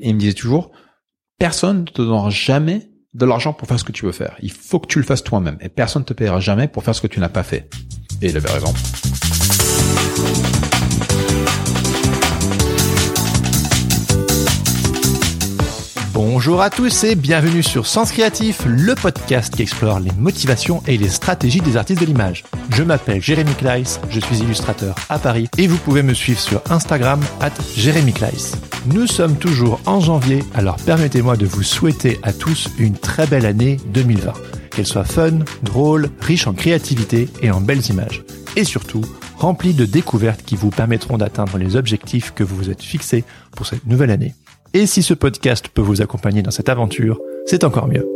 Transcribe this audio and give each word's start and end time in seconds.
Et 0.00 0.08
il 0.08 0.14
me 0.14 0.20
disait 0.20 0.34
toujours, 0.34 0.70
personne 1.38 1.80
ne 1.80 1.84
te 1.84 2.02
donnera 2.02 2.30
jamais 2.30 2.90
de 3.14 3.26
l'argent 3.26 3.52
pour 3.52 3.68
faire 3.68 3.78
ce 3.78 3.84
que 3.84 3.92
tu 3.92 4.04
veux 4.06 4.12
faire. 4.12 4.36
Il 4.40 4.50
faut 4.50 4.78
que 4.78 4.86
tu 4.86 4.98
le 4.98 5.04
fasses 5.04 5.22
toi-même. 5.22 5.58
Et 5.60 5.68
personne 5.68 6.02
ne 6.02 6.06
te 6.06 6.14
payera 6.14 6.40
jamais 6.40 6.68
pour 6.68 6.82
faire 6.82 6.94
ce 6.94 7.00
que 7.00 7.06
tu 7.06 7.20
n'as 7.20 7.28
pas 7.28 7.42
fait. 7.42 7.68
Et 8.22 8.28
il 8.30 8.36
avait 8.36 8.50
raison. 8.50 8.72
Bonjour 16.24 16.62
à 16.62 16.70
tous 16.70 17.02
et 17.02 17.16
bienvenue 17.16 17.64
sur 17.64 17.84
Sens 17.84 18.12
Créatif, 18.12 18.62
le 18.64 18.94
podcast 18.94 19.52
qui 19.52 19.62
explore 19.62 19.98
les 19.98 20.12
motivations 20.12 20.80
et 20.86 20.96
les 20.96 21.08
stratégies 21.08 21.60
des 21.60 21.76
artistes 21.76 22.00
de 22.00 22.06
l'image. 22.06 22.44
Je 22.70 22.84
m'appelle 22.84 23.20
Jérémy 23.20 23.52
Kleiss, 23.54 24.00
je 24.08 24.20
suis 24.20 24.38
illustrateur 24.38 24.94
à 25.08 25.18
Paris 25.18 25.48
et 25.58 25.66
vous 25.66 25.78
pouvez 25.78 26.04
me 26.04 26.14
suivre 26.14 26.38
sur 26.38 26.62
Instagram 26.70 27.20
at 27.40 27.50
Jérémy 27.76 28.12
Kleiss. 28.12 28.54
Nous 28.86 29.08
sommes 29.08 29.34
toujours 29.34 29.80
en 29.84 29.98
janvier, 29.98 30.44
alors 30.54 30.76
permettez-moi 30.76 31.36
de 31.36 31.44
vous 31.44 31.64
souhaiter 31.64 32.20
à 32.22 32.32
tous 32.32 32.68
une 32.78 32.94
très 32.94 33.26
belle 33.26 33.44
année 33.44 33.78
2020. 33.88 34.32
Qu'elle 34.70 34.86
soit 34.86 35.02
fun, 35.02 35.40
drôle, 35.64 36.08
riche 36.20 36.46
en 36.46 36.54
créativité 36.54 37.30
et 37.42 37.50
en 37.50 37.60
belles 37.60 37.90
images. 37.90 38.22
Et 38.54 38.62
surtout, 38.62 39.02
remplie 39.38 39.74
de 39.74 39.86
découvertes 39.86 40.44
qui 40.44 40.54
vous 40.54 40.70
permettront 40.70 41.18
d'atteindre 41.18 41.58
les 41.58 41.74
objectifs 41.74 42.32
que 42.32 42.44
vous 42.44 42.54
vous 42.54 42.70
êtes 42.70 42.82
fixés 42.82 43.24
pour 43.56 43.66
cette 43.66 43.86
nouvelle 43.86 44.12
année. 44.12 44.34
Et 44.74 44.86
si 44.86 45.02
ce 45.02 45.12
podcast 45.12 45.68
peut 45.68 45.82
vous 45.82 46.00
accompagner 46.00 46.40
dans 46.40 46.50
cette 46.50 46.70
aventure, 46.70 47.20
c'est 47.44 47.62
encore 47.62 47.88
mieux. 47.88 48.08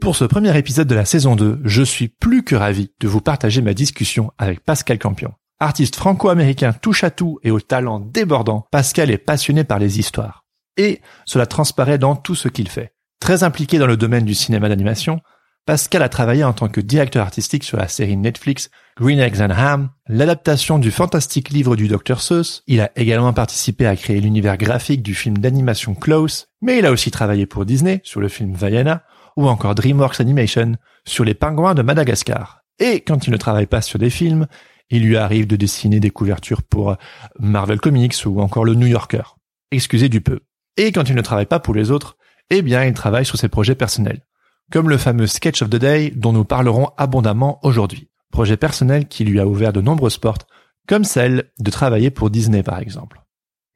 Pour 0.00 0.16
ce 0.16 0.24
premier 0.24 0.56
épisode 0.58 0.88
de 0.88 0.96
la 0.96 1.04
saison 1.04 1.36
2, 1.36 1.60
je 1.64 1.82
suis 1.84 2.08
plus 2.08 2.42
que 2.42 2.56
ravi 2.56 2.90
de 2.98 3.06
vous 3.06 3.20
partager 3.20 3.62
ma 3.62 3.72
discussion 3.72 4.32
avec 4.36 4.64
Pascal 4.64 4.98
Campion. 4.98 5.32
Artiste 5.60 5.94
franco-américain 5.94 6.72
touche 6.72 7.04
à 7.04 7.10
tout 7.12 7.38
et 7.44 7.52
au 7.52 7.60
talent 7.60 8.00
débordant, 8.00 8.66
Pascal 8.72 9.12
est 9.12 9.18
passionné 9.18 9.62
par 9.62 9.78
les 9.78 10.00
histoires. 10.00 10.44
Et 10.76 11.00
cela 11.24 11.46
transparaît 11.46 11.98
dans 11.98 12.16
tout 12.16 12.34
ce 12.34 12.48
qu'il 12.48 12.68
fait. 12.68 12.94
Très 13.20 13.44
impliqué 13.44 13.78
dans 13.78 13.86
le 13.86 13.96
domaine 13.96 14.24
du 14.24 14.34
cinéma 14.34 14.68
d'animation, 14.68 15.20
Pascal 15.68 16.02
a 16.02 16.08
travaillé 16.08 16.44
en 16.44 16.54
tant 16.54 16.70
que 16.70 16.80
directeur 16.80 17.22
artistique 17.22 17.62
sur 17.62 17.76
la 17.76 17.88
série 17.88 18.16
Netflix 18.16 18.70
Green 18.96 19.18
Eggs 19.18 19.42
and 19.42 19.50
Ham, 19.50 19.90
l'adaptation 20.06 20.78
du 20.78 20.90
fantastique 20.90 21.50
livre 21.50 21.76
du 21.76 21.88
Dr 21.88 22.22
Seuss. 22.22 22.62
Il 22.66 22.80
a 22.80 22.90
également 22.96 23.34
participé 23.34 23.84
à 23.84 23.94
créer 23.94 24.22
l'univers 24.22 24.56
graphique 24.56 25.02
du 25.02 25.14
film 25.14 25.36
d'animation 25.36 25.94
Close, 25.94 26.46
mais 26.62 26.78
il 26.78 26.86
a 26.86 26.90
aussi 26.90 27.10
travaillé 27.10 27.44
pour 27.44 27.66
Disney 27.66 28.00
sur 28.02 28.22
le 28.22 28.28
film 28.28 28.54
Vaiana 28.54 29.02
ou 29.36 29.46
encore 29.46 29.74
DreamWorks 29.74 30.22
Animation 30.22 30.76
sur 31.04 31.26
les 31.26 31.34
pingouins 31.34 31.74
de 31.74 31.82
Madagascar. 31.82 32.62
Et 32.78 33.02
quand 33.02 33.26
il 33.26 33.30
ne 33.30 33.36
travaille 33.36 33.66
pas 33.66 33.82
sur 33.82 33.98
des 33.98 34.08
films, 34.08 34.46
il 34.88 35.02
lui 35.02 35.18
arrive 35.18 35.46
de 35.46 35.56
dessiner 35.56 36.00
des 36.00 36.08
couvertures 36.08 36.62
pour 36.62 36.96
Marvel 37.38 37.78
Comics 37.78 38.24
ou 38.24 38.40
encore 38.40 38.64
le 38.64 38.72
New 38.72 38.86
Yorker. 38.86 39.36
Excusez 39.70 40.08
du 40.08 40.22
peu. 40.22 40.40
Et 40.78 40.92
quand 40.92 41.10
il 41.10 41.14
ne 41.14 41.20
travaille 41.20 41.44
pas 41.44 41.60
pour 41.60 41.74
les 41.74 41.90
autres, 41.90 42.16
eh 42.48 42.62
bien 42.62 42.86
il 42.86 42.94
travaille 42.94 43.26
sur 43.26 43.36
ses 43.36 43.50
projets 43.50 43.74
personnels 43.74 44.22
comme 44.70 44.88
le 44.88 44.98
fameux 44.98 45.26
Sketch 45.26 45.62
of 45.62 45.70
the 45.70 45.76
Day 45.76 46.12
dont 46.14 46.32
nous 46.32 46.44
parlerons 46.44 46.90
abondamment 46.96 47.58
aujourd'hui. 47.62 48.08
Projet 48.30 48.56
personnel 48.56 49.08
qui 49.08 49.24
lui 49.24 49.40
a 49.40 49.46
ouvert 49.46 49.72
de 49.72 49.80
nombreuses 49.80 50.18
portes, 50.18 50.46
comme 50.86 51.04
celle 51.04 51.50
de 51.58 51.70
travailler 51.70 52.10
pour 52.10 52.30
Disney 52.30 52.62
par 52.62 52.78
exemple. 52.78 53.22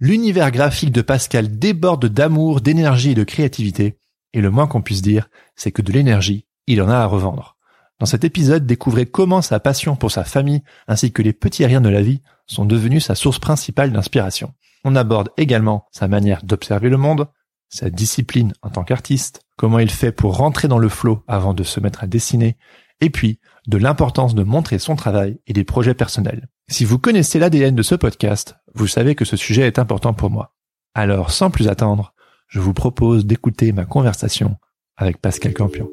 L'univers 0.01 0.51
graphique 0.51 0.93
de 0.93 1.03
Pascal 1.03 1.59
déborde 1.59 2.07
d'amour, 2.07 2.61
d'énergie 2.61 3.13
et 3.13 3.15
de 3.15 3.25
créativité, 3.25 3.99
et 4.33 4.41
le 4.41 4.51
moins 4.51 4.67
qu'on 4.67 4.83
puisse 4.83 5.03
dire, 5.03 5.29
c'est 5.57 5.73
que 5.73 5.83
de 5.83 5.93
l'énergie, 5.93 6.47
il 6.67 6.83
en 6.83 6.89
a 6.89 6.97
à 6.97 7.07
revendre. 7.07 7.57
Dans 7.99 8.07
cet 8.07 8.25
épisode, 8.25 8.67
découvrez 8.67 9.07
comment 9.07 9.43
sa 9.43 9.61
passion 9.61 9.95
pour 9.95 10.11
sa 10.11 10.25
famille 10.25 10.63
ainsi 10.89 11.13
que 11.13 11.23
les 11.23 11.33
petits 11.33 11.65
riens 11.65 11.81
de 11.81 11.89
la 11.89 12.03
vie 12.03 12.21
sont 12.47 12.65
devenus 12.65 13.05
sa 13.05 13.15
source 13.15 13.39
principale 13.39 13.93
d'inspiration. 13.93 14.53
On 14.85 14.97
aborde 14.97 15.31
également 15.37 15.87
sa 15.93 16.09
manière 16.09 16.43
d'observer 16.43 16.89
le 16.89 16.97
monde, 16.97 17.29
sa 17.69 17.89
discipline 17.89 18.55
en 18.63 18.71
tant 18.71 18.83
qu'artiste, 18.83 19.43
comment 19.63 19.79
il 19.79 19.91
fait 19.91 20.11
pour 20.11 20.39
rentrer 20.39 20.67
dans 20.67 20.81
le 20.81 20.89
flot 20.89 21.23
avant 21.29 21.55
de 21.55 21.63
se 21.63 21.79
mettre 21.79 22.03
à 22.03 22.09
dessiner, 22.09 22.57
et 23.01 23.11
puis 23.11 23.39
de 23.69 23.79
l'importance 23.79 24.35
de 24.35 24.43
montrer 24.43 24.81
son 24.81 24.97
travail 24.97 25.39
et 25.47 25.53
des 25.53 25.63
projets 25.63 25.95
personnels. 25.95 26.49
Si 26.69 26.85
vous 26.85 26.99
connaissez 26.99 27.39
l'ADN 27.39 27.77
de 27.77 27.83
ce 27.85 27.95
podcast, 27.95 28.57
vous 28.75 28.89
savez 28.89 29.15
que 29.15 29.25
ce 29.25 29.37
sujet 29.37 29.69
est 29.69 29.79
important 29.79 30.15
pour 30.15 30.31
moi. 30.31 30.57
Alors 30.97 31.31
sans 31.31 31.53
plus 31.53 31.69
attendre, 31.69 32.13
je 32.49 32.59
vous 32.59 32.75
propose 32.75 33.25
d'écouter 33.25 33.71
ma 33.71 33.85
conversation 33.85 34.57
avec 34.97 35.19
Pascal 35.19 35.55
Campion. 35.55 35.89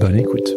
Bonne 0.00 0.16
écoute. 0.16 0.50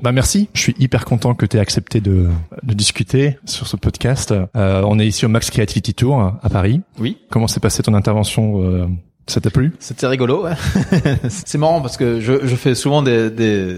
Bah 0.00 0.12
merci, 0.12 0.48
je 0.54 0.60
suis 0.60 0.74
hyper 0.78 1.04
content 1.04 1.34
que 1.34 1.44
tu 1.44 1.56
aies 1.56 1.60
accepté 1.60 2.00
de, 2.00 2.28
de, 2.62 2.74
discuter 2.74 3.36
sur 3.44 3.66
ce 3.66 3.76
podcast. 3.76 4.32
Euh, 4.32 4.82
on 4.86 4.98
est 5.00 5.06
ici 5.06 5.26
au 5.26 5.28
Max 5.28 5.50
Creativity 5.50 5.92
Tour 5.92 6.34
à 6.40 6.48
Paris. 6.48 6.82
Oui. 7.00 7.18
Comment 7.30 7.48
s'est 7.48 7.58
passée 7.58 7.82
ton 7.82 7.94
intervention 7.94 8.62
euh, 8.62 8.86
Ça 9.26 9.40
t'a 9.40 9.50
plu? 9.50 9.72
C'était 9.80 10.06
rigolo. 10.06 10.44
Ouais. 10.44 10.52
c'est 11.28 11.58
marrant 11.58 11.80
parce 11.80 11.96
que 11.96 12.20
je, 12.20 12.46
je 12.46 12.54
fais 12.54 12.76
souvent 12.76 13.02
des, 13.02 13.28
des, 13.28 13.74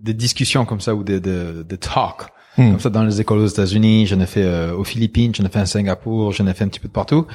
des, 0.00 0.14
discussions 0.14 0.64
comme 0.64 0.80
ça 0.80 0.96
ou 0.96 1.04
des, 1.04 1.20
des, 1.20 1.62
des 1.64 1.78
talks. 1.78 2.28
Hmm. 2.58 2.72
Comme 2.72 2.80
ça 2.80 2.90
dans 2.90 3.04
les 3.04 3.20
écoles 3.20 3.38
aux 3.38 3.46
États-Unis, 3.46 4.06
j'en 4.06 4.18
ai 4.18 4.26
fait 4.26 4.42
euh, 4.42 4.74
aux 4.74 4.84
Philippines, 4.84 5.32
j'en 5.32 5.44
ai 5.44 5.48
fait 5.48 5.60
à 5.60 5.66
Singapour, 5.66 6.32
j'en 6.32 6.46
ai 6.48 6.54
fait 6.54 6.64
un 6.64 6.68
petit 6.68 6.80
peu 6.80 6.88
de 6.88 6.92
partout. 6.92 7.28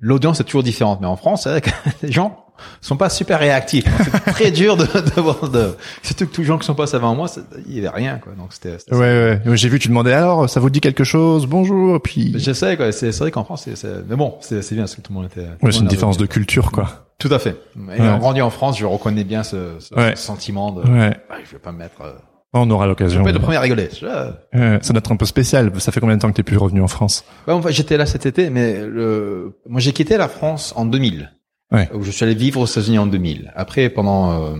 L'audience 0.00 0.40
est 0.40 0.44
toujours 0.44 0.64
différente, 0.64 1.00
mais 1.00 1.06
en 1.06 1.16
France, 1.16 1.44
que 1.44 1.70
les 2.02 2.10
gens 2.10 2.44
sont 2.80 2.96
pas 2.96 3.08
super 3.08 3.38
réactifs. 3.38 3.84
C'est 4.04 4.32
très 4.32 4.50
dur 4.50 4.76
de, 4.76 4.84
de 4.84 5.48
de, 5.48 5.76
surtout 6.02 6.26
que 6.26 6.34
tous 6.34 6.40
les 6.42 6.46
gens 6.46 6.58
qui 6.58 6.66
sont 6.66 6.74
passés 6.74 6.96
avant 6.96 7.14
moi, 7.14 7.28
il 7.66 7.74
y 7.74 7.78
avait 7.78 7.88
rien, 7.88 8.18
quoi. 8.18 8.32
Donc 8.34 8.52
c'était, 8.52 8.76
ouais, 8.92 9.40
ouais. 9.46 9.56
J'ai 9.56 9.68
vu, 9.68 9.78
tu 9.78 9.88
demandais 9.88 10.12
alors, 10.12 10.48
ça 10.48 10.60
vous 10.60 10.70
dit 10.70 10.80
quelque 10.80 11.04
chose? 11.04 11.46
Bonjour, 11.46 12.00
puis. 12.02 12.34
J'essaie, 12.36 12.76
quoi. 12.76 12.92
C'est, 12.92 13.16
vrai 13.18 13.30
qu'en 13.30 13.44
France, 13.44 13.68
c'est, 13.74 13.88
mais 14.08 14.16
bon, 14.16 14.34
c'est, 14.40 14.62
c'est 14.62 14.74
bien 14.74 14.84
parce 14.84 14.94
que 14.94 15.00
tout 15.00 15.12
le 15.12 15.20
monde 15.20 15.26
était. 15.26 15.46
Ouais, 15.62 15.72
c'est 15.72 15.80
une 15.80 15.86
différence 15.86 16.18
de 16.18 16.26
culture, 16.26 16.72
quoi. 16.72 17.06
Tout 17.18 17.32
à 17.32 17.38
fait. 17.38 17.56
Et 17.96 18.00
en 18.00 18.18
grandi 18.18 18.40
en 18.40 18.50
France, 18.50 18.78
je 18.78 18.86
reconnais 18.86 19.24
bien 19.24 19.42
ce, 19.42 19.74
ce, 19.80 19.94
sentiment 20.14 20.72
de, 20.72 20.82
ouais. 20.82 21.16
Ah, 21.30 21.36
je 21.44 21.52
vais 21.52 21.58
pas 21.58 21.72
me 21.72 21.78
mettre, 21.78 22.00
euh, 22.02 22.12
on 22.54 22.70
aura 22.70 22.86
l'occasion. 22.86 23.20
Je 23.20 23.24
vais 23.24 23.30
être 23.30 23.36
le 23.36 23.42
premier 23.42 23.58
à 23.58 23.60
rigoler. 23.60 23.90
Euh, 24.02 24.78
ça 24.80 24.92
doit 24.92 24.98
être 24.98 25.12
un 25.12 25.16
peu 25.16 25.26
spécial. 25.26 25.70
Ça 25.80 25.92
fait 25.92 26.00
combien 26.00 26.16
de 26.16 26.22
temps 26.22 26.30
que 26.30 26.36
t'es 26.36 26.42
plus 26.42 26.56
revenu 26.56 26.80
en 26.80 26.88
France? 26.88 27.24
Ouais, 27.46 27.52
enfin, 27.52 27.70
J'étais 27.70 27.96
là 27.98 28.06
cet 28.06 28.24
été, 28.24 28.48
mais 28.48 28.86
le... 28.86 29.58
moi 29.66 29.80
j'ai 29.80 29.92
quitté 29.92 30.16
la 30.16 30.28
France 30.28 30.72
en 30.76 30.86
2000. 30.86 31.30
Ouais. 31.70 31.88
Où 31.92 32.02
je 32.02 32.10
suis 32.10 32.24
allé 32.24 32.34
vivre 32.34 32.60
aux 32.60 32.66
États-Unis 32.66 32.98
en 32.98 33.06
2000. 33.06 33.52
Après, 33.54 33.90
pendant, 33.90 34.32
euh, 34.32 34.56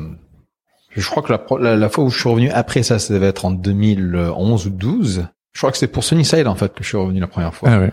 je 0.91 1.08
crois 1.08 1.22
que 1.22 1.32
la, 1.32 1.76
la, 1.76 1.88
fois 1.88 2.04
où 2.04 2.10
je 2.10 2.19
suis 2.19 2.28
revenu 2.28 2.50
après 2.50 2.82
ça, 2.82 2.98
ça 2.98 3.14
devait 3.14 3.28
être 3.28 3.44
en 3.44 3.50
2011 3.50 4.66
ou 4.66 4.70
12. 4.70 5.26
Je 5.52 5.58
crois 5.58 5.72
que 5.72 5.78
c'est 5.78 5.88
pour 5.88 6.04
Sunnyside 6.04 6.47
en 6.47 6.54
fait 6.54 6.74
que 6.74 6.82
je 6.82 6.88
suis 6.88 6.98
revenu 6.98 7.20
la 7.20 7.26
première 7.26 7.54
fois. 7.54 7.70
Ah 7.72 7.78
ouais. 7.78 7.91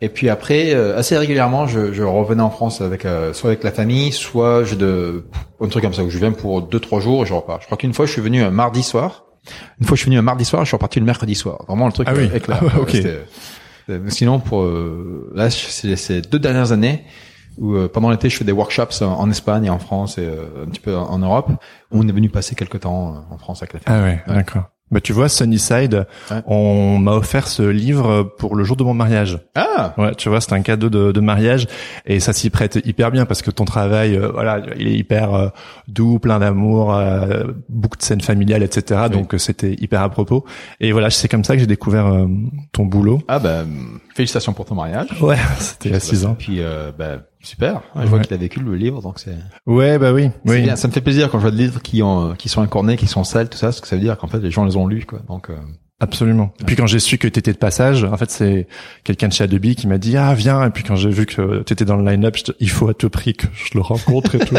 Et 0.00 0.08
puis 0.08 0.28
après, 0.28 0.74
euh, 0.74 0.96
assez 0.96 1.18
régulièrement, 1.18 1.66
je, 1.66 1.92
je, 1.92 2.04
revenais 2.04 2.42
en 2.42 2.50
France 2.50 2.80
avec 2.80 3.04
euh, 3.04 3.32
soit 3.32 3.50
avec 3.50 3.64
la 3.64 3.72
famille, 3.72 4.12
soit 4.12 4.62
je 4.62 4.76
de 4.76 5.24
un 5.60 5.66
truc 5.66 5.82
comme 5.82 5.94
ça 5.94 6.04
où 6.04 6.10
je 6.10 6.18
viens 6.18 6.30
pour 6.30 6.62
deux 6.62 6.78
trois 6.78 7.00
jours 7.00 7.24
et 7.24 7.26
je 7.26 7.34
repars. 7.34 7.60
Je 7.60 7.66
crois 7.66 7.76
qu'une 7.76 7.92
fois, 7.92 8.06
je 8.06 8.12
suis 8.12 8.22
venu 8.22 8.42
un 8.42 8.50
mardi 8.50 8.84
soir. 8.84 9.24
Une 9.80 9.86
fois, 9.86 9.96
je 9.96 10.02
suis 10.02 10.10
venu 10.10 10.18
un 10.18 10.22
mardi 10.22 10.44
soir, 10.44 10.62
je 10.64 10.68
suis 10.68 10.76
reparti 10.76 11.00
le 11.00 11.06
mercredi 11.06 11.34
soir. 11.34 11.64
Vraiment 11.66 11.86
le 11.86 11.92
truc 11.92 12.06
ah 12.08 12.14
oui. 12.16 12.26
avec 12.26 12.46
la. 12.46 12.60
Ah, 12.62 12.80
okay. 12.80 13.02
Sinon, 14.08 14.38
pour 14.38 14.70
là, 15.34 15.50
c'est 15.50 15.96
ces 15.96 16.20
deux 16.20 16.38
dernières 16.38 16.72
années 16.72 17.04
où 17.58 17.76
pendant 17.88 18.10
l'été, 18.10 18.28
je 18.30 18.36
fais 18.36 18.44
des 18.44 18.52
workshops 18.52 19.02
en 19.02 19.30
Espagne 19.30 19.64
et 19.64 19.70
en 19.70 19.78
France 19.78 20.18
et 20.18 20.26
un 20.26 20.68
petit 20.70 20.80
peu 20.80 20.96
en 20.96 21.18
Europe. 21.18 21.50
Où 21.90 22.00
on 22.00 22.08
est 22.08 22.12
venu 22.12 22.28
passer 22.28 22.54
quelques 22.54 22.80
temps 22.80 23.24
en 23.30 23.38
France 23.38 23.62
avec 23.62 23.72
la 23.74 23.80
famille. 23.80 24.00
Ah 24.00 24.04
ouais, 24.04 24.22
ouais. 24.26 24.34
d'accord. 24.34 24.64
Bah 24.90 25.00
tu 25.02 25.12
vois 25.12 25.28
Sunnyside, 25.28 26.06
ouais. 26.30 26.42
on 26.46 26.98
m'a 26.98 27.12
offert 27.12 27.46
ce 27.46 27.62
livre 27.62 28.22
pour 28.38 28.56
le 28.56 28.64
jour 28.64 28.74
de 28.76 28.84
mon 28.84 28.94
mariage. 28.94 29.38
Ah. 29.54 29.92
Ouais, 29.98 30.14
tu 30.14 30.30
vois, 30.30 30.40
c'est 30.40 30.54
un 30.54 30.62
cadeau 30.62 30.88
de, 30.88 31.12
de, 31.12 31.20
mariage 31.20 31.66
et 32.06 32.20
ça 32.20 32.32
s'y 32.32 32.48
prête 32.48 32.78
hyper 32.84 33.10
bien 33.10 33.26
parce 33.26 33.42
que 33.42 33.50
ton 33.50 33.66
travail, 33.66 34.16
euh, 34.16 34.30
voilà, 34.32 34.62
il 34.78 34.88
est 34.88 34.94
hyper 34.94 35.34
euh, 35.34 35.48
doux, 35.88 36.18
plein 36.18 36.38
d'amour, 36.38 36.94
euh, 36.94 37.44
beaucoup 37.68 37.98
de 37.98 38.02
scènes 38.02 38.22
familiales, 38.22 38.62
etc. 38.62 39.02
Oui. 39.04 39.10
Donc 39.10 39.34
c'était 39.36 39.74
hyper 39.74 40.00
à 40.00 40.08
propos. 40.08 40.46
Et 40.80 40.92
voilà, 40.92 41.10
c'est 41.10 41.28
comme 41.28 41.44
ça 41.44 41.54
que 41.54 41.60
j'ai 41.60 41.66
découvert 41.66 42.26
ton 42.72 42.86
boulot. 42.86 43.20
Ah 43.28 43.38
bah 43.38 43.64
félicitations 44.14 44.54
pour 44.54 44.64
ton 44.64 44.74
mariage. 44.74 45.08
Ouais, 45.20 45.36
c'était 45.58 45.90
il 45.90 45.92
y 45.92 45.96
a 45.96 46.00
six 46.00 46.24
ans. 46.24 46.34
Puis 46.38 46.62
bah 46.98 47.18
super. 47.40 47.82
Je 47.96 48.06
vois 48.06 48.20
qu'il 48.20 48.34
a 48.34 48.36
vécu 48.36 48.60
le 48.60 48.74
livre, 48.74 49.02
donc 49.02 49.18
c'est. 49.18 49.36
Ouais, 49.66 49.98
bah 49.98 50.12
oui. 50.12 50.30
oui. 50.44 50.62
Bien. 50.62 50.76
Ça 50.76 50.88
me 50.88 50.92
fait 50.92 51.00
plaisir 51.00 51.30
quand 51.30 51.38
je 51.38 51.42
vois 51.42 51.50
des 51.50 51.64
livres 51.64 51.82
qui 51.82 52.02
ont, 52.02 52.34
qui 52.34 52.48
sont 52.48 52.62
incornés, 52.62 52.96
qui 52.96 53.06
sont 53.06 53.24
sales, 53.24 53.48
tout 53.48 53.58
ça, 53.58 53.68
parce 53.68 53.80
que 53.80 53.88
ça 53.88 53.96
veut 53.96 54.02
dire 54.02 54.16
qu'en 54.18 54.28
fait 54.28 54.40
les 54.40 54.50
gens 54.50 54.64
les 54.64 54.76
ont 54.76 54.86
lus, 54.86 55.06
quoi. 55.06 55.20
Donc. 55.28 55.50
Euh... 55.50 55.56
Absolument. 56.00 56.52
Et 56.60 56.64
puis 56.64 56.76
quand 56.76 56.86
j'ai 56.86 57.00
su 57.00 57.18
que 57.18 57.26
tu 57.26 57.40
étais 57.40 57.52
de 57.52 57.58
passage, 57.58 58.04
en 58.04 58.16
fait 58.16 58.30
c'est 58.30 58.68
quelqu'un 59.02 59.26
de 59.26 59.32
chez 59.32 59.42
Adobe 59.42 59.74
qui 59.74 59.88
m'a 59.88 59.98
dit 59.98 60.16
ah 60.16 60.32
viens 60.32 60.64
et 60.64 60.70
puis 60.70 60.84
quand 60.84 60.94
j'ai 60.94 61.10
vu 61.10 61.26
que 61.26 61.64
tu 61.64 61.72
étais 61.72 61.84
dans 61.84 61.96
le 61.96 62.08
line-up, 62.08 62.36
il 62.60 62.70
faut 62.70 62.88
à 62.88 62.94
tout 62.94 63.10
prix 63.10 63.34
que 63.34 63.48
je 63.52 63.70
le 63.74 63.80
rencontre 63.80 64.36
et 64.36 64.38
tout. 64.38 64.54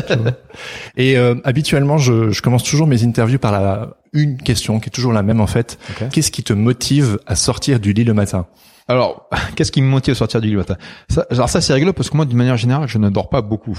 et 0.98 1.18
euh, 1.18 1.36
habituellement 1.46 1.98
je, 1.98 2.32
je, 2.32 2.42
commence 2.42 2.64
toujours 2.64 2.88
mes 2.88 3.06
interviews 3.06 3.40
par 3.40 3.54
la 3.54 3.96
une 4.12 4.38
question 4.38 4.82
qui 4.82 4.88
est 4.88 4.92
toujours 4.92 5.14
la 5.14 5.24
même 5.24 5.40
en 5.40 5.48
fait. 5.48 5.80
Qu'est-ce 6.12 6.32
qui 6.32 6.44
te 6.44 6.52
motive 6.52 7.20
à 7.26 7.36
sortir 7.36 7.80
du 7.80 7.94
lit 7.94 8.04
le 8.04 8.14
matin? 8.14 8.46
Alors, 8.90 9.30
qu'est-ce 9.56 9.72
qui 9.72 9.82
me 9.82 9.88
motive 9.88 10.14
à 10.14 10.16
sortir 10.16 10.42
du 10.42 10.48
lit 10.48 10.54
le 10.54 10.60
matin 10.60 10.76
ça, 11.08 11.26
Alors 11.30 11.48
ça, 11.48 11.62
c'est 11.62 11.74
rigolo 11.74 11.94
parce 11.94 12.10
que 12.10 12.18
moi, 12.18 12.26
d'une 12.26 12.38
manière 12.38 12.58
générale, 12.58 12.88
je 12.88 12.98
ne 12.98 13.10
dors 13.10 13.30
pas 13.30 13.42
beaucoup. 13.42 13.78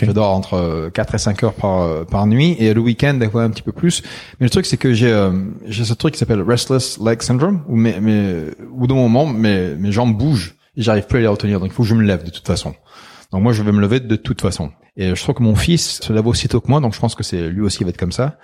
Je 0.00 0.12
dors 0.12 0.30
entre 0.30 0.88
4 0.94 1.14
et 1.16 1.18
5 1.18 1.42
heures 1.42 1.52
par, 1.52 1.82
euh, 1.82 2.04
par 2.04 2.26
nuit 2.28 2.56
et 2.60 2.72
le 2.72 2.80
week-end, 2.80 3.18
fois 3.30 3.42
un 3.42 3.50
petit 3.50 3.62
peu 3.62 3.72
plus. 3.72 4.02
Mais 4.38 4.46
le 4.46 4.50
truc, 4.50 4.64
c'est 4.64 4.76
que 4.76 4.94
j'ai 4.94 5.12
euh, 5.12 5.32
j'ai 5.66 5.84
ce 5.84 5.94
truc 5.94 6.14
qui 6.14 6.18
s'appelle 6.18 6.40
Restless 6.40 6.98
Leg 7.04 7.20
Syndrome, 7.22 7.62
où, 7.68 7.76
mes, 7.76 8.00
mes, 8.00 8.44
où 8.72 8.86
de 8.86 8.94
moment, 8.94 9.26
mes, 9.26 9.74
mes 9.74 9.90
jambes 9.90 10.16
bougent 10.16 10.54
et 10.76 10.82
j'arrive 10.82 11.06
plus 11.06 11.18
à 11.18 11.22
les 11.22 11.26
retenir. 11.26 11.58
Donc, 11.58 11.70
il 11.70 11.74
faut 11.74 11.82
que 11.82 11.88
je 11.88 11.94
me 11.94 12.02
lève 12.02 12.24
de 12.24 12.30
toute 12.30 12.46
façon. 12.46 12.74
Donc 13.32 13.42
moi, 13.42 13.52
je 13.52 13.62
vais 13.62 13.72
me 13.72 13.80
lever 13.80 14.00
de 14.00 14.16
toute 14.16 14.40
façon. 14.40 14.70
Et 14.96 15.14
je 15.14 15.22
trouve 15.22 15.36
que 15.36 15.42
mon 15.42 15.54
fils 15.54 16.00
se 16.02 16.12
lève 16.12 16.26
aussitôt 16.26 16.60
que 16.60 16.68
moi, 16.68 16.78
donc 16.80 16.94
je 16.94 17.00
pense 17.00 17.14
que 17.14 17.22
c'est 17.22 17.48
lui 17.48 17.62
aussi 17.62 17.78
il 17.80 17.84
va 17.84 17.90
être 17.90 17.96
comme 17.96 18.12
ça. 18.12 18.38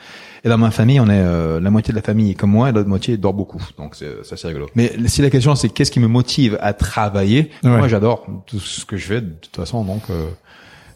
Et 0.44 0.48
dans 0.48 0.56
ma 0.56 0.70
famille, 0.70 0.98
on 0.98 1.06
est 1.06 1.20
euh, 1.20 1.60
la 1.60 1.70
moitié 1.70 1.92
de 1.92 1.96
la 1.96 2.02
famille 2.02 2.30
est 2.30 2.34
comme 2.34 2.52
moi, 2.52 2.70
et 2.70 2.72
l'autre 2.72 2.88
moitié 2.88 3.18
dort 3.18 3.34
beaucoup. 3.34 3.62
Donc 3.76 3.94
c'est 3.94 4.24
ça 4.24 4.38
c'est 4.38 4.48
rigolo. 4.48 4.66
Mais 4.74 4.90
si 5.08 5.20
la 5.20 5.28
question 5.28 5.54
c'est 5.54 5.68
qu'est-ce 5.68 5.90
qui 5.90 6.00
me 6.00 6.08
motive 6.08 6.56
à 6.62 6.72
travailler, 6.72 7.50
moi 7.62 7.86
j'adore 7.86 8.26
tout 8.46 8.60
ce 8.60 8.86
que 8.86 8.96
je 8.96 9.06
fais 9.06 9.20
de 9.20 9.32
toute 9.32 9.54
façon. 9.54 9.84
Donc 9.84 10.04
euh, 10.08 10.28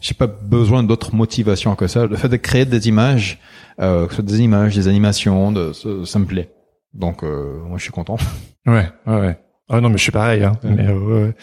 j'ai 0.01 0.15
pas 0.15 0.27
besoin 0.27 0.83
d'autres 0.83 1.15
motivations 1.15 1.75
que 1.77 1.87
ça. 1.87 2.07
Le 2.07 2.17
fait 2.17 2.29
de 2.29 2.37
créer 2.37 2.65
des 2.65 2.89
images, 2.89 3.39
euh, 3.79 4.07
que 4.07 4.13
ce 4.13 4.17
soit 4.17 4.25
des 4.25 4.41
images, 4.41 4.75
des 4.75 4.89
animations, 4.89 5.53
de, 5.53 5.73
ça, 5.73 6.19
me 6.19 6.25
plaît. 6.25 6.51
Donc 6.95 7.23
euh, 7.23 7.61
moi 7.67 7.77
je 7.77 7.83
suis 7.83 7.93
content. 7.93 8.17
Ouais, 8.65 8.89
ouais, 9.07 9.21
ouais. 9.21 9.39
Ah 9.69 9.81
non 9.81 9.89
mais 9.89 9.99
je 9.99 10.03
suis 10.03 10.13
pareil. 10.13 10.45
Hein. 10.45 10.53
Mais, 10.65 10.89
ouais. 10.89 11.35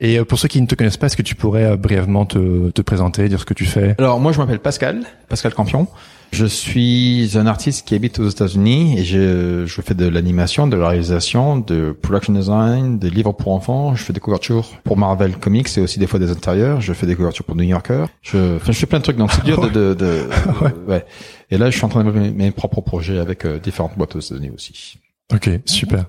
Et 0.00 0.18
euh, 0.18 0.24
pour 0.24 0.38
ceux 0.38 0.48
qui 0.48 0.60
ne 0.60 0.66
te 0.66 0.74
connaissent 0.74 0.96
pas, 0.96 1.06
est-ce 1.06 1.16
que 1.16 1.22
tu 1.22 1.34
pourrais 1.34 1.64
euh, 1.64 1.76
brièvement 1.76 2.24
te, 2.24 2.70
te 2.70 2.82
présenter, 2.82 3.28
dire 3.28 3.38
ce 3.38 3.44
que 3.44 3.54
tu 3.54 3.66
fais? 3.66 3.94
Alors 3.98 4.18
moi, 4.18 4.32
je 4.32 4.38
m'appelle 4.38 4.58
Pascal, 4.58 5.02
Pascal 5.28 5.54
Campion. 5.54 5.86
Je 6.32 6.46
suis 6.46 7.32
un 7.34 7.46
artiste 7.46 7.86
qui 7.86 7.94
habite 7.96 8.20
aux 8.20 8.28
États-Unis 8.28 8.98
et 8.98 9.04
je, 9.04 9.66
je 9.66 9.82
fais 9.82 9.94
de 9.94 10.06
l'animation, 10.06 10.68
de 10.68 10.76
la 10.76 10.88
réalisation, 10.88 11.58
de 11.58 11.90
production 11.90 12.32
design, 12.32 12.98
des 12.98 13.10
livres 13.10 13.32
pour 13.32 13.52
enfants. 13.52 13.96
Je 13.96 14.04
fais 14.04 14.12
des 14.12 14.20
couvertures 14.20 14.68
pour 14.84 14.96
Marvel 14.96 15.36
Comics 15.36 15.76
et 15.76 15.80
aussi 15.80 15.98
des 15.98 16.06
fois 16.06 16.20
des 16.20 16.30
intérieurs. 16.30 16.80
Je 16.80 16.92
fais 16.92 17.06
des 17.06 17.16
couvertures 17.16 17.44
pour 17.44 17.56
New 17.56 17.64
Yorker. 17.64 18.04
Je, 18.22 18.56
enfin, 18.56 18.70
je 18.72 18.78
fais 18.78 18.86
plein 18.86 18.98
de 19.00 19.04
trucs. 19.04 19.16
Donc 19.16 19.32
c'est 19.32 19.44
dur 19.44 19.60
de, 19.60 19.68
de, 19.68 19.94
de, 19.94 20.28
ouais. 20.88 21.04
Et 21.50 21.58
là, 21.58 21.68
je 21.68 21.76
suis 21.76 21.84
en 21.84 21.88
train 21.88 22.04
de 22.04 22.10
mes, 22.12 22.30
mes 22.30 22.52
propres 22.52 22.80
projets 22.80 23.18
avec 23.18 23.44
euh, 23.44 23.58
différentes 23.58 23.98
boîtes 23.98 24.14
aux 24.14 24.20
États-Unis 24.20 24.52
aussi. 24.54 24.98
Ok, 25.34 25.50
super. 25.64 26.04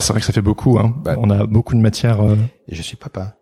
C'est 0.00 0.12
vrai 0.12 0.20
que 0.20 0.26
ça 0.26 0.32
fait 0.32 0.42
beaucoup. 0.42 0.78
Hein. 0.78 0.94
Bah, 1.04 1.14
on 1.18 1.30
a 1.30 1.46
beaucoup 1.46 1.74
de 1.74 1.80
matière. 1.80 2.20
Euh... 2.20 2.36
Et 2.68 2.74
je 2.74 2.82
suis 2.82 2.96
papa. 2.96 3.36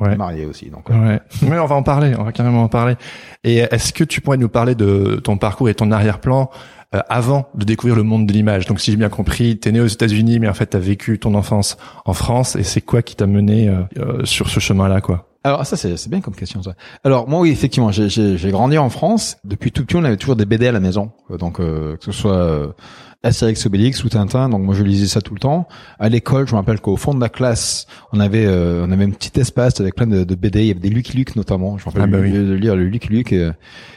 Ouais. 0.00 0.16
Marié 0.16 0.46
aussi, 0.46 0.70
donc. 0.70 0.88
Ouais. 0.88 1.20
Mais 1.42 1.58
on 1.58 1.66
va 1.66 1.74
en 1.74 1.82
parler. 1.82 2.14
On 2.18 2.24
va 2.24 2.32
carrément 2.32 2.62
en 2.62 2.68
parler. 2.68 2.96
Et 3.44 3.58
est-ce 3.58 3.92
que 3.92 4.04
tu 4.04 4.20
pourrais 4.20 4.38
nous 4.38 4.48
parler 4.48 4.74
de 4.74 5.20
ton 5.22 5.36
parcours 5.36 5.68
et 5.68 5.74
ton 5.74 5.90
arrière-plan 5.90 6.50
euh, 6.94 7.00
avant 7.08 7.48
de 7.54 7.64
découvrir 7.64 7.94
le 7.96 8.02
monde 8.02 8.26
de 8.26 8.32
l'image? 8.32 8.66
Donc, 8.66 8.80
si 8.80 8.90
j'ai 8.90 8.96
bien 8.96 9.10
compris, 9.10 9.58
t'es 9.58 9.70
né 9.70 9.80
aux 9.80 9.86
États-Unis, 9.86 10.38
mais 10.38 10.48
en 10.48 10.54
fait, 10.54 10.66
t'as 10.66 10.78
vécu 10.78 11.18
ton 11.18 11.34
enfance 11.34 11.76
en 12.06 12.14
France. 12.14 12.56
Et 12.56 12.62
c'est 12.62 12.80
quoi 12.80 13.02
qui 13.02 13.16
t'a 13.16 13.26
mené 13.26 13.68
euh, 13.68 13.82
euh, 13.98 14.24
sur 14.24 14.48
ce 14.48 14.60
chemin-là, 14.60 15.00
quoi? 15.00 15.28
Alors 15.44 15.66
ça 15.66 15.76
c'est 15.76 16.08
bien 16.08 16.20
comme 16.20 16.36
question 16.36 16.62
ça. 16.62 16.74
Alors 17.02 17.28
moi 17.28 17.40
oui 17.40 17.50
effectivement 17.50 17.90
j'ai 17.90 18.50
grandi 18.52 18.78
en 18.78 18.88
France. 18.90 19.38
Depuis 19.42 19.72
tout 19.72 19.84
petit 19.84 19.96
on 19.96 20.04
avait 20.04 20.16
toujours 20.16 20.36
des 20.36 20.44
BD 20.44 20.68
à 20.68 20.72
la 20.72 20.78
maison. 20.78 21.10
Donc 21.36 21.56
que 21.56 21.96
ce 21.98 22.12
soit 22.12 22.76
Astérix 23.24 23.66
Obélix 23.66 24.02
ou 24.02 24.08
Tintin, 24.08 24.48
donc 24.48 24.62
moi 24.62 24.74
je 24.74 24.82
lisais 24.82 25.06
ça 25.06 25.20
tout 25.20 25.32
le 25.32 25.38
temps. 25.38 25.68
À 26.00 26.08
l'école, 26.08 26.48
je 26.48 26.52
me 26.52 26.56
rappelle 26.56 26.80
qu'au 26.80 26.96
fond 26.96 27.14
de 27.14 27.20
la 27.20 27.28
classe, 27.28 27.86
on 28.12 28.18
avait 28.18 28.46
euh, 28.46 28.84
on 28.84 28.90
avait 28.90 29.04
un 29.04 29.10
petit 29.10 29.38
espace 29.38 29.80
avec 29.80 29.94
plein 29.94 30.08
de, 30.08 30.24
de, 30.24 30.34
BD, 30.34 30.62
il 30.62 30.66
y 30.66 30.70
avait 30.72 30.80
des 30.80 30.88
Lucky 30.88 31.16
Luke 31.16 31.36
notamment. 31.36 31.78
Je 31.78 31.84
me 31.84 31.86
rappelle 31.86 32.02
ah 32.02 32.06
bah 32.06 32.18
de 32.18 32.54
lire 32.54 32.74
le 32.74 32.84
Lucky 32.84 33.08
Luke 33.10 33.32
et, 33.32 33.48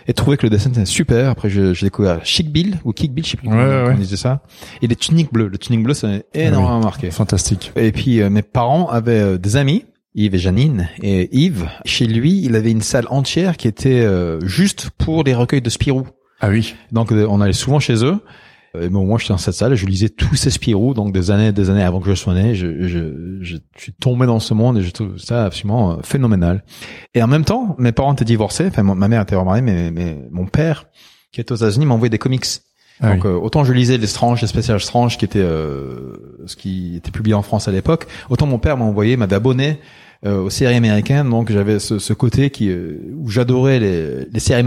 et 0.07 0.13
trouver 0.13 0.37
que 0.37 0.45
le 0.45 0.51
dessin 0.51 0.69
était 0.69 0.85
super. 0.85 1.31
Après 1.31 1.49
j'ai 1.49 1.73
découvert 1.73 2.23
Chic 2.23 2.51
Bill 2.51 2.77
ou 2.83 2.91
Kick 2.91 3.13
Bill, 3.13 3.25
je 3.25 3.31
sais 3.31 3.37
plus 3.37 3.49
comment 3.49 3.63
on 3.63 3.95
disait 3.95 4.15
ça. 4.15 4.43
Et 4.83 4.87
les 4.87 4.95
tuniques 4.95 5.33
bleues, 5.33 5.47
le 5.47 5.57
tunique 5.57 5.81
bleu 5.81 5.95
ça 5.95 6.07
m'a 6.07 6.17
énormément 6.35 6.77
ah 6.77 6.83
marqué. 6.83 7.09
Fantastique. 7.09 7.71
Et 7.75 7.91
puis 7.91 8.21
euh, 8.21 8.29
mes 8.29 8.43
parents 8.43 8.89
avaient 8.89 9.21
euh, 9.21 9.37
des 9.39 9.55
amis 9.55 9.85
Yves 10.13 10.35
et 10.35 10.39
Janine. 10.39 10.87
Et 11.01 11.35
Yves, 11.35 11.67
chez 11.83 12.05
lui, 12.05 12.41
il 12.43 12.55
avait 12.55 12.71
une 12.71 12.83
salle 12.83 13.07
entière 13.09 13.57
qui 13.57 13.67
était 13.67 14.07
juste 14.45 14.91
pour 14.97 15.25
les 15.25 15.35
recueils 15.35 15.61
de 15.61 15.69
Spirou. 15.69 16.07
Ah 16.39 16.47
oui. 16.47 16.75
Donc 16.93 17.11
on 17.11 17.41
allait 17.41 17.51
souvent 17.51 17.81
chez 17.81 18.05
eux 18.05 18.21
et 18.81 18.89
bon, 18.89 19.05
moi, 19.05 19.17
j'étais 19.19 19.33
dans 19.33 19.37
cette 19.37 19.53
salle, 19.53 19.75
je 19.75 19.85
lisais 19.85 20.09
tous 20.09 20.35
ces 20.35 20.49
Spirou, 20.49 20.93
donc 20.93 21.13
des 21.13 21.31
années, 21.31 21.51
des 21.51 21.69
années 21.69 21.83
avant 21.83 21.99
que 21.99 22.09
je 22.09 22.15
sois 22.15 22.33
né. 22.33 22.55
Je, 22.55 22.87
je, 22.87 23.39
je, 23.41 23.57
suis 23.77 23.93
tombé 23.93 24.25
dans 24.25 24.39
ce 24.39 24.53
monde 24.53 24.77
et 24.77 24.81
je 24.81 24.91
trouve 24.91 25.17
ça 25.17 25.45
absolument 25.45 25.93
euh, 25.93 25.95
phénoménal. 26.03 26.63
Et 27.13 27.23
en 27.23 27.27
même 27.27 27.45
temps, 27.45 27.75
mes 27.79 27.91
parents 27.91 28.13
étaient 28.13 28.25
divorcés. 28.25 28.67
Enfin, 28.67 28.83
ma 28.83 29.07
mère 29.07 29.21
était 29.21 29.35
remariée, 29.35 29.61
mais, 29.61 29.91
mais 29.91 30.17
mon 30.31 30.45
père, 30.45 30.85
qui 31.31 31.41
est 31.41 31.51
aux 31.51 31.55
États-Unis, 31.55 31.85
m'a 31.85 31.93
envoyé 31.93 32.09
des 32.09 32.17
comics. 32.17 32.45
Ah 33.01 33.13
donc 33.13 33.25
euh, 33.25 33.33
autant 33.33 33.65
je 33.65 33.73
lisais 33.73 33.97
les 33.97 34.07
Strange, 34.07 34.41
les 34.41 34.47
spéciales 34.47 34.79
Strange 34.79 35.17
qui 35.17 35.25
étaient 35.25 35.39
euh, 35.39 36.39
ce 36.45 36.55
qui 36.55 36.95
était 36.95 37.11
publié 37.11 37.33
en 37.33 37.41
France 37.41 37.67
à 37.67 37.71
l'époque, 37.71 38.07
autant 38.29 38.47
mon 38.47 38.57
père 38.57 38.77
m'a 38.77 38.85
envoyé, 38.85 39.17
m'avait 39.17 39.35
abonné 39.35 39.71
euh, 39.71 39.75
aux 40.23 40.49
séries 40.49 40.75
américaines. 40.75 41.29
Donc 41.29 41.51
j'avais 41.51 41.79
ce, 41.79 41.99
ce, 41.99 42.13
côté 42.13 42.49
qui 42.49 42.69
euh, 42.69 42.99
où 43.17 43.29
j'adorais 43.29 43.79
les, 43.79 44.25
les 44.25 44.39
séries 44.39 44.63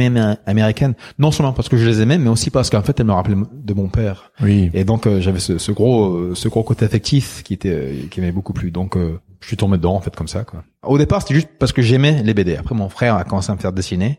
américaines, 0.47 0.95
non 1.19 1.31
seulement 1.31 1.53
parce 1.53 1.69
que 1.69 1.77
je 1.77 1.87
les 1.87 2.01
aimais, 2.01 2.19
mais 2.19 2.31
aussi 2.31 2.51
parce 2.51 2.71
qu'en 2.71 2.83
fait 2.83 2.99
elles 3.01 3.07
me 3.07 3.13
rappelaient 3.13 3.37
de 3.53 3.75
mon 3.75 3.89
père. 3.89 4.33
Oui. 4.43 4.71
Et 4.75 4.85
donc 4.85 5.07
euh, 5.07 5.21
j'avais 5.21 5.41
ce, 5.41 5.59
ce, 5.59 5.73
gros 5.73 6.35
ce 6.35 6.49
gros 6.49 6.63
côté 6.63 6.85
affectif 6.85 7.43
qui 7.43 7.55
était 7.55 8.07
qui 8.11 8.21
m'aimait 8.21 8.33
beaucoup 8.33 8.53
plus. 8.53 8.71
Donc 8.71 8.97
je 9.41 9.47
suis 9.47 9.57
tombé 9.57 9.77
dedans 9.77 9.95
en 9.95 10.01
fait 10.01 10.15
comme 10.15 10.29
ça 10.29 10.45
quoi. 10.45 10.65
Au 10.83 10.99
départ 10.99 11.23
c'était 11.23 11.35
juste 11.35 11.49
parce 11.59 11.73
que 11.73 11.83
j'aimais 11.83 12.23
les 12.23 12.35
BD. 12.35 12.57
Après 12.57 12.75
mon 12.75 12.89
frère 12.89 13.17
a 13.17 13.25
commencé 13.25 13.51
à 13.51 13.55
me 13.55 13.61
faire 13.61 13.73
dessiner. 13.73 14.19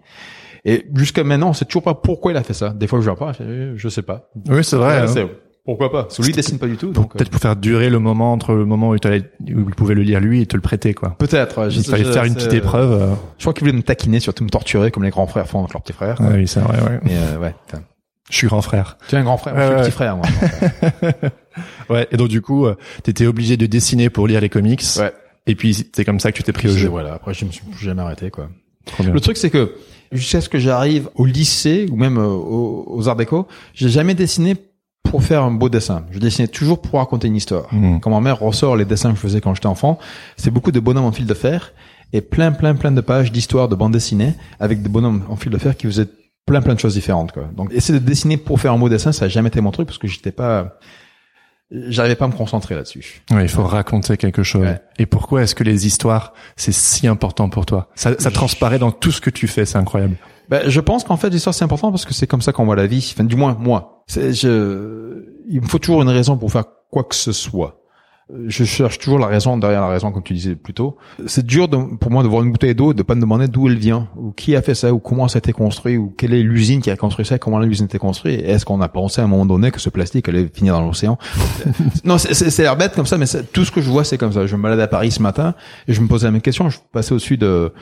Et 0.65 0.85
jusqu'à 0.93 1.23
maintenant, 1.23 1.49
on 1.49 1.53
sait 1.53 1.63
toujours 1.63 1.83
pas 1.83 1.93
pourquoi 1.93 2.31
il 2.31 2.37
a 2.37 2.43
fait 2.43 2.53
ça. 2.53 2.71
Des 2.71 2.85
fois, 2.85 2.99
je 2.99 3.05
vois 3.05 3.15
pas, 3.15 3.31
je, 3.31 3.87
sais 3.89 4.01
pas. 4.01 4.29
Oui, 4.49 4.61
c'est 4.61 4.75
vrai. 4.75 4.97
hein. 4.97 5.29
Pourquoi 5.69 5.91
pas? 5.91 6.07
Celui 6.09 6.29
lui 6.29 6.33
dessine 6.33 6.57
pas 6.57 6.65
du 6.65 6.77
tout. 6.77 6.91
Donc 6.91 7.13
peut-être 7.13 7.29
pour 7.29 7.39
faire 7.39 7.55
durer 7.55 7.91
le 7.91 7.99
moment 7.99 8.33
entre 8.33 8.53
le 8.53 8.65
moment 8.65 8.89
où, 8.89 8.95
il 8.95 8.99
où 9.55 9.69
il 9.69 9.75
pouvait 9.75 9.93
le 9.93 10.01
lire 10.01 10.19
lui 10.19 10.41
et 10.41 10.47
te 10.47 10.55
le 10.55 10.63
prêter 10.63 10.95
quoi. 10.95 11.15
Peut-être. 11.19 11.69
Il 11.71 11.83
fallait 11.83 12.11
faire 12.11 12.23
une 12.23 12.33
petite 12.33 12.53
épreuve. 12.53 12.91
Euh. 12.91 13.13
Je 13.37 13.43
crois 13.43 13.53
qu'il 13.53 13.61
voulait 13.61 13.77
me 13.77 13.83
taquiner, 13.83 14.19
surtout 14.19 14.43
me 14.43 14.49
torturer 14.49 14.89
comme 14.89 15.03
les 15.03 15.11
grands 15.11 15.27
frères 15.27 15.47
font 15.47 15.59
avec 15.59 15.73
leurs 15.73 15.83
petits 15.83 15.93
frères. 15.93 16.17
Ah 16.21 16.29
oui, 16.33 16.47
c'est 16.47 16.59
vrai. 16.59 16.81
Ouais. 16.81 16.99
Mais 17.03 17.13
euh, 17.15 17.37
ouais. 17.37 17.53
Je 18.31 18.35
suis 18.35 18.47
grand 18.47 18.63
frère. 18.63 18.97
Tu 19.07 19.13
es 19.13 19.19
un 19.19 19.23
grand 19.23 19.37
frère. 19.37 19.53
je 19.55 19.73
suis 19.75 19.83
petit 19.83 19.91
frère 19.91 20.17
moi. 20.17 20.25
ouais. 21.89 22.07
Et 22.11 22.17
donc 22.17 22.29
du 22.29 22.41
coup, 22.41 22.65
euh, 22.65 22.75
t'étais 23.03 23.27
obligé 23.27 23.55
de 23.55 23.67
dessiner 23.67 24.09
pour 24.09 24.27
lire 24.27 24.41
les 24.41 24.49
comics. 24.49 24.81
Ouais. 24.97 25.13
Et 25.45 25.53
puis 25.53 25.85
c'est 25.93 26.03
comme 26.03 26.19
ça 26.19 26.31
que 26.31 26.37
tu 26.37 26.41
t'es 26.41 26.51
pris 26.51 26.69
au 26.69 26.75
jeu. 26.75 26.89
Voilà. 26.89 27.13
Après, 27.13 27.35
je 27.35 27.45
me 27.45 27.51
suis 27.51 27.63
jamais 27.79 28.01
arrêté 28.01 28.31
quoi. 28.31 28.49
Le 29.03 29.19
truc 29.19 29.37
c'est 29.37 29.51
que 29.51 29.75
jusqu'à 30.11 30.41
ce 30.41 30.49
que 30.49 30.57
j'arrive 30.57 31.09
au 31.13 31.25
lycée 31.25 31.85
ou 31.91 31.95
même 31.95 32.17
aux, 32.17 32.85
aux 32.87 33.07
arts 33.07 33.15
déco, 33.15 33.47
j'ai 33.75 33.89
jamais 33.89 34.15
dessiné 34.15 34.55
pour 35.03 35.23
faire 35.23 35.43
un 35.43 35.51
beau 35.51 35.69
dessin. 35.69 36.05
Je 36.11 36.19
dessinais 36.19 36.47
toujours 36.47 36.81
pour 36.81 36.99
raconter 36.99 37.27
une 37.27 37.35
histoire. 37.35 37.73
Mmh. 37.73 37.99
Quand 37.99 38.11
ma 38.11 38.21
mère 38.21 38.39
ressort 38.39 38.75
les 38.75 38.85
dessins 38.85 39.09
que 39.09 39.15
je 39.15 39.21
faisais 39.21 39.41
quand 39.41 39.55
j'étais 39.55 39.67
enfant, 39.67 39.97
c'est 40.37 40.51
beaucoup 40.51 40.71
de 40.71 40.79
bonhommes 40.79 41.05
en 41.05 41.11
fil 41.11 41.25
de 41.25 41.33
fer 41.33 41.73
et 42.13 42.21
plein, 42.21 42.51
plein, 42.51 42.75
plein 42.75 42.91
de 42.91 43.01
pages 43.01 43.31
d'histoire 43.31 43.67
de 43.67 43.75
bande 43.75 43.93
dessinée 43.93 44.35
avec 44.59 44.81
des 44.81 44.89
bonhommes 44.89 45.23
en 45.29 45.35
fil 45.35 45.51
de 45.51 45.57
fer 45.57 45.75
qui 45.75 45.87
faisaient 45.87 46.07
plein, 46.45 46.61
plein 46.61 46.73
de 46.73 46.79
choses 46.79 46.93
différentes. 46.95 47.31
Quoi. 47.31 47.49
Donc, 47.55 47.71
essayer 47.73 47.99
de 47.99 48.03
dessiner 48.03 48.37
pour 48.37 48.59
faire 48.59 48.73
un 48.73 48.77
beau 48.77 48.89
dessin, 48.89 49.11
ça 49.11 49.25
n'a 49.25 49.29
jamais 49.29 49.49
été 49.49 49.61
mon 49.61 49.71
truc 49.71 49.87
parce 49.87 49.99
que 49.99 50.07
j'étais 50.07 50.31
pas, 50.31 50.79
j'arrivais 51.71 52.15
pas 52.15 52.25
à 52.25 52.27
me 52.27 52.33
concentrer 52.33 52.75
là-dessus. 52.75 53.21
Oui, 53.31 53.43
il 53.43 53.49
faut 53.49 53.63
raconter 53.63 54.17
quelque 54.17 54.43
chose. 54.43 54.67
Et 54.97 55.05
pourquoi 55.05 55.43
est-ce 55.43 55.55
que 55.55 55.63
les 55.63 55.85
histoires, 55.85 56.33
c'est 56.55 56.71
si 56.71 57.07
important 57.07 57.49
pour 57.49 57.65
toi? 57.65 57.89
Ça, 57.95 58.15
ça 58.19 58.31
transparaît 58.31 58.79
dans 58.79 58.91
tout 58.91 59.11
ce 59.11 59.21
que 59.21 59.29
tu 59.29 59.47
fais, 59.47 59.65
c'est 59.65 59.77
incroyable. 59.77 60.17
Ben, 60.49 60.67
je 60.67 60.79
pense 60.79 61.03
qu'en 61.03 61.17
fait 61.17 61.29
l'histoire 61.29 61.53
c'est 61.53 61.63
important 61.63 61.91
parce 61.91 62.05
que 62.05 62.13
c'est 62.13 62.27
comme 62.27 62.41
ça 62.41 62.51
qu'on 62.51 62.65
voit 62.65 62.75
la 62.75 62.87
vie. 62.87 63.07
Enfin, 63.13 63.23
du 63.23 63.35
moins 63.35 63.55
moi. 63.59 64.03
Je, 64.07 65.23
il 65.47 65.61
me 65.61 65.67
faut 65.67 65.77
toujours 65.79 66.01
une 66.01 66.09
raison 66.09 66.37
pour 66.37 66.51
faire 66.51 66.65
quoi 66.89 67.03
que 67.03 67.15
ce 67.15 67.31
soit 67.31 67.78
je 68.47 68.63
cherche 68.63 68.99
toujours 68.99 69.17
la 69.17 69.27
raison 69.27 69.57
derrière 69.57 69.81
la 69.81 69.87
raison, 69.87 70.11
comme 70.11 70.21
tu 70.21 70.33
disais 70.33 70.55
plus 70.55 70.73
tôt. 70.73 70.97
C'est 71.25 71.45
dur 71.45 71.67
de, 71.67 71.77
pour 71.95 72.11
moi 72.11 72.21
de 72.21 72.27
voir 72.27 72.43
une 72.43 72.51
bouteille 72.51 72.75
d'eau, 72.75 72.93
de 72.93 73.01
pas 73.01 73.15
me 73.15 73.21
demander 73.21 73.47
d'où 73.47 73.67
elle 73.67 73.77
vient, 73.77 74.07
ou 74.15 74.31
qui 74.31 74.55
a 74.55 74.61
fait 74.61 74.75
ça, 74.75 74.93
ou 74.93 74.99
comment 74.99 75.27
ça 75.27 75.37
a 75.37 75.39
été 75.39 75.51
construit, 75.51 75.97
ou 75.97 76.13
quelle 76.15 76.33
est 76.33 76.43
l'usine 76.43 76.81
qui 76.81 76.91
a 76.91 76.95
construit 76.95 77.25
ça, 77.25 77.39
comment 77.39 77.59
l'usine 77.59 77.85
a 77.85 77.87
été 77.87 77.97
construite. 77.97 78.41
Est-ce 78.41 78.65
qu'on 78.65 78.81
a 78.81 78.87
pensé 78.87 79.21
à 79.21 79.23
un 79.23 79.27
moment 79.27 79.45
donné 79.45 79.71
que 79.71 79.79
ce 79.79 79.89
plastique 79.89 80.29
allait 80.29 80.47
finir 80.53 80.73
dans 80.73 80.85
l'océan? 80.85 81.17
Non, 82.03 82.17
c'est 82.17 82.57
l'air 82.59 82.77
bête 82.77 82.93
comme 82.95 83.05
ça, 83.05 83.17
mais 83.17 83.25
tout 83.51 83.65
ce 83.65 83.71
que 83.71 83.81
je 83.81 83.89
vois, 83.89 84.03
c'est 84.03 84.17
comme 84.17 84.31
ça. 84.31 84.45
Je 84.45 84.55
me 84.55 84.61
baladais 84.61 84.83
à 84.83 84.87
Paris 84.87 85.11
ce 85.11 85.21
matin 85.21 85.53
et 85.87 85.93
je 85.93 86.01
me 86.01 86.07
posais 86.07 86.25
la 86.25 86.31
même 86.31 86.41
question. 86.41 86.69
Je 86.69 86.77
passais 86.91 87.13
au-dessus 87.13 87.37
de 87.37 87.73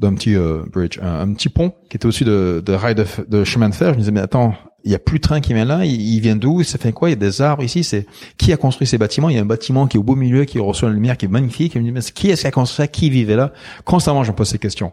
d'un 0.00 0.14
petit 0.14 0.34
euh, 0.34 0.62
bridge, 0.72 0.98
un, 1.02 1.32
petit 1.32 1.48
pont 1.48 1.72
qui 1.90 1.96
était 1.96 2.06
au-dessus 2.06 2.24
de, 2.24 2.62
de 2.64 2.72
rails 2.72 2.94
de, 2.94 3.04
de 3.28 3.44
chemin 3.44 3.68
de 3.68 3.74
fer. 3.74 3.88
Je 3.88 3.94
me 3.94 3.98
disais 4.00 4.12
mais 4.12 4.20
attends, 4.20 4.54
il 4.84 4.92
y 4.92 4.94
a 4.94 4.98
plus 4.98 5.18
de 5.18 5.22
train 5.22 5.40
qui 5.40 5.54
vient 5.54 5.64
là, 5.64 5.84
il, 5.84 6.20
vient 6.20 6.36
d'où, 6.36 6.62
ça 6.62 6.78
fait 6.78 6.92
quoi 6.92 7.08
Il 7.08 7.12
y 7.12 7.14
a 7.14 7.16
des 7.16 7.40
arbres 7.40 7.62
ici, 7.62 7.82
c'est 7.82 8.06
qui 8.36 8.52
a 8.52 8.56
construit 8.56 8.86
ces 8.86 8.98
bâtiments? 8.98 9.30
Il 9.30 9.36
y 9.36 9.38
a 9.38 9.42
un 9.42 9.46
bâtiment 9.46 9.86
qui 9.86 9.96
est 9.96 10.00
au 10.00 10.02
beau 10.02 10.14
milieu, 10.14 10.44
qui 10.44 10.58
reçoit 10.58 10.88
la 10.88 10.94
lumière, 10.94 11.16
qui 11.16 11.24
est 11.24 11.28
magnifique. 11.28 11.74
me 11.74 12.00
dit, 12.00 12.12
qui 12.12 12.30
est-ce 12.30 12.42
qui 12.42 12.46
a 12.46 12.50
construit 12.50 12.76
ça? 12.84 12.86
Qui 12.86 13.08
vivait 13.08 13.36
là? 13.36 13.52
Constamment, 13.84 14.24
je 14.24 14.30
me 14.30 14.36
pose 14.36 14.48
ces 14.48 14.58
questions. 14.58 14.92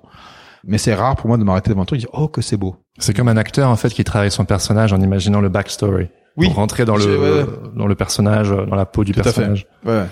Mais 0.63 0.77
c'est 0.77 0.93
rare 0.93 1.15
pour 1.15 1.27
moi 1.27 1.37
de 1.37 1.43
m'arrêter 1.43 1.71
devant 1.71 1.81
un 1.81 1.85
truc 1.85 1.99
et 1.99 2.01
dire 2.01 2.09
oh 2.13 2.27
que 2.27 2.41
c'est 2.41 2.57
beau. 2.57 2.75
C'est 2.99 3.15
comme 3.15 3.27
un 3.27 3.37
acteur 3.37 3.69
en 3.69 3.75
fait 3.75 3.89
qui 3.89 4.03
travaille 4.03 4.31
son 4.31 4.45
personnage 4.45 4.93
en 4.93 5.01
imaginant 5.01 5.41
le 5.41 5.49
backstory. 5.49 6.07
Oui. 6.37 6.47
Pour 6.47 6.55
rentrer 6.55 6.85
dans 6.85 6.95
le 6.95 7.03
ouais, 7.03 7.41
ouais. 7.41 7.45
dans 7.75 7.87
le 7.87 7.95
personnage, 7.95 8.49
dans 8.49 8.75
la 8.75 8.85
peau 8.85 9.03
du 9.03 9.11
Tout 9.11 9.19
à 9.19 9.23
fait. 9.23 9.33
personnage. 9.33 9.67
Ouais. 9.85 10.03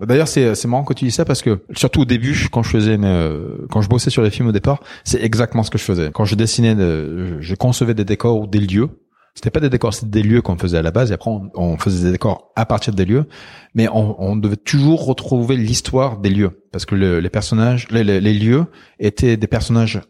D'ailleurs, 0.00 0.28
c'est 0.28 0.54
c'est 0.54 0.66
marrant 0.68 0.84
que 0.84 0.94
tu 0.94 1.04
dis 1.04 1.10
ça 1.10 1.24
parce 1.24 1.42
que 1.42 1.62
surtout 1.76 2.00
au 2.00 2.04
début, 2.04 2.48
quand 2.50 2.62
je 2.62 2.70
faisais, 2.70 2.96
euh, 3.00 3.66
quand 3.70 3.80
je 3.82 3.88
bossais 3.88 4.10
sur 4.10 4.22
les 4.22 4.30
films 4.30 4.48
au 4.48 4.52
départ, 4.52 4.80
c'est 5.04 5.22
exactement 5.22 5.62
ce 5.62 5.70
que 5.70 5.78
je 5.78 5.84
faisais. 5.84 6.10
Quand 6.12 6.24
je 6.24 6.34
dessinais, 6.34 6.74
de- 6.74 7.36
je, 7.40 7.54
concevais 7.54 7.94
des 7.94 8.04
décors 8.04 8.38
ou 8.40 8.46
des 8.46 8.60
lieux. 8.60 8.88
C'était 9.34 9.50
pas 9.50 9.60
des 9.60 9.70
décors, 9.70 9.94
c'était 9.94 10.08
des 10.10 10.22
lieux 10.22 10.42
qu'on 10.42 10.58
faisait 10.58 10.78
à 10.78 10.82
la 10.82 10.90
base. 10.90 11.12
Et 11.12 11.14
après, 11.14 11.30
on, 11.54 11.76
faisait 11.78 12.06
des 12.06 12.12
décors 12.12 12.50
à 12.56 12.66
partir 12.66 12.92
des 12.92 13.04
lieux, 13.04 13.26
mais 13.74 13.86
on, 13.92 14.20
on 14.20 14.34
devait 14.34 14.56
toujours 14.56 15.06
retrouver 15.06 15.56
l'histoire 15.56 16.18
des 16.18 16.30
lieux 16.30 16.64
parce 16.72 16.86
que 16.86 16.96
le- 16.96 17.20
les 17.20 17.30
personnages, 17.30 17.86
les, 17.90 18.02
les- 18.02 18.34
lieux 18.34 18.66
étaient 18.98 19.36
des 19.36 19.46
personnages 19.46 20.00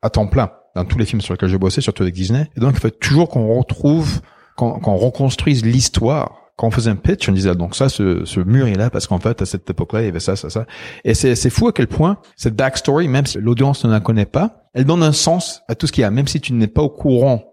à 0.00 0.08
temps 0.08 0.26
plein 0.26 0.50
dans 0.74 0.86
tous 0.86 0.96
les 0.96 1.04
films 1.04 1.20
sur 1.20 1.34
lesquels 1.34 1.50
j'ai 1.50 1.58
bossé, 1.58 1.82
surtout 1.82 2.02
avec 2.04 2.14
Disney. 2.14 2.48
Et 2.56 2.60
donc, 2.60 2.72
il 2.74 2.80
faut 2.80 2.88
toujours 2.88 3.28
qu'on 3.28 3.58
retrouve, 3.58 4.22
qu'on 4.56 4.96
reconstruise 4.96 5.62
l'histoire. 5.66 6.41
Quand 6.56 6.66
on 6.68 6.70
faisait 6.70 6.90
un 6.90 6.96
pitch, 6.96 7.28
on 7.28 7.32
disait 7.32 7.50
ah, 7.50 7.54
donc 7.54 7.74
ça, 7.74 7.88
ce, 7.88 8.24
ce 8.24 8.40
mur 8.40 8.66
est 8.66 8.74
là 8.74 8.90
parce 8.90 9.06
qu'en 9.06 9.18
fait 9.18 9.40
à 9.40 9.46
cette 9.46 9.68
époque-là 9.70 10.02
il 10.02 10.04
y 10.06 10.08
avait 10.08 10.20
ça, 10.20 10.36
ça, 10.36 10.50
ça. 10.50 10.66
Et 11.04 11.14
c'est 11.14 11.34
c'est 11.34 11.50
fou 11.50 11.68
à 11.68 11.72
quel 11.72 11.86
point 11.86 12.18
cette 12.36 12.54
backstory, 12.54 13.08
même 13.08 13.24
si 13.26 13.38
l'audience 13.38 13.84
ne 13.84 13.90
la 13.90 14.00
connaît 14.00 14.26
pas, 14.26 14.64
elle 14.74 14.84
donne 14.84 15.02
un 15.02 15.12
sens 15.12 15.62
à 15.68 15.74
tout 15.74 15.86
ce 15.86 15.92
qu'il 15.92 16.02
y 16.02 16.04
a, 16.04 16.10
même 16.10 16.28
si 16.28 16.40
tu 16.40 16.52
n'es 16.52 16.66
pas 16.66 16.82
au 16.82 16.90
courant. 16.90 17.44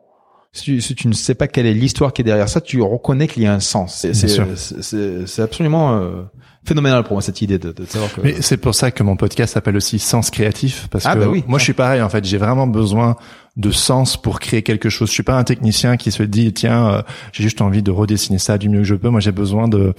Si 0.52 0.64
tu, 0.64 0.82
si 0.82 0.96
tu 0.96 1.08
ne 1.08 1.14
sais 1.14 1.36
pas 1.36 1.48
quelle 1.48 1.68
est 1.68 1.76
l'histoire 1.76 2.12
qui 2.12 2.24
est 2.24 2.26
derrière 2.26 2.50
ça, 2.50 2.60
tu 2.60 2.82
reconnais 2.82 3.28
qu'il 3.28 3.44
y 3.44 3.46
a 3.46 3.54
un 3.54 3.60
sens. 3.60 3.96
C'est 4.02 4.12
Bien 4.12 4.28
sûr. 4.28 4.48
c'est- 4.56 4.82
c'est 4.82 5.28
c'est 5.28 5.42
absolument 5.44 5.94
euh, 5.94 6.24
phénoménal 6.66 7.04
pour 7.04 7.14
moi 7.14 7.22
cette 7.22 7.44
idée 7.44 7.60
de, 7.60 7.72
de 7.72 7.86
savoir 7.86 8.12
que. 8.12 8.22
Mais 8.22 8.42
c'est 8.42 8.58
pour 8.58 8.74
ça 8.74 8.90
que 8.90 9.04
mon 9.04 9.16
podcast 9.16 9.54
s'appelle 9.54 9.78
aussi 9.78 10.00
Sens 10.00 10.32
créatif 10.32 10.88
parce 10.90 11.06
Ah, 11.06 11.14
que 11.14 11.20
bah 11.20 11.28
oui. 11.30 11.44
moi 11.48 11.60
je 11.60 11.66
suis 11.66 11.74
pareil 11.74 12.02
en 12.02 12.10
fait, 12.10 12.26
j'ai 12.26 12.38
vraiment 12.38 12.66
besoin 12.66 13.16
de 13.58 13.72
sens 13.72 14.16
pour 14.16 14.40
créer 14.40 14.64
quelque 14.64 14.90
chose. 14.90 15.10
Je 15.10 15.14
suis 15.14 15.24
pas 15.24 15.38
un 15.38 15.44
technicien 15.44 15.98
qui 15.98 16.12
se 16.12 16.24
dit 16.24 16.54
tiens, 16.54 16.88
euh, 16.88 17.02
j'ai 17.32 17.44
juste 17.44 17.62
envie 17.62 17.84
de 17.84 17.92
redessiner 17.92 18.40
ça 18.40 18.58
du 18.58 18.70
mieux 18.70 18.80
que 18.80 18.84
je 18.86 18.96
peux. 18.96 19.10
Moi 19.10 19.20
j'ai 19.20 19.32
besoin 19.32 19.68
de 19.68 19.94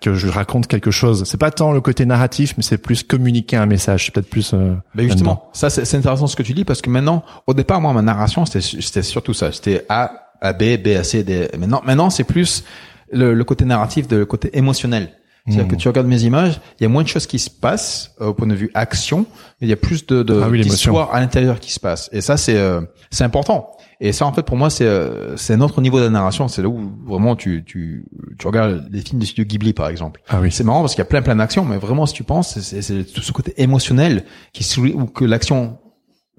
que 0.00 0.14
je 0.14 0.28
raconte 0.28 0.66
quelque 0.68 0.90
chose. 0.90 1.24
C'est 1.24 1.38
pas 1.38 1.50
tant 1.50 1.72
le 1.72 1.80
côté 1.80 2.06
narratif, 2.06 2.54
mais 2.56 2.62
c'est 2.62 2.78
plus 2.78 3.02
communiquer 3.02 3.56
un 3.56 3.66
message. 3.66 4.06
C'est 4.06 4.14
peut-être 4.14 4.30
plus. 4.30 4.52
Euh, 4.54 4.74
Ben 4.94 5.06
justement, 5.08 5.48
ça 5.52 5.70
c'est 5.70 5.96
intéressant 5.96 6.26
ce 6.26 6.36
que 6.36 6.42
tu 6.42 6.54
dis 6.54 6.64
parce 6.64 6.82
que 6.82 6.90
maintenant, 6.90 7.24
au 7.46 7.54
départ, 7.54 7.80
moi, 7.80 7.92
ma 7.92 8.02
narration, 8.02 8.46
c'était 8.46 8.60
c'était 8.60 9.02
surtout 9.02 9.34
ça. 9.34 9.50
C'était 9.52 9.84
A 9.88 10.30
à 10.40 10.52
B, 10.52 10.76
B 10.82 10.88
à 10.88 11.02
C, 11.04 11.24
D. 11.24 11.48
Maintenant, 11.58 11.82
maintenant, 11.84 12.10
c'est 12.10 12.24
plus 12.24 12.64
le, 13.10 13.34
le 13.34 13.44
côté 13.44 13.64
narratif, 13.64 14.06
de 14.06 14.18
le 14.18 14.26
côté 14.26 14.56
émotionnel. 14.56 15.10
C'est-à-dire 15.48 15.64
Mhm. 15.64 15.70
que 15.70 15.76
tu 15.76 15.88
regardes 15.88 16.06
mes 16.06 16.22
images, 16.24 16.60
il 16.78 16.82
y 16.82 16.86
a 16.86 16.88
moins 16.88 17.02
de 17.02 17.08
choses 17.08 17.26
qui 17.26 17.38
se 17.38 17.48
passent 17.50 18.14
euh, 18.20 18.26
au 18.26 18.34
point 18.34 18.46
de 18.46 18.54
vue 18.54 18.70
action, 18.74 19.26
mais 19.60 19.66
il 19.66 19.70
y 19.70 19.72
a 19.72 19.76
plus 19.76 20.06
de, 20.06 20.22
de 20.22 20.40
Ah 20.44 20.48
oui, 20.48 20.60
d'histoires 20.60 21.14
à 21.14 21.20
l'intérieur 21.20 21.58
qui 21.60 21.72
se 21.72 21.80
passe. 21.80 22.08
Et 22.12 22.20
ça, 22.20 22.36
c'est 22.36 22.56
euh, 22.56 22.80
c'est 23.10 23.24
important. 23.24 23.70
Et 24.00 24.12
ça, 24.12 24.26
en 24.26 24.32
fait, 24.32 24.42
pour 24.42 24.56
moi, 24.56 24.70
c'est 24.70 24.84
euh, 24.86 25.36
c'est 25.36 25.54
un 25.54 25.60
autre 25.60 25.80
niveau 25.80 25.98
de 25.98 26.04
la 26.04 26.10
narration. 26.10 26.46
C'est 26.48 26.62
là 26.62 26.68
où 26.68 26.92
vraiment 27.06 27.34
tu 27.34 27.64
tu 27.64 28.04
tu 28.38 28.46
regardes 28.46 28.86
les 28.92 29.00
films 29.00 29.18
du 29.20 29.26
studio 29.26 29.44
Ghibli, 29.44 29.72
par 29.72 29.88
exemple. 29.88 30.20
Ah 30.28 30.40
oui. 30.40 30.52
C'est 30.52 30.62
marrant 30.64 30.80
parce 30.82 30.94
qu'il 30.94 31.00
y 31.02 31.06
a 31.06 31.10
plein 31.10 31.22
plein 31.22 31.34
d'actions, 31.36 31.64
mais 31.64 31.78
vraiment, 31.78 32.06
si 32.06 32.14
tu 32.14 32.22
penses, 32.24 32.58
c'est- 32.60 32.82
c'est 32.82 33.04
tout 33.04 33.22
ce 33.22 33.32
côté 33.32 33.54
émotionnel 33.60 34.24
qui 34.52 34.62
souligne, 34.64 35.00
ou 35.00 35.06
que 35.06 35.24
l'action 35.24 35.78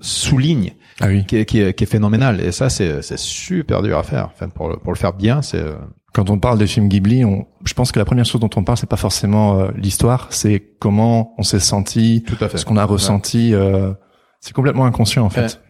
souligne, 0.02 0.72
Ah 1.02 1.08
oui. 1.08 1.26
qui 1.26 1.38
est, 1.38 1.46
qui 1.46 1.60
est, 1.60 1.74
qui 1.74 1.84
est 1.84 1.88
phénoménal. 1.88 2.40
Et 2.42 2.52
ça, 2.52 2.70
c'est 2.70 3.02
c'est 3.02 3.20
super 3.20 3.82
dur 3.82 3.98
à 3.98 4.04
faire. 4.04 4.30
Enfin, 4.34 4.48
pour 4.50 4.70
le, 4.70 4.78
pour 4.78 4.94
le 4.94 4.98
faire 4.98 5.14
bien, 5.14 5.42
c'est 5.42 5.58
euh, 5.60 5.76
Quand 6.14 6.30
on 6.30 6.40
parle 6.40 6.58
des 6.58 6.68
films 6.68 6.88
Ghibli, 6.90 7.24
on, 7.24 7.46
je 7.66 7.74
pense 7.74 7.92
que 7.92 8.00
la 8.00 8.06
première 8.06 8.26
chose 8.26 8.42
dont 8.42 8.50
on 8.56 8.64
parle, 8.64 8.78
c'est 8.78 8.90
pas 8.90 8.98
forcément 8.98 9.60
euh, 9.60 9.70
l'histoire, 9.76 10.28
c'est 10.32 10.60
comment 10.80 11.34
on 11.38 11.44
s'est 11.44 11.60
senti, 11.60 12.24
tout 12.26 12.38
à 12.44 12.50
fait. 12.50 12.58
ce 12.58 12.66
qu'on 12.66 12.78
a 12.78 12.86
ressenti. 12.86 13.54
euh, 13.54 13.94
c'est 14.42 14.54
complètement 14.54 14.86
inconscient 14.86 15.26
en 15.26 15.30
fait. 15.30 15.62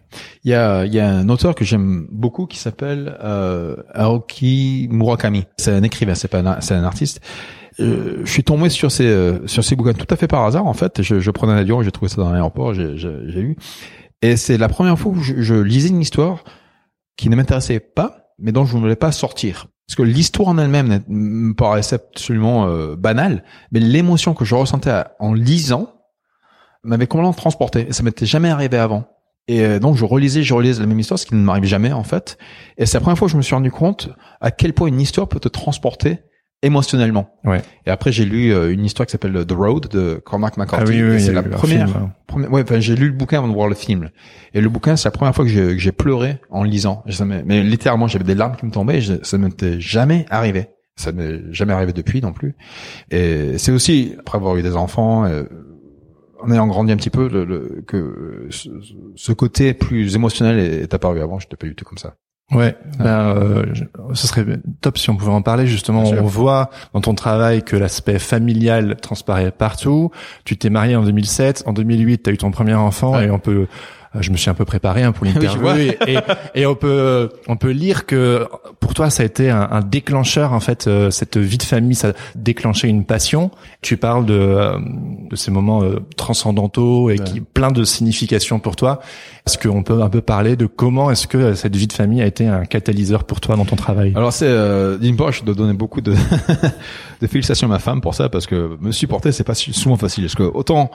Il 0.44 0.52
y 0.52 0.56
a, 0.56 0.86
il 0.86 0.94
y 0.94 1.00
a 1.00 1.08
un 1.08 1.30
auteur 1.30 1.54
que 1.56 1.64
j'aime 1.66 2.08
beaucoup 2.12 2.46
qui 2.48 2.58
s'appelle 2.58 3.18
euh, 3.24 3.76
Aoki 3.94 4.88
Murakami. 4.92 5.46
C'est 5.58 5.72
un 5.74 5.84
écrivain, 5.84 6.16
c'est 6.16 6.28
pas 6.28 6.40
un, 6.40 6.62
c'est 6.62 6.74
un 6.74 6.84
artiste. 6.84 7.22
Euh, 7.80 8.22
je 8.26 8.32
suis 8.32 8.44
tombé 8.44 8.70
sur 8.70 8.92
ces 8.92 9.06
euh, 9.06 9.46
sur 9.48 9.64
ces 9.64 9.76
bouquins 9.76 9.94
tout 9.94 10.08
à 10.10 10.16
fait 10.16 10.28
par 10.28 10.44
hasard 10.46 10.66
en 10.68 10.74
fait. 10.74 11.02
Je, 11.02 11.20
je 11.20 11.32
prenais 11.32 11.54
un 11.54 11.58
avion, 11.58 11.82
j'ai 11.84 11.92
trouvé 11.92 12.10
ça 12.10 12.18
dans 12.22 12.32
l'aéroport, 12.32 12.74
j'ai 12.74 12.98
j'ai 12.98 13.14
j'ai 13.28 13.42
lu. 13.42 13.56
Et 14.22 14.36
c'est 14.36 14.58
la 14.58 14.68
première 14.68 14.98
fois 15.00 15.12
où 15.14 15.22
je, 15.22 15.42
je 15.42 15.56
lisais 15.56 15.90
une 15.90 16.02
histoire 16.02 16.44
qui 17.16 17.30
ne 17.30 17.36
m'intéressait 17.36 17.80
pas, 17.80 18.34
mais 18.38 18.52
dont 18.52 18.66
je 18.66 18.76
ne 18.76 18.82
voulais 18.82 18.96
pas 18.96 19.12
sortir. 19.12 19.68
Parce 19.90 19.96
que 19.96 20.04
l'histoire 20.04 20.50
en 20.50 20.60
elle-même 20.60 21.02
me 21.08 21.56
paraissait 21.56 21.96
absolument 21.96 22.68
euh, 22.68 22.96
banale, 22.96 23.44
mais 23.72 23.80
l'émotion 23.80 24.36
que 24.36 24.46
je 24.46 24.54
ressentais 24.54 24.94
en 25.18 25.34
lisant 25.34 25.96
m'avait 26.84 27.08
complètement 27.08 27.34
transporté. 27.34 27.88
Et 27.90 27.94
ça 27.94 28.04
m'était 28.04 28.28
jamais 28.28 28.52
arrivé 28.52 28.78
avant. 28.78 29.06
Et 29.48 29.62
euh, 29.62 29.80
donc 29.80 29.96
je 29.96 30.06
relisais, 30.06 30.44
je 30.44 30.54
relisais 30.54 30.80
la 30.80 30.86
même 30.86 31.00
histoire, 31.00 31.18
ce 31.18 31.26
qui 31.26 31.34
ne 31.34 31.42
m'arrive 31.42 31.64
jamais 31.64 31.92
en 31.92 32.04
fait. 32.04 32.38
Et 32.78 32.86
c'est 32.86 32.98
la 32.98 33.02
première 33.02 33.18
fois 33.18 33.28
que 33.28 33.32
je 33.32 33.38
me 33.38 33.42
suis 33.42 33.56
rendu 33.56 33.72
compte 33.72 34.10
à 34.42 34.52
quel 34.52 34.74
point 34.74 34.90
une 34.90 35.02
histoire 35.02 35.28
peut 35.28 35.40
te 35.40 35.48
transporter 35.48 36.20
émotionnellement. 36.62 37.30
Ouais. 37.46 37.62
Et 37.86 37.90
après 37.90 38.12
j'ai 38.12 38.26
lu 38.26 38.54
euh, 38.54 38.72
une 38.72 38.84
histoire 38.86 39.06
qui 39.08 39.12
s'appelle 39.12 39.46
The 39.46 39.52
Road 39.52 39.88
de 39.90 40.16
Cormac 40.26 40.54
Ah 40.58 40.62
McCarthy. 40.62 40.92
oui, 40.92 41.04
oui, 41.04 41.16
y 41.18 41.22
c'est 41.22 41.34
la 41.34 41.44
première, 41.44 41.88
film, 41.88 41.98
hein. 42.04 42.12
première- 42.28 42.52
ouais, 42.52 42.64
enfin, 42.64 42.80
j'ai 42.80 42.96
lu 42.96 43.08
le 43.08 43.14
bouquin 43.14 43.38
avant 43.40 43.48
de 43.48 43.54
voir 43.54 43.68
le 43.68 43.76
film. 43.76 44.10
Et 44.54 44.62
le 44.62 44.70
bouquin, 44.70 44.96
c'est 44.96 45.08
la 45.08 45.12
première 45.12 45.34
fois 45.34 45.46
que 45.46 45.52
j'ai, 45.52 45.62
que 45.68 45.78
j'ai 45.78 45.92
pleuré 45.92 46.38
en 46.50 46.64
lisant. 46.64 47.04
M'est- 47.26 47.44
mais 47.46 47.64
littéralement, 47.64 48.08
j'avais 48.08 48.24
des 48.26 48.36
larmes 48.36 48.56
qui 48.58 48.66
me 48.66 48.72
tombaient. 48.72 48.98
Et 48.98 49.02
je- 49.02 49.24
ça 49.24 49.38
ne 49.38 49.46
m'était 49.46 49.80
jamais 49.80 50.26
arrivé. 50.30 50.68
Ça 50.96 51.12
n'est 51.14 51.40
jamais 51.54 51.72
arrivé 51.74 51.94
depuis 51.94 52.22
non 52.22 52.34
plus. 52.34 52.56
Et 53.10 53.58
c'est 53.58 53.72
aussi 53.72 54.16
après 54.20 54.38
avoir 54.38 54.58
eu 54.58 54.62
des 54.62 54.76
enfants. 54.76 55.26
euh, 55.26 55.44
en 56.42 56.52
ayant 56.52 56.68
grandi 56.68 56.94
un 56.94 56.96
petit 56.98 57.10
peu, 57.10 57.28
le, 57.28 57.44
le- 57.44 57.84
que 57.86 58.48
ce, 58.50 58.70
ce 59.16 59.32
côté 59.34 59.74
plus 59.74 60.16
émotionnel 60.16 60.58
est, 60.58 60.84
est 60.84 60.94
apparu 60.94 61.20
avant. 61.22 61.38
Je 61.38 61.46
n'étais 61.46 61.58
pas 61.58 61.68
du 61.68 61.76
tout 61.76 61.84
comme 61.84 61.98
ça. 61.98 62.16
Ouais, 62.52 62.76
ben, 62.98 63.06
euh, 63.06 63.66
ce 64.14 64.26
serait 64.26 64.44
top 64.82 64.98
si 64.98 65.10
on 65.12 65.16
pouvait 65.16 65.32
en 65.32 65.44
parler 65.44 65.68
justement. 65.68 66.04
On 66.04 66.24
voit 66.24 66.72
dans 66.94 67.02
ton 67.02 67.14
travail 67.14 67.62
que 67.62 67.76
l'aspect 67.76 68.18
familial 68.18 68.96
transparaît 68.96 69.52
partout. 69.52 70.12
Tu 70.46 70.58
t'es 70.58 70.72
marié 70.72 70.96
en 70.96 71.04
2007, 71.04 71.64
en 71.68 71.74
2008, 71.74 72.24
tu 72.24 72.30
as 72.30 72.34
eu 72.34 72.38
ton 72.38 72.50
premier 72.50 72.74
enfant 72.74 73.20
et 73.20 73.30
on 73.30 73.38
peut 73.38 73.68
je 74.20 74.32
me 74.32 74.38
suis 74.38 74.50
un 74.50 74.54
peu 74.54 74.66
préparé 74.66 75.04
hein, 75.04 75.12
pour 75.12 75.24
Oui, 75.28 75.34
l'interview 75.34 75.62
vois. 75.62 75.80
et, 75.80 75.98
et, 76.08 76.18
et 76.56 76.66
on 76.66 76.76
peut 76.76 77.30
on 77.48 77.58
peut 77.58 77.70
lire 77.72 78.06
que 78.06 78.48
pour 78.80 78.94
toi 78.94 79.10
ça 79.10 79.24
a 79.24 79.26
été 79.26 79.50
un, 79.50 79.68
un 79.72 79.82
déclencheur 79.82 80.54
en 80.54 80.60
fait 80.60 80.88
euh, 80.88 81.12
cette 81.12 81.38
vie 81.38 81.58
de 81.58 81.64
famille 81.64 81.96
ça 81.96 82.10
a 82.10 82.12
déclenché 82.36 82.88
une 82.88 83.06
passion. 83.06 83.52
Tu 83.82 83.98
parles 83.98 84.26
de 84.26 84.34
euh, 84.34 84.78
de 85.30 85.36
ces 85.36 85.52
moments 85.52 85.84
euh, 85.84 86.00
transcendantaux 86.18 87.10
et 87.10 87.18
qui 87.20 87.42
plein 87.42 87.72
de 87.72 87.84
significations 87.84 88.60
pour 88.60 88.76
toi. 88.76 89.00
Est-ce 89.46 89.58
qu'on 89.58 89.84
peut 89.84 90.02
un 90.02 90.10
peu 90.10 90.22
parler 90.22 90.56
de 90.56 90.66
comment 90.66 91.12
est-ce 91.12 91.28
que 91.28 91.54
cette 91.54 91.76
vie 91.76 91.88
de 91.88 91.94
famille 91.94 92.22
a 92.22 92.26
été 92.26 92.48
un 92.48 92.66
catalyseur 92.66 93.24
pour 93.24 93.40
toi 93.42 93.56
dans 93.56 93.66
ton 93.66 93.76
travail? 93.76 94.14
Alors 94.16 94.34
c'est 94.34 94.48
euh, 94.48 94.98
d'une 94.98 95.16
part, 95.16 95.32
je 95.32 95.44
dois 95.44 95.56
donner 95.56 95.74
beaucoup 95.74 96.02
de, 96.02 96.14
de 97.22 97.28
félicitations 97.28 97.68
à 97.68 97.72
ma 97.72 97.80
femme 97.80 98.02
pour 98.02 98.16
ça 98.16 98.30
parce 98.30 98.48
que 98.48 98.78
me 98.82 98.92
supporter 98.92 99.32
c'est 99.32 99.44
pas 99.44 99.56
souvent 99.56 99.98
facile. 99.98 100.24
Parce 100.26 100.36
que 100.36 100.44
autant 100.44 100.92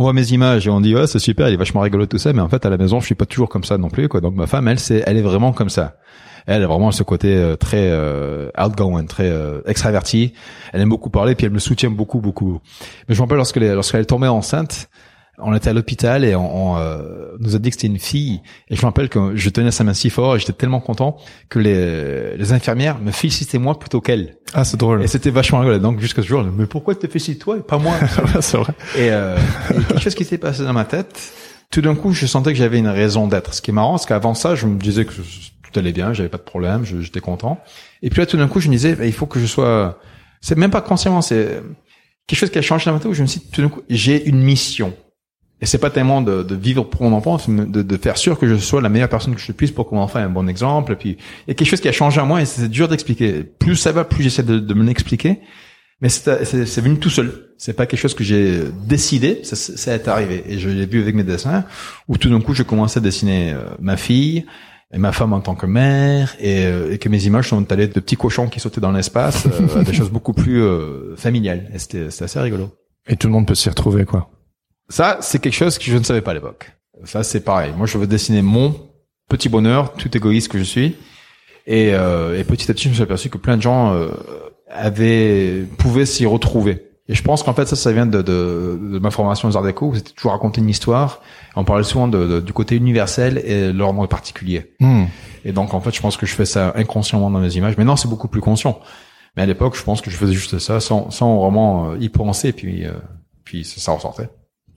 on 0.00 0.04
voit 0.04 0.14
mes 0.14 0.32
images 0.32 0.66
et 0.66 0.70
on 0.70 0.80
dit 0.80 0.94
ouais 0.94 1.06
c'est 1.06 1.18
super, 1.18 1.48
il 1.48 1.54
est 1.54 1.56
vachement 1.58 1.82
rigolo 1.82 2.06
tout 2.06 2.16
ça, 2.16 2.32
mais 2.32 2.40
en 2.40 2.48
fait 2.48 2.64
à 2.64 2.70
la 2.70 2.78
maison 2.78 3.00
je 3.00 3.04
suis 3.06 3.14
pas 3.14 3.26
toujours 3.26 3.50
comme 3.50 3.64
ça 3.64 3.76
non 3.76 3.88
plus 3.90 4.08
quoi. 4.08 4.22
Donc 4.22 4.34
ma 4.34 4.46
femme 4.46 4.66
elle 4.66 4.78
c'est 4.80 5.02
elle 5.06 5.18
est 5.18 5.22
vraiment 5.22 5.52
comme 5.52 5.68
ça. 5.68 5.96
Elle 6.46 6.62
a 6.64 6.66
vraiment 6.66 6.90
ce 6.90 7.02
côté 7.02 7.36
euh, 7.36 7.54
très 7.56 7.90
euh, 7.90 8.48
outgoing, 8.58 9.04
très 9.04 9.28
euh, 9.28 9.60
extraverti. 9.66 10.32
Elle 10.72 10.80
aime 10.80 10.88
beaucoup 10.88 11.10
parler 11.10 11.34
puis 11.34 11.44
elle 11.44 11.52
me 11.52 11.58
soutient 11.58 11.90
beaucoup 11.90 12.20
beaucoup. 12.20 12.60
Mais 13.08 13.14
je 13.14 13.20
me 13.20 13.24
rappelle 13.24 13.36
lorsqu'elle 13.36 13.62
est- 13.64 13.74
lorsqu'elle 13.74 14.06
tombée 14.06 14.26
enceinte. 14.28 14.88
On 15.42 15.54
était 15.54 15.70
à 15.70 15.72
l'hôpital 15.72 16.24
et 16.24 16.34
on, 16.34 16.72
on, 16.72 16.78
euh, 16.78 17.36
nous 17.38 17.56
a 17.56 17.58
dit 17.58 17.70
que 17.70 17.76
c'était 17.76 17.86
une 17.86 17.98
fille. 17.98 18.40
Et 18.68 18.76
je 18.76 18.80
me 18.82 18.86
rappelle 18.86 19.08
que 19.08 19.36
je 19.36 19.50
tenais 19.50 19.70
sa 19.70 19.84
main 19.84 19.94
si 19.94 20.10
fort 20.10 20.36
et 20.36 20.38
j'étais 20.38 20.52
tellement 20.52 20.80
content 20.80 21.16
que 21.48 21.58
les, 21.58 22.36
les 22.36 22.52
infirmières 22.52 22.98
me 22.98 23.10
félicitaient 23.10 23.58
moi 23.58 23.78
plutôt 23.78 24.00
qu'elle. 24.00 24.36
Ah 24.54 24.64
c'est 24.64 24.76
drôle. 24.76 25.02
Et 25.02 25.06
c'était 25.06 25.30
vachement 25.30 25.60
rigolo. 25.60 25.78
Donc 25.78 26.00
jusqu'à 26.00 26.22
ce 26.22 26.26
jour, 26.26 26.42
mais 26.42 26.66
pourquoi 26.66 26.94
tu 26.94 27.00
te 27.00 27.06
félicites 27.06 27.40
toi 27.40 27.56
et 27.56 27.60
pas 27.60 27.78
moi? 27.78 27.94
C'est 28.40 28.56
vrai. 28.56 28.72
Et 28.96 29.10
euh, 29.10 29.36
quelque 29.68 30.00
chose 30.00 30.14
qui 30.14 30.24
s'est 30.24 30.38
passé 30.38 30.64
dans 30.64 30.72
ma 30.72 30.84
tête. 30.84 31.32
Tout 31.70 31.82
d'un 31.82 31.94
coup, 31.94 32.12
je 32.12 32.26
sentais 32.26 32.52
que 32.52 32.58
j'avais 32.58 32.78
une 32.78 32.88
raison 32.88 33.28
d'être. 33.28 33.54
Ce 33.54 33.62
qui 33.62 33.70
est 33.70 33.74
marrant, 33.74 33.96
c'est 33.96 34.08
qu'avant 34.08 34.34
ça, 34.34 34.56
je 34.56 34.66
me 34.66 34.76
disais 34.76 35.04
que 35.04 35.12
tout 35.12 35.78
allait 35.78 35.92
bien, 35.92 36.12
j'avais 36.12 36.28
pas 36.28 36.38
de 36.38 36.42
problème, 36.42 36.84
j'étais 36.84 37.20
content. 37.20 37.60
Et 38.02 38.10
puis 38.10 38.18
là, 38.20 38.26
tout 38.26 38.36
d'un 38.36 38.48
coup, 38.48 38.58
je 38.58 38.68
me 38.68 38.72
disais, 38.72 38.96
bah, 38.96 39.06
il 39.06 39.12
faut 39.12 39.26
que 39.26 39.38
je 39.38 39.46
sois. 39.46 39.98
C'est 40.40 40.58
même 40.58 40.70
pas 40.70 40.80
consciemment, 40.80 41.22
c'est 41.22 41.62
quelque 42.26 42.38
chose 42.38 42.50
qui 42.50 42.58
a 42.58 42.62
changé 42.62 42.86
dans 42.86 42.92
ma 42.92 42.98
tête 42.98 43.10
où 43.10 43.14
je 43.14 43.22
me 43.22 43.26
suis 43.26 43.40
dit, 43.40 43.50
tout 43.50 43.62
d'un 43.62 43.68
coup, 43.68 43.82
j'ai 43.88 44.26
une 44.26 44.42
mission. 44.42 44.94
Et 45.60 45.66
c'est 45.66 45.78
pas 45.78 45.90
tellement 45.90 46.22
de, 46.22 46.42
de 46.42 46.54
vivre 46.54 46.84
pour 46.84 47.02
mon 47.02 47.14
enfant, 47.14 47.38
c'est 47.38 47.54
de, 47.54 47.82
de 47.82 47.96
faire 47.96 48.16
sûr 48.16 48.38
que 48.38 48.48
je 48.48 48.56
sois 48.56 48.80
la 48.80 48.88
meilleure 48.88 49.08
personne 49.08 49.34
que 49.34 49.40
je 49.40 49.52
puisse 49.52 49.70
pour 49.70 49.88
que 49.88 49.94
mon 49.94 50.00
enfant 50.00 50.18
ait 50.18 50.22
un 50.22 50.30
bon 50.30 50.48
exemple. 50.48 50.92
Et 50.92 50.96
puis, 50.96 51.10
il 51.10 51.48
y 51.48 51.50
a 51.50 51.54
quelque 51.54 51.68
chose 51.68 51.80
qui 51.80 51.88
a 51.88 51.92
changé 51.92 52.20
en 52.20 52.26
moi 52.26 52.40
et 52.40 52.46
c'est 52.46 52.68
dur 52.68 52.88
d'expliquer. 52.88 53.44
Plus 53.44 53.76
ça 53.76 53.92
va, 53.92 54.04
plus 54.04 54.22
j'essaie 54.22 54.42
de, 54.42 54.58
de 54.58 54.74
me 54.74 54.84
l'expliquer. 54.84 55.40
Mais 56.00 56.08
c'est 56.08 56.80
venu 56.80 56.98
tout 56.98 57.10
seul. 57.10 57.50
C'est 57.58 57.74
pas 57.74 57.84
quelque 57.84 58.00
chose 58.00 58.14
que 58.14 58.24
j'ai 58.24 58.62
décidé, 58.86 59.40
ça, 59.42 59.54
ça 59.54 59.94
est 59.94 60.08
arrivé. 60.08 60.42
Et 60.48 60.58
je 60.58 60.70
l'ai 60.70 60.86
vu 60.86 61.02
avec 61.02 61.14
mes 61.14 61.24
dessins, 61.24 61.64
où 62.08 62.16
tout 62.16 62.30
d'un 62.30 62.40
coup, 62.40 62.54
je 62.54 62.62
commençais 62.62 63.00
à 63.00 63.02
dessiner 63.02 63.52
euh, 63.52 63.64
ma 63.80 63.98
fille 63.98 64.46
et 64.92 64.98
ma 64.98 65.12
femme 65.12 65.32
en 65.32 65.40
tant 65.40 65.54
que 65.54 65.66
mère, 65.66 66.34
et, 66.40 66.64
euh, 66.64 66.92
et 66.92 66.98
que 66.98 67.08
mes 67.08 67.24
images 67.26 67.48
sont 67.48 67.70
allées 67.70 67.86
de 67.86 68.00
petits 68.00 68.16
cochons 68.16 68.48
qui 68.48 68.60
sautaient 68.60 68.80
dans 68.80 68.92
l'espace 68.92 69.46
euh, 69.46 69.80
à 69.80 69.84
des 69.84 69.92
choses 69.94 70.10
beaucoup 70.10 70.32
plus 70.32 70.62
euh, 70.62 71.14
familiales. 71.16 71.70
Et 71.72 71.78
c'était 71.78 72.06
assez 72.06 72.40
rigolo. 72.40 72.70
Et 73.06 73.16
tout 73.16 73.28
le 73.28 73.32
monde 73.32 73.46
peut 73.46 73.54
s'y 73.54 73.68
retrouver 73.68 74.04
quoi. 74.04 74.30
Ça, 74.90 75.18
c'est 75.20 75.38
quelque 75.38 75.54
chose 75.54 75.78
que 75.78 75.84
je 75.84 75.96
ne 75.96 76.02
savais 76.02 76.20
pas 76.20 76.32
à 76.32 76.34
l'époque. 76.34 76.72
Ça, 77.04 77.22
c'est 77.22 77.40
pareil. 77.40 77.72
Moi, 77.76 77.86
je 77.86 77.96
veux 77.96 78.06
dessiner 78.06 78.42
mon 78.42 78.74
petit 79.28 79.48
bonheur, 79.48 79.94
tout 79.94 80.14
égoïste 80.14 80.48
que 80.48 80.58
je 80.58 80.64
suis. 80.64 80.96
Et, 81.66 81.94
euh, 81.94 82.38
et 82.38 82.44
petit 82.44 82.70
à 82.70 82.74
petit, 82.74 82.84
je 82.84 82.88
me 82.90 82.94
suis 82.94 83.02
aperçu 83.02 83.30
que 83.30 83.38
plein 83.38 83.56
de 83.56 83.62
gens 83.62 83.94
euh, 83.94 84.10
avaient 84.68 85.64
pouvaient 85.78 86.06
s'y 86.06 86.26
retrouver. 86.26 86.90
Et 87.08 87.14
je 87.14 87.22
pense 87.22 87.42
qu'en 87.42 87.54
fait 87.54 87.66
ça, 87.66 87.74
ça 87.74 87.92
vient 87.92 88.06
de, 88.06 88.22
de, 88.22 88.78
de 88.92 88.98
ma 89.00 89.10
formation 89.10 89.48
aux 89.48 89.56
Arts 89.56 89.64
Déco 89.64 89.88
où 89.88 89.94
c'était 89.96 90.12
toujours 90.12 90.32
raconter 90.32 90.60
une 90.60 90.68
histoire. 90.68 91.20
On 91.56 91.64
parlait 91.64 91.82
souvent 91.82 92.06
de, 92.06 92.26
de, 92.26 92.40
du 92.40 92.52
côté 92.52 92.76
universel 92.76 93.38
et 93.44 93.72
l'ordre 93.72 94.06
particulier. 94.06 94.74
Hmm. 94.78 95.06
Et 95.44 95.52
donc 95.52 95.74
en 95.74 95.80
fait, 95.80 95.94
je 95.94 96.00
pense 96.00 96.16
que 96.16 96.26
je 96.26 96.34
fais 96.34 96.44
ça 96.44 96.72
inconsciemment 96.76 97.30
dans 97.30 97.40
mes 97.40 97.56
images. 97.56 97.76
Maintenant, 97.76 97.96
c'est 97.96 98.08
beaucoup 98.08 98.28
plus 98.28 98.40
conscient. 98.40 98.80
Mais 99.36 99.42
à 99.42 99.46
l'époque, 99.46 99.76
je 99.76 99.82
pense 99.82 100.00
que 100.00 100.10
je 100.10 100.16
faisais 100.16 100.32
juste 100.32 100.58
ça 100.60 100.80
sans, 100.80 101.10
sans 101.10 101.38
vraiment 101.38 101.90
euh, 101.90 101.96
y 101.98 102.08
penser. 102.08 102.48
Et 102.48 102.52
puis, 102.52 102.86
euh, 102.86 102.92
puis 103.44 103.64
ça, 103.64 103.80
ça 103.80 103.92
ressortait. 103.92 104.28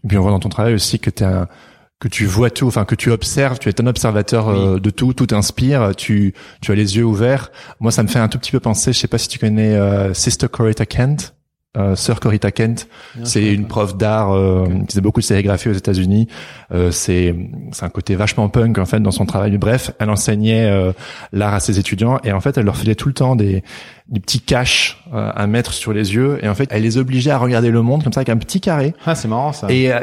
Et 0.03 0.07
puis 0.07 0.17
on 0.17 0.21
voit 0.21 0.31
dans 0.31 0.39
ton 0.39 0.49
travail 0.49 0.73
aussi 0.73 0.99
que 0.99 1.11
un 1.23 1.47
que 2.03 2.09
tu 2.09 2.25
vois 2.25 2.49
tout, 2.49 2.67
enfin 2.67 2.83
que 2.83 2.95
tu 2.95 3.11
observes, 3.11 3.59
tu 3.59 3.69
es 3.69 3.79
un 3.79 3.87
observateur 3.87 4.49
euh, 4.49 4.77
de 4.77 4.89
tout, 4.89 5.13
tout 5.13 5.27
t'inspire, 5.27 5.95
tu 5.95 6.33
tu 6.59 6.71
as 6.73 6.75
les 6.75 6.97
yeux 6.97 7.05
ouverts. 7.05 7.49
Moi, 7.79 7.91
ça 7.91 8.03
me 8.03 8.09
fait 8.09 8.19
un 8.19 8.27
tout 8.27 8.37
petit 8.37 8.51
peu 8.51 8.59
penser, 8.59 8.91
je 8.91 8.99
sais 8.99 9.07
pas 9.07 9.17
si 9.17 9.29
tu 9.29 9.39
connais 9.39 9.73
euh, 9.75 10.13
Sister 10.13 10.47
Coretta 10.49 10.85
Kent. 10.85 11.33
Euh, 11.75 11.95
Sœur 11.95 12.19
Corita 12.19 12.51
Kent, 12.51 12.87
c'est 13.23 13.51
une 13.51 13.65
prof 13.67 13.97
d'art 13.97 14.31
euh, 14.31 14.65
qui 14.81 14.85
faisait 14.91 15.01
beaucoup 15.01 15.21
de 15.21 15.25
sérigraphie 15.25 15.69
aux 15.69 15.73
États-Unis. 15.73 16.27
Euh, 16.71 16.91
c'est 16.91 17.33
c'est 17.71 17.83
un 17.83 17.89
côté 17.89 18.15
vachement 18.15 18.47
punk 18.47 18.77
en 18.77 18.85
fait 18.85 18.99
dans 18.99 19.09
son 19.09 19.25
travail. 19.25 19.57
Bref, 19.57 19.89
elle 19.99 20.11
enseignait 20.11 20.65
euh, 20.69 20.91
l'art 21.31 21.55
à 21.55 21.59
ses 21.59 21.79
étudiants 21.79 22.19
et 22.23 22.31
en 22.31 22.41
fait 22.41 22.59
elle 22.59 22.65
leur 22.65 22.75
faisait 22.77 22.93
tout 22.93 23.07
le 23.07 23.15
temps 23.15 23.35
des 23.35 23.63
des 24.09 24.19
petits 24.19 24.41
caches 24.41 25.01
euh, 25.15 25.31
à 25.33 25.47
mettre 25.47 25.73
sur 25.73 25.93
les 25.93 26.13
yeux 26.13 26.37
et 26.43 26.47
en 26.47 26.53
fait 26.53 26.67
elle 26.71 26.83
les 26.83 26.99
obligeait 26.99 27.31
à 27.31 27.37
regarder 27.39 27.71
le 27.71 27.81
monde 27.81 28.03
comme 28.03 28.13
ça 28.13 28.19
avec 28.19 28.29
un 28.29 28.37
petit 28.37 28.61
carré. 28.61 28.93
Ah, 29.07 29.15
c'est 29.15 29.27
marrant 29.27 29.51
ça. 29.53 29.65
Et 29.71 29.91
euh, 29.91 29.99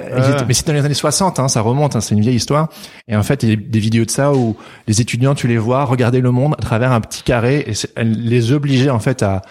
mais 0.49 0.55
c'était 0.55 0.73
dans 0.73 0.79
les 0.79 0.85
années 0.85 0.95
60, 0.95 1.39
hein, 1.39 1.47
ça 1.47 1.61
remonte, 1.61 1.95
hein, 1.95 2.01
c'est 2.01 2.17
une 2.17 2.21
vieille 2.21 2.35
histoire. 2.35 2.69
Et 3.07 3.15
en 3.15 3.23
fait, 3.23 3.45
il 3.45 3.49
y 3.49 3.53
a 3.53 3.57
des 3.57 3.79
vidéos 3.79 4.05
de 4.05 4.11
ça 4.11 4.33
où 4.33 4.57
les 4.89 5.01
étudiants, 5.01 5.37
tu 5.37 5.47
les 5.47 5.59
vois 5.59 5.85
regarder 5.85 6.21
le 6.21 6.33
monde 6.33 6.55
à 6.59 6.63
travers 6.63 6.91
un 6.91 7.01
petit 7.01 7.23
carré, 7.23 7.63
et 7.69 7.75
c'est- 7.75 7.91
elle 7.95 8.11
les 8.25 8.51
obligeait 8.53 8.91
en 8.91 8.99
fait 8.99 9.23
à 9.23 9.43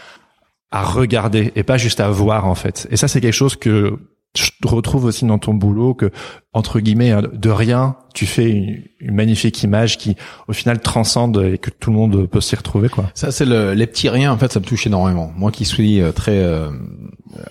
à 0.71 0.83
regarder 0.83 1.51
et 1.55 1.63
pas 1.63 1.77
juste 1.77 1.99
à 1.99 2.09
voir 2.09 2.45
en 2.45 2.55
fait. 2.55 2.87
Et 2.91 2.97
ça, 2.97 3.07
c'est 3.07 3.21
quelque 3.21 3.33
chose 3.33 3.55
que 3.55 3.97
je 4.35 4.51
retrouve 4.63 5.05
aussi 5.05 5.25
dans 5.25 5.39
ton 5.39 5.55
boulot 5.55 5.95
que 5.95 6.11
entre 6.53 6.79
guillemets 6.79 7.11
hein, 7.11 7.23
de 7.33 7.49
rien, 7.49 7.95
tu 8.13 8.27
fais 8.27 8.49
une, 8.49 8.83
magnifique 9.01 9.63
image 9.63 9.97
qui 9.97 10.15
au 10.47 10.53
final 10.53 10.79
transcende 10.81 11.43
et 11.53 11.57
que 11.57 11.71
tout 11.71 11.89
le 11.89 11.97
monde 11.97 12.27
peut 12.27 12.41
s'y 12.41 12.55
retrouver 12.55 12.89
quoi. 12.89 13.09
Ça, 13.15 13.31
c'est 13.31 13.45
le, 13.45 13.73
les 13.73 13.87
petits 13.87 14.09
riens. 14.09 14.31
En 14.31 14.37
fait, 14.37 14.51
ça 14.51 14.59
me 14.59 14.65
touche 14.65 14.85
énormément. 14.85 15.31
Moi, 15.35 15.51
qui 15.51 15.65
suis 15.65 16.01
euh, 16.01 16.11
très 16.11 16.37
euh, 16.37 16.69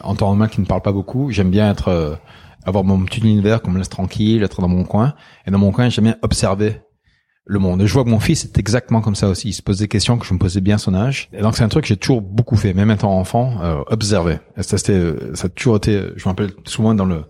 en 0.01 0.15
temps 0.15 0.27
normal, 0.27 0.51
qui 0.51 0.61
ne 0.61 0.67
parle 0.67 0.83
pas 0.83 0.93
beaucoup, 0.93 1.33
j'aime 1.33 1.51
bien 1.51 1.71
être 1.71 1.89
euh, 1.89 2.15
avoir 2.65 2.85
mon 2.85 3.05
petit 3.05 3.21
univers 3.21 3.61
qu'on 3.61 3.73
me 3.73 3.79
laisse 3.79 3.89
tranquille, 3.89 4.43
être 4.45 4.61
dans 4.61 4.69
mon 4.69 4.85
coin. 4.85 5.15
Et 5.47 5.51
dans 5.51 5.59
mon 5.59 5.73
coin, 5.73 5.89
j'aime 5.89 6.05
bien 6.05 6.17
observer 6.23 6.81
le 7.49 7.59
monde. 7.59 7.83
Et 7.83 7.87
je 7.87 7.93
vois 7.93 8.05
que 8.05 8.11
mon 8.11 8.21
fils 8.21 8.45
est 8.45 8.59
exactement 8.59 9.00
comme 9.00 9.17
ça 9.17 9.28
aussi. 9.28 9.49
Il 9.49 9.52
se 9.55 9.62
pose 9.62 9.78
des 9.78 9.88
questions 9.88 10.19
que 10.19 10.26
je 10.26 10.35
me 10.35 10.38
posais 10.38 10.61
bien 10.61 10.78
son 10.78 10.95
âge. 10.95 11.28
Et 11.33 11.40
donc, 11.40 11.57
c'est 11.57 11.64
un 11.64 11.69
truc 11.69 11.85
que 11.85 11.88
j'ai 11.88 11.97
toujours 11.97 12.21
beaucoup 12.21 12.57
fait, 12.57 12.75
même 12.75 12.90
étant 12.90 13.19
enfant, 13.19 13.55
euh, 13.62 13.83
observer. 13.87 14.38
Ça, 14.59 14.78
c'était, 14.78 14.93
euh, 14.93 15.35
ça 15.35 15.47
a 15.47 15.49
toujours 15.49 15.76
été. 15.76 15.93
Je 16.17 16.23
me 16.25 16.28
rappelle 16.28 16.50
souvent 16.64 16.95
dans 16.95 17.07
le 17.07 17.25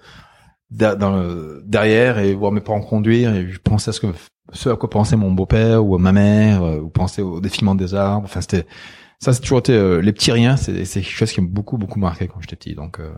dans 0.70 1.16
le 1.16 1.62
derrière 1.66 2.18
et 2.18 2.34
voir 2.34 2.52
mes 2.52 2.60
parents 2.60 2.80
conduire 2.80 3.34
et 3.34 3.48
je 3.48 3.58
pensais 3.58 3.88
à 3.88 3.92
ce 3.92 4.00
que 4.00 4.08
ce 4.52 4.68
à 4.68 4.76
quoi 4.76 4.90
pensait 4.90 5.16
mon 5.16 5.32
beau-père 5.32 5.84
ou 5.84 5.96
ma 5.98 6.12
mère 6.12 6.62
euh, 6.62 6.80
ou 6.80 6.90
pensait 6.90 7.22
au 7.22 7.40
défilement 7.40 7.74
des 7.74 7.94
arbres 7.94 8.24
enfin 8.24 8.40
c'était 8.40 8.66
ça 9.18 9.32
c'est 9.32 9.40
toujours 9.40 9.60
été 9.60 9.72
euh, 9.72 10.00
les 10.00 10.12
petits 10.12 10.32
riens 10.32 10.56
c'est 10.56 10.84
c'est 10.84 11.00
quelque 11.00 11.16
chose 11.16 11.32
qui 11.32 11.40
m'a 11.40 11.48
beaucoup 11.48 11.78
beaucoup 11.78 11.98
marqué 11.98 12.28
quand 12.28 12.40
j'étais 12.40 12.56
petit 12.56 12.74
donc 12.74 13.00
euh, 13.00 13.12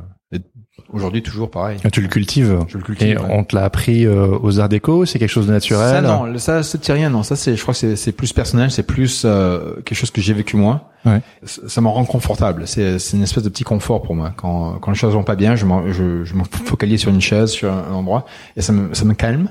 aujourd'hui 0.92 1.22
toujours 1.22 1.50
pareil 1.50 1.78
Et 1.84 1.90
tu 1.90 2.00
le 2.00 2.08
cultives. 2.08 2.58
je 2.68 2.76
le 2.78 2.82
Et 2.82 2.86
cultive 2.86 3.20
ouais. 3.20 3.26
on 3.30 3.44
te 3.44 3.54
l'a 3.56 3.64
appris 3.64 4.06
euh, 4.06 4.38
aux 4.40 4.60
arts 4.60 4.68
déco, 4.68 5.04
c'est 5.04 5.18
quelque 5.18 5.28
chose 5.30 5.46
de 5.48 5.52
naturel. 5.52 5.90
ça 5.90 6.00
non 6.00 6.38
ça 6.38 6.62
ce 6.62 6.76
petit 6.76 6.92
rien 6.92 7.10
non 7.10 7.22
ça 7.22 7.36
c'est 7.36 7.56
je 7.56 7.62
crois 7.62 7.74
que 7.74 7.78
c'est 7.80 7.96
c'est 7.96 8.12
plus 8.12 8.32
personnel 8.32 8.70
c'est 8.70 8.82
plus 8.84 9.22
euh, 9.24 9.74
quelque 9.84 9.94
chose 9.94 10.10
que 10.10 10.20
j'ai 10.20 10.32
vécu 10.34 10.56
moi 10.56 10.86
Ouais. 11.06 11.22
ça 11.44 11.62
ça 11.66 11.80
me 11.80 11.88
rend 11.88 12.04
confortable 12.04 12.66
c'est 12.66 12.98
c'est 12.98 13.16
une 13.16 13.22
espèce 13.22 13.42
de 13.42 13.48
petit 13.48 13.64
confort 13.64 14.02
pour 14.02 14.14
moi 14.14 14.32
quand 14.36 14.78
quand 14.80 14.90
les 14.90 14.96
choses 14.98 15.14
vont 15.14 15.24
pas 15.24 15.34
bien 15.36 15.56
je 15.56 15.64
m'en- 15.64 15.90
je 15.90 16.24
je 16.24 16.34
me 16.34 16.44
focalise 16.44 17.00
sur 17.00 17.10
une 17.10 17.22
chaise 17.22 17.50
sur 17.50 17.72
un 17.72 17.90
endroit 17.92 18.26
et 18.56 18.60
ça 18.60 18.72
me 18.74 18.92
ça 18.92 19.04
me 19.06 19.14
calme 19.14 19.48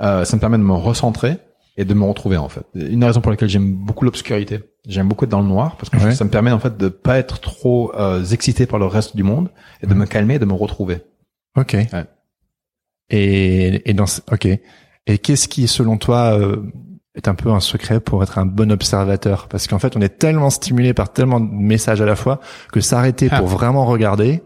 euh, 0.00 0.24
ça 0.24 0.36
me 0.36 0.40
permet 0.40 0.56
de 0.58 0.62
me 0.62 0.72
recentrer 0.72 1.36
et 1.76 1.84
de 1.84 1.92
me 1.92 2.04
retrouver 2.04 2.38
en 2.38 2.48
fait 2.48 2.64
une 2.74 3.04
raison 3.04 3.20
pour 3.20 3.30
laquelle 3.30 3.48
j'aime 3.50 3.74
beaucoup 3.74 4.04
l'obscurité 4.06 4.60
j'aime 4.86 5.08
beaucoup 5.08 5.24
être 5.24 5.30
dans 5.30 5.40
le 5.40 5.46
noir 5.48 5.76
parce 5.76 5.88
que 5.90 5.96
Ouais. 5.98 6.14
ça 6.14 6.24
me 6.24 6.30
permet 6.30 6.50
en 6.50 6.58
fait 6.58 6.76
de 6.76 6.88
pas 6.88 7.18
être 7.18 7.40
trop 7.40 7.92
euh, 7.96 8.24
excité 8.24 8.66
par 8.66 8.78
le 8.78 8.86
reste 8.86 9.16
du 9.16 9.22
monde 9.22 9.50
et 9.82 9.86
de 9.86 9.94
me 9.94 10.06
calmer 10.06 10.34
et 10.34 10.38
de 10.38 10.44
me 10.44 10.52
retrouver 10.54 11.02
Ok. 11.56 11.76
Et, 13.10 13.88
et 13.90 13.94
dans 13.94 14.04
ok. 14.32 14.46
Et 15.06 15.18
qu'est-ce 15.18 15.48
qui, 15.48 15.68
selon 15.68 15.98
toi, 15.98 16.38
euh, 16.38 16.62
est 17.14 17.28
un 17.28 17.34
peu 17.34 17.50
un 17.50 17.60
secret 17.60 18.00
pour 18.00 18.22
être 18.22 18.38
un 18.38 18.46
bon 18.46 18.72
observateur? 18.72 19.48
Parce 19.48 19.66
qu'en 19.66 19.78
fait, 19.78 19.96
on 19.96 20.00
est 20.00 20.18
tellement 20.18 20.50
stimulé 20.50 20.94
par 20.94 21.12
tellement 21.12 21.40
de 21.40 21.50
messages 21.50 22.00
à 22.00 22.06
la 22.06 22.16
fois 22.16 22.40
que 22.72 22.80
s'arrêter 22.80 23.28
Ah. 23.30 23.38
pour 23.38 23.46
vraiment 23.48 23.84
regarder, 23.84 24.42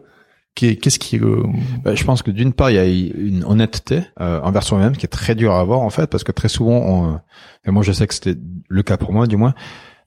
qu'est- 0.56 0.74
qu'est-ce 0.76 0.98
qui 0.98 1.18
euh, 1.18 1.44
Bah, 1.84 1.94
je 1.94 2.02
pense 2.04 2.22
que 2.22 2.32
d'une 2.32 2.52
part, 2.52 2.70
il 2.70 2.74
y 2.74 2.78
a 2.80 2.84
une 2.86 3.44
honnêteté 3.44 4.00
euh, 4.20 4.40
envers 4.42 4.64
soi-même 4.64 4.96
qui 4.96 5.06
est 5.06 5.08
très 5.08 5.36
dur 5.36 5.52
à 5.54 5.60
avoir 5.60 5.80
en 5.80 5.90
fait, 5.90 6.08
parce 6.08 6.24
que 6.24 6.32
très 6.32 6.48
souvent, 6.48 6.76
on, 6.84 7.20
et 7.64 7.70
moi 7.70 7.84
je 7.84 7.92
sais 7.92 8.06
que 8.08 8.14
c'était 8.14 8.34
le 8.68 8.82
cas 8.82 8.96
pour 8.96 9.12
moi 9.12 9.28
du 9.28 9.36
moins, 9.36 9.54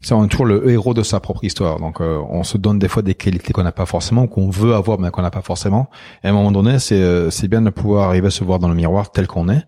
c'est 0.02 0.14
on 0.14 0.26
est 0.26 0.28
toujours 0.28 0.46
le 0.46 0.70
héros 0.70 0.94
de 0.94 1.04
sa 1.04 1.20
propre 1.20 1.44
histoire. 1.44 1.80
Donc 1.80 2.02
euh, 2.02 2.20
on 2.30 2.44
se 2.44 2.58
donne 2.58 2.80
des 2.80 2.88
fois 2.88 3.04
des 3.04 3.14
qualités 3.14 3.54
qu'on 3.54 3.64
n'a 3.64 3.72
pas 3.72 3.86
forcément, 3.86 4.28
qu'on 4.28 4.50
veut 4.50 4.74
avoir 4.74 5.00
mais 5.00 5.12
qu'on 5.12 5.22
n'a 5.22 5.32
pas 5.32 5.42
forcément. 5.42 5.90
Et 6.24 6.28
à 6.28 6.30
un 6.32 6.34
moment 6.34 6.52
donné, 6.52 6.80
c'est 6.80 6.96
euh, 6.96 7.30
c'est 7.30 7.48
bien 7.48 7.62
de 7.62 7.70
pouvoir 7.70 8.10
arriver 8.10 8.28
à 8.28 8.32
se 8.32 8.44
voir 8.44 8.60
dans 8.60 8.68
le 8.68 8.76
miroir 8.76 9.12
tel 9.12 9.28
qu'on 9.28 9.50
est 9.50 9.64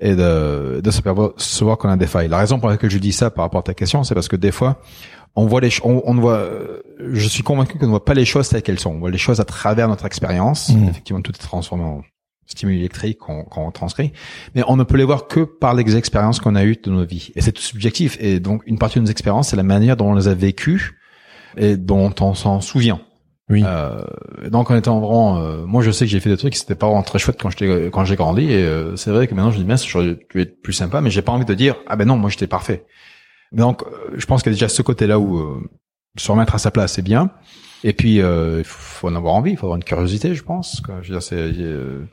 et 0.00 0.14
de, 0.14 0.80
de 0.82 0.90
se 0.90 1.00
percevoir 1.00 1.78
qu'on 1.78 1.88
a 1.88 1.96
des 1.96 2.06
failles. 2.06 2.28
La 2.28 2.38
raison 2.38 2.58
pour 2.58 2.68
laquelle 2.68 2.90
je 2.90 2.98
dis 2.98 3.12
ça 3.12 3.30
par 3.30 3.44
rapport 3.44 3.60
à 3.60 3.62
ta 3.62 3.74
question, 3.74 4.04
c'est 4.04 4.14
parce 4.14 4.28
que 4.28 4.36
des 4.36 4.52
fois, 4.52 4.80
on 5.34 5.46
voit 5.46 5.60
les, 5.60 5.70
on, 5.84 6.02
on 6.04 6.14
voit, 6.14 6.34
euh, 6.34 6.80
je 7.12 7.28
suis 7.28 7.42
convaincu 7.42 7.78
qu'on 7.78 7.86
ne 7.86 7.90
voit 7.90 8.04
pas 8.04 8.14
les 8.14 8.24
choses 8.24 8.48
telles 8.48 8.62
qu'elles 8.62 8.78
sont. 8.78 8.90
On 8.90 8.98
voit 8.98 9.10
les 9.10 9.18
choses 9.18 9.40
à 9.40 9.44
travers 9.44 9.88
notre 9.88 10.04
expérience. 10.06 10.70
Mhm. 10.70 10.88
Effectivement, 10.88 11.22
tout 11.22 11.32
est 11.32 11.42
transformé 11.42 11.84
en 11.84 12.02
stimuli 12.46 12.78
électriques 12.78 13.18
qu'on 13.18 13.44
qu'on 13.44 13.70
transcrit, 13.70 14.12
mais 14.54 14.62
on 14.68 14.76
ne 14.76 14.84
peut 14.84 14.96
les 14.96 15.04
voir 15.04 15.26
que 15.26 15.40
par 15.40 15.74
les 15.74 15.96
expériences 15.96 16.40
qu'on 16.40 16.54
a 16.54 16.64
eues 16.64 16.76
de 16.82 16.90
nos 16.90 17.04
vies. 17.04 17.32
Et 17.36 17.40
c'est 17.40 17.52
tout 17.52 17.62
subjectif. 17.62 18.16
Et 18.20 18.40
donc, 18.40 18.62
une 18.66 18.78
partie 18.78 18.98
de 18.98 19.04
nos 19.04 19.10
expériences, 19.10 19.48
c'est 19.48 19.56
la 19.56 19.62
manière 19.62 19.96
dont 19.96 20.10
on 20.10 20.14
les 20.14 20.28
a 20.28 20.34
vécues 20.34 20.98
et 21.56 21.76
dont 21.76 22.14
on 22.20 22.34
s'en 22.34 22.60
souvient. 22.60 23.00
Oui. 23.48 23.62
Euh, 23.64 24.02
donc 24.50 24.72
en 24.72 24.76
étant 24.76 24.98
vraiment, 24.98 25.38
euh, 25.38 25.64
moi 25.66 25.80
je 25.80 25.92
sais 25.92 26.04
que 26.04 26.10
j'ai 26.10 26.18
fait 26.18 26.30
des 26.30 26.36
trucs 26.36 26.54
qui 26.54 26.58
c'était 26.58 26.74
pas 26.74 26.86
vraiment 26.86 27.04
très 27.04 27.20
chouette 27.20 27.40
quand 27.40 27.48
j'étais 27.50 27.90
quand 27.92 28.04
j'ai 28.04 28.16
grandi 28.16 28.50
et 28.50 28.64
euh, 28.64 28.96
c'est 28.96 29.12
vrai 29.12 29.28
que 29.28 29.34
maintenant 29.34 29.52
je 29.52 29.58
dis 29.58 29.64
mince 29.64 29.86
j'aurais 29.86 30.16
pu 30.16 30.40
être 30.40 30.60
plus 30.62 30.72
sympa 30.72 31.00
mais 31.00 31.10
j'ai 31.10 31.22
pas 31.22 31.30
envie 31.30 31.44
de 31.44 31.54
dire 31.54 31.76
ah 31.86 31.94
ben 31.94 32.08
non 32.08 32.16
moi 32.16 32.28
j'étais 32.28 32.48
parfait. 32.48 32.84
Mais 33.52 33.60
donc 33.60 33.82
euh, 33.84 34.14
je 34.16 34.26
pense 34.26 34.42
qu'il 34.42 34.50
y 34.50 34.54
a 34.54 34.56
déjà 34.56 34.68
ce 34.68 34.82
côté 34.82 35.06
là 35.06 35.20
où 35.20 35.38
euh, 35.38 35.60
se 36.18 36.32
remettre 36.32 36.56
à 36.56 36.58
sa 36.58 36.72
place 36.72 36.94
c'est 36.94 37.02
bien 37.02 37.30
et 37.84 37.92
puis 37.92 38.20
euh, 38.20 38.58
il 38.58 38.64
faut 38.64 39.06
en 39.06 39.14
avoir 39.14 39.34
envie, 39.34 39.52
il 39.52 39.56
faut 39.56 39.66
avoir 39.66 39.76
une 39.76 39.84
curiosité 39.84 40.34
je 40.34 40.42
pense. 40.42 40.80
Quoi. 40.80 40.96
Je 41.02 41.08
veux 41.08 41.14
dire 41.14 41.22
c'est 41.22 41.36
euh, 41.38 42.04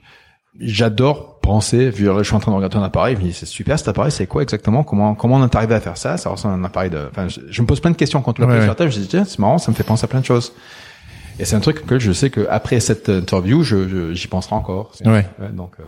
J'adore 0.60 1.40
penser, 1.40 1.90
vu 1.90 2.06
je 2.20 2.24
suis 2.24 2.36
en 2.36 2.40
train 2.40 2.52
de 2.52 2.56
regarder 2.56 2.78
un 2.78 2.84
appareil, 2.84 3.16
je 3.16 3.22
me 3.22 3.26
dis 3.28 3.34
c'est 3.34 3.46
super 3.48 3.78
cet 3.80 3.88
appareil, 3.88 4.12
c'est 4.12 4.28
quoi 4.28 4.44
exactement 4.44 4.84
Comment 4.84 5.16
comment 5.16 5.36
on 5.38 5.44
est 5.44 5.56
arrivé 5.56 5.74
à 5.74 5.80
faire 5.82 5.98
ça? 5.98 6.18
Ça 6.18 6.30
ressemble 6.30 6.54
à 6.54 6.58
un 6.58 6.64
appareil 6.64 6.90
de. 6.92 7.08
Enfin, 7.10 7.28
je, 7.28 7.40
je 7.50 7.62
me 7.62 7.68
pose 7.68 7.80
plein 7.80 7.90
de 7.92 7.96
questions 7.98 8.22
quand 8.22 8.34
tu 8.34 8.42
l'as 8.42 8.48
Ouais, 8.48 8.54
pris 8.54 8.60
ouais. 8.60 8.66
sur 8.66 8.72
la 8.72 8.76
table. 8.76 8.92
Je 8.92 8.98
me 8.98 9.02
dis 9.04 9.10
tiens, 9.10 9.26
c'est 9.26 9.40
marrant, 9.40 9.58
ça 9.58 9.72
me 9.72 9.76
fait 9.76 9.84
penser 9.84 10.06
à 10.06 10.08
plein 10.08 10.20
de 10.20 10.26
choses. 10.26 10.54
Et 11.40 11.46
c'est 11.46 11.56
un 11.56 11.60
truc 11.60 11.86
que 11.88 11.98
je 11.98 12.12
sais 12.12 12.30
que 12.30 12.46
après 12.50 12.80
cette 12.80 13.10
interview, 13.10 13.64
je 13.64 13.88
je- 13.90 14.14
j'y 14.14 14.28
penserai 14.28 14.56
encore. 14.56 14.92
C'est- 14.94 15.08
Ouais. 15.08 15.26
donc 15.54 15.74
euh, 15.80 15.84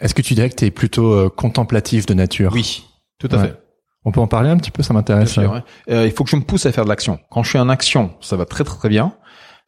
Est-ce 0.00 0.14
que 0.14 0.20
tu 0.22 0.34
dirais 0.34 0.50
que 0.50 0.56
tu 0.56 0.66
es 0.66 0.70
plutôt 0.70 1.12
euh, 1.14 1.30
contemplatif 1.30 2.04
de 2.04 2.12
nature? 2.12 2.52
Oui, 2.52 2.84
tout 3.18 3.28
à 3.32 3.36
Ouais. 3.36 3.42
fait. 3.46 3.60
On 4.04 4.12
peut 4.12 4.20
en 4.20 4.26
parler 4.26 4.50
un 4.50 4.58
petit 4.58 4.70
peu, 4.70 4.82
ça 4.82 4.92
m'intéresse. 4.92 5.30
sûr, 5.32 5.50
ouais. 5.50 5.62
Euh, 5.88 6.04
il 6.04 6.12
faut 6.12 6.24
que 6.24 6.30
je 6.30 6.36
me 6.36 6.42
pousse 6.42 6.66
à 6.66 6.72
faire 6.72 6.84
de 6.84 6.90
l'action. 6.90 7.18
Quand 7.30 7.42
je 7.42 7.48
suis 7.48 7.58
en 7.58 7.70
action, 7.70 8.10
ça 8.20 8.36
va 8.36 8.44
très 8.44 8.64
très 8.64 8.76
très 8.76 8.88
bien. 8.90 9.14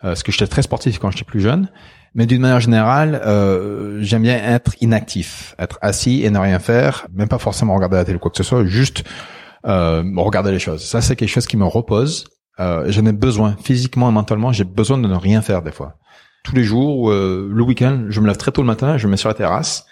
Euh, 0.05 0.09
parce 0.09 0.23
que 0.23 0.31
j'étais 0.31 0.47
très 0.47 0.61
sportif 0.61 0.99
quand 0.99 1.11
j'étais 1.11 1.25
plus 1.25 1.41
jeune. 1.41 1.71
Mais 2.17 2.27
d'une 2.27 2.41
manière 2.41 2.61
générale, 2.61 3.21
euh, 3.27 3.99
j'aime 4.01 4.23
bien 4.23 4.37
être 4.37 4.73
inactif, 4.81 5.55
être 5.59 5.79
assis 5.83 6.25
et 6.25 6.31
ne 6.31 6.39
rien 6.39 6.59
faire, 6.59 7.07
même 7.15 7.29
pas 7.29 7.39
forcément 7.39 7.75
regarder 7.75 7.97
la 7.97 8.05
télé 8.05 8.17
ou 8.17 8.19
quoi 8.19 8.31
que 8.33 8.39
ce 8.39 8.43
soit, 8.43 8.65
juste 8.65 9.05
euh, 9.67 10.03
regarder 10.17 10.51
les 10.51 10.59
choses. 10.59 10.83
Ça, 10.85 11.01
c'est 11.01 11.15
quelque 11.15 11.29
chose 11.29 11.47
qui 11.47 11.57
me 11.57 11.65
repose. 11.67 12.25
Euh, 12.59 12.87
J'en 12.89 13.05
ai 13.07 13.13
besoin 13.13 13.55
physiquement 13.63 14.09
et 14.09 14.13
mentalement. 14.13 14.51
J'ai 14.51 14.65
besoin 14.65 14.97
de 14.99 15.07
ne 15.07 15.15
rien 15.15 15.43
faire 15.43 15.61
des 15.63 15.73
fois. 15.73 15.99
Tous 16.43 16.55
les 16.55 16.65
jours, 16.65 17.11
euh, 17.11 17.51
le 17.53 17.63
week-end, 17.63 18.07
je 18.09 18.21
me 18.21 18.27
lève 18.29 18.37
très 18.39 18.51
tôt 18.51 18.63
le 18.63 18.67
matin, 18.67 18.97
je 18.97 19.07
me 19.07 19.11
mets 19.11 19.17
sur 19.19 19.29
la 19.29 19.35
terrasse 19.35 19.85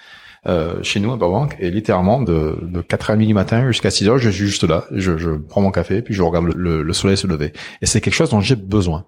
euh, 0.47 0.83
chez 0.83 1.01
nous 1.01 1.13
à 1.13 1.17
Burbank 1.17 1.57
et 1.59 1.71
littéralement 1.71 2.23
de, 2.23 2.59
de 2.63 2.81
4h30 2.81 3.27
du 3.27 3.35
matin 3.35 3.67
jusqu'à 3.67 3.89
6h, 3.89 4.19
je 4.19 4.31
suis 4.31 4.47
juste 4.47 4.65
là, 4.65 4.85
je, 4.93 5.17
je 5.19 5.31
prends 5.31 5.61
mon 5.63 5.71
café 5.73 6.01
puis 6.03 6.15
je 6.15 6.23
regarde 6.23 6.47
le, 6.47 6.53
le- 6.57 6.83
le 6.83 6.93
soleil 6.93 7.17
se 7.17 7.27
lever. 7.27 7.53
Et 7.83 7.87
c'est 7.87 8.01
quelque 8.01 8.15
chose 8.15 8.31
dont 8.31 8.41
j'ai 8.41 8.55
besoin. 8.57 9.05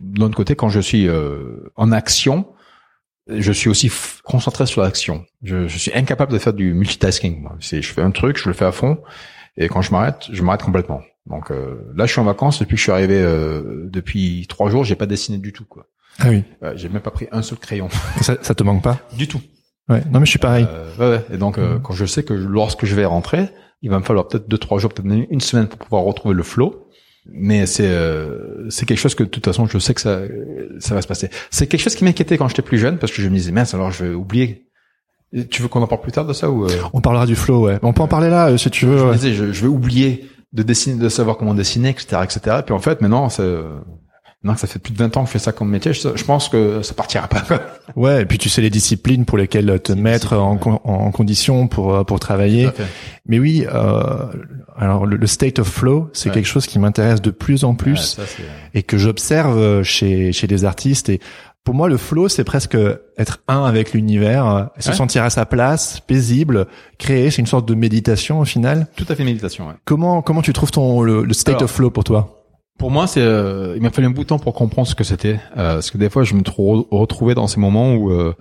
De 0.00 0.20
l'autre 0.20 0.36
côté, 0.36 0.56
quand 0.56 0.68
je 0.68 0.80
suis 0.80 1.08
euh, 1.08 1.70
en 1.76 1.92
action, 1.92 2.46
je 3.28 3.52
suis 3.52 3.68
aussi 3.68 3.90
concentré 4.24 4.66
sur 4.66 4.82
l'action. 4.82 5.24
Je, 5.42 5.68
je 5.68 5.78
suis 5.78 5.92
incapable 5.94 6.32
de 6.32 6.38
faire 6.38 6.52
du 6.52 6.74
multitasking. 6.74 7.40
moi. 7.42 7.56
C'est, 7.60 7.82
je 7.82 7.92
fais 7.92 8.02
un 8.02 8.10
truc, 8.10 8.38
je 8.38 8.48
le 8.48 8.54
fais 8.54 8.64
à 8.64 8.72
fond, 8.72 8.98
et 9.56 9.68
quand 9.68 9.82
je 9.82 9.92
m'arrête, 9.92 10.26
je 10.32 10.42
m'arrête 10.42 10.62
complètement. 10.62 11.02
Donc 11.26 11.50
euh, 11.50 11.92
là, 11.94 12.06
je 12.06 12.12
suis 12.12 12.20
en 12.20 12.24
vacances 12.24 12.58
depuis 12.58 12.74
que 12.74 12.78
je 12.78 12.82
suis 12.84 12.92
arrivé 12.92 13.20
euh, 13.20 13.88
depuis 13.90 14.46
trois 14.48 14.70
jours, 14.70 14.84
j'ai 14.84 14.96
pas 14.96 15.06
dessiné 15.06 15.38
du 15.38 15.52
tout 15.52 15.64
quoi. 15.64 15.86
Ah 16.18 16.28
oui. 16.30 16.42
Ouais, 16.60 16.72
j'ai 16.76 16.88
même 16.88 17.02
pas 17.02 17.10
pris 17.10 17.28
un 17.30 17.42
seul 17.42 17.58
crayon 17.58 17.88
Ça, 18.20 18.36
ça 18.42 18.54
te 18.54 18.62
manque 18.62 18.82
pas? 18.82 18.98
Du 19.16 19.28
tout. 19.28 19.40
Ouais. 19.88 20.02
Non 20.10 20.18
mais 20.18 20.26
je 20.26 20.30
suis 20.30 20.38
pareil. 20.38 20.66
Euh, 20.68 20.90
ouais, 20.98 21.16
ouais. 21.16 21.34
Et 21.34 21.38
donc, 21.38 21.58
euh, 21.58 21.78
quand 21.78 21.92
je 21.92 22.04
sais 22.06 22.22
que 22.24 22.34
lorsque 22.34 22.84
je 22.84 22.94
vais 22.94 23.04
rentrer, 23.04 23.48
il 23.82 23.90
va 23.90 23.98
me 23.98 24.04
falloir 24.04 24.28
peut-être 24.28 24.48
deux 24.48 24.58
trois 24.58 24.78
jours, 24.78 24.92
peut-être 24.92 25.06
une 25.30 25.40
semaine 25.40 25.68
pour 25.68 25.78
pouvoir 25.78 26.02
retrouver 26.02 26.34
le 26.34 26.42
flow. 26.42 26.88
Mais 27.26 27.66
c'est 27.66 27.88
euh, 27.88 28.68
c'est 28.70 28.86
quelque 28.86 28.98
chose 28.98 29.14
que 29.14 29.22
de 29.22 29.28
toute 29.28 29.44
façon 29.44 29.66
je 29.66 29.78
sais 29.78 29.94
que 29.94 30.00
ça 30.00 30.22
ça 30.78 30.94
va 30.94 31.02
se 31.02 31.06
passer. 31.06 31.30
C'est 31.50 31.66
quelque 31.66 31.82
chose 31.82 31.94
qui 31.94 32.04
m'inquiétait 32.04 32.38
quand 32.38 32.48
j'étais 32.48 32.62
plus 32.62 32.78
jeune 32.78 32.98
parce 32.98 33.12
que 33.12 33.20
je 33.20 33.28
me 33.28 33.36
disais 33.36 33.52
mince 33.52 33.74
alors 33.74 33.90
je 33.90 34.04
vais 34.04 34.14
oublier. 34.14 34.66
Tu 35.50 35.62
veux 35.62 35.68
qu'on 35.68 35.82
en 35.82 35.86
parle 35.86 36.00
plus 36.00 36.12
tard 36.12 36.26
de 36.26 36.32
ça 36.32 36.50
ou 36.50 36.64
euh? 36.64 36.70
On 36.92 37.00
parlera 37.00 37.24
du 37.24 37.36
flow, 37.36 37.66
ouais. 37.66 37.78
On 37.82 37.92
peut 37.92 38.02
en 38.02 38.08
parler 38.08 38.30
là 38.30 38.56
si 38.58 38.70
tu 38.70 38.86
veux. 38.86 38.98
Je, 38.98 39.04
me 39.04 39.12
disais, 39.12 39.32
je, 39.32 39.52
je 39.52 39.60
vais 39.62 39.68
oublier 39.68 40.28
de 40.52 40.62
dessiner, 40.64 41.00
de 41.00 41.08
savoir 41.08 41.36
comment 41.36 41.54
dessiner, 41.54 41.90
etc., 41.90 42.22
etc. 42.24 42.56
Et 42.60 42.62
puis 42.62 42.74
en 42.74 42.80
fait 42.80 43.00
maintenant 43.00 43.28
c'est 43.28 43.44
non, 44.42 44.56
ça 44.56 44.66
fait 44.66 44.78
plus 44.78 44.94
de 44.94 44.98
20 44.98 45.18
ans 45.18 45.24
que 45.24 45.26
je 45.26 45.32
fais 45.32 45.38
ça 45.38 45.52
comme 45.52 45.68
métier. 45.68 45.92
Je, 45.92 46.24
pense 46.24 46.48
que 46.48 46.80
ça 46.80 46.94
partira 46.94 47.28
pas. 47.28 47.42
ouais, 47.96 48.22
et 48.22 48.24
puis 48.24 48.38
tu 48.38 48.48
sais 48.48 48.62
les 48.62 48.70
disciplines 48.70 49.26
pour 49.26 49.36
lesquelles 49.36 49.80
te 49.80 49.92
mettre 49.92 50.34
en, 50.34 50.58
en, 50.84 51.10
condition 51.10 51.68
pour 51.68 51.94
euh, 51.94 52.04
pour 52.04 52.20
travailler. 52.20 52.70
Mais 53.26 53.38
oui, 53.38 53.66
euh, 53.70 54.26
alors 54.78 55.04
le, 55.04 55.26
state 55.26 55.58
of 55.58 55.68
flow, 55.68 56.08
c'est 56.14 56.30
quelque 56.30 56.48
chose 56.48 56.66
qui 56.66 56.78
m'intéresse 56.78 57.20
de 57.20 57.30
plus 57.30 57.64
en 57.64 57.74
plus 57.74 58.18
et 58.72 58.82
que 58.82 58.96
j'observe 58.96 59.58
euh, 59.58 59.82
chez 59.82 60.32
chez 60.32 60.46
des 60.46 60.64
artistes. 60.64 61.10
Et 61.10 61.20
pour 61.62 61.74
moi, 61.74 61.90
le 61.90 61.98
flow, 61.98 62.30
c'est 62.30 62.44
presque 62.44 62.78
être 63.18 63.40
un 63.46 63.64
avec 63.64 63.92
l'univers, 63.92 64.70
se 64.78 64.94
sentir 64.94 65.22
à 65.22 65.28
sa 65.28 65.44
place, 65.44 66.00
paisible, 66.00 66.66
créer. 66.96 67.30
C'est 67.30 67.42
une 67.42 67.46
sorte 67.46 67.68
de 67.68 67.74
méditation 67.74 68.40
au 68.40 68.46
final. 68.46 68.86
Tout 68.96 69.04
à 69.06 69.14
fait 69.14 69.24
méditation. 69.24 69.68
Ouais. 69.68 69.74
Comment 69.84 70.22
comment 70.22 70.40
tu 70.40 70.54
trouves 70.54 70.70
ton 70.70 71.02
le, 71.02 71.30
state 71.34 71.60
of 71.60 71.70
flow 71.70 71.90
pour 71.90 72.04
toi? 72.04 72.39
Pour 72.80 72.90
moi, 72.90 73.06
c'est, 73.06 73.20
euh, 73.20 73.74
il 73.76 73.82
m'a 73.82 73.90
fallu 73.90 74.06
un 74.06 74.10
bout 74.10 74.22
de 74.22 74.28
temps 74.28 74.38
pour 74.38 74.54
comprendre 74.54 74.88
ce 74.88 74.94
que 74.94 75.04
c'était, 75.04 75.38
euh, 75.58 75.74
parce 75.74 75.90
que 75.90 75.98
des 75.98 76.08
fois, 76.08 76.24
je 76.24 76.34
me 76.34 76.42
retrouvais 76.90 77.34
dans 77.34 77.46
ces 77.46 77.60
moments 77.60 77.92
où 77.92 78.10
euh, 78.10 78.32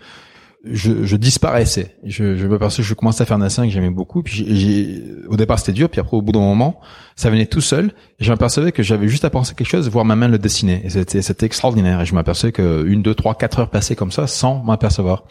je, 0.64 1.04
je, 1.04 1.18
disparaissais. 1.18 1.98
Je, 2.06 2.38
je 2.38 2.48
parce 2.48 2.78
que 2.78 2.82
je 2.82 2.94
commençais 2.94 3.22
à 3.22 3.26
faire 3.26 3.36
un 3.36 3.42
dessin 3.42 3.66
que 3.66 3.70
j'aimais 3.70 3.90
beaucoup. 3.90 4.24
Puis 4.24 4.46
j'ai, 4.48 5.04
au 5.28 5.36
départ, 5.36 5.60
c'était 5.60 5.74
dur. 5.74 5.90
Puis 5.90 6.00
après, 6.00 6.16
au 6.16 6.22
bout 6.22 6.32
d'un 6.32 6.40
moment, 6.40 6.80
ça 7.18 7.30
venait 7.30 7.48
tout 7.48 7.60
seul. 7.60 7.88
Et 8.22 8.24
je 8.24 8.32
m'apercevais 8.32 8.72
que 8.72 8.82
j'avais 8.82 9.10
juste 9.10 9.26
à 9.26 9.30
penser 9.30 9.56
quelque 9.56 9.68
chose, 9.68 9.90
voir 9.90 10.06
ma 10.06 10.16
main 10.16 10.30
le 10.30 10.38
dessiner. 10.38 10.84
Et 10.86 10.90
c'était, 10.90 11.22
c'était 11.22 11.46
extraordinaire. 11.46 12.00
Et 12.00 12.06
je 12.06 12.16
m'apercevais 12.16 12.54
que 12.54 12.86
une, 12.88 13.02
deux, 13.02 13.16
trois, 13.16 13.36
quatre 13.36 13.60
heures 13.60 13.70
passaient 13.70 13.98
comme 13.98 14.14
ça, 14.14 14.26
sans 14.26 14.64
m'apercevoir. 14.64 15.26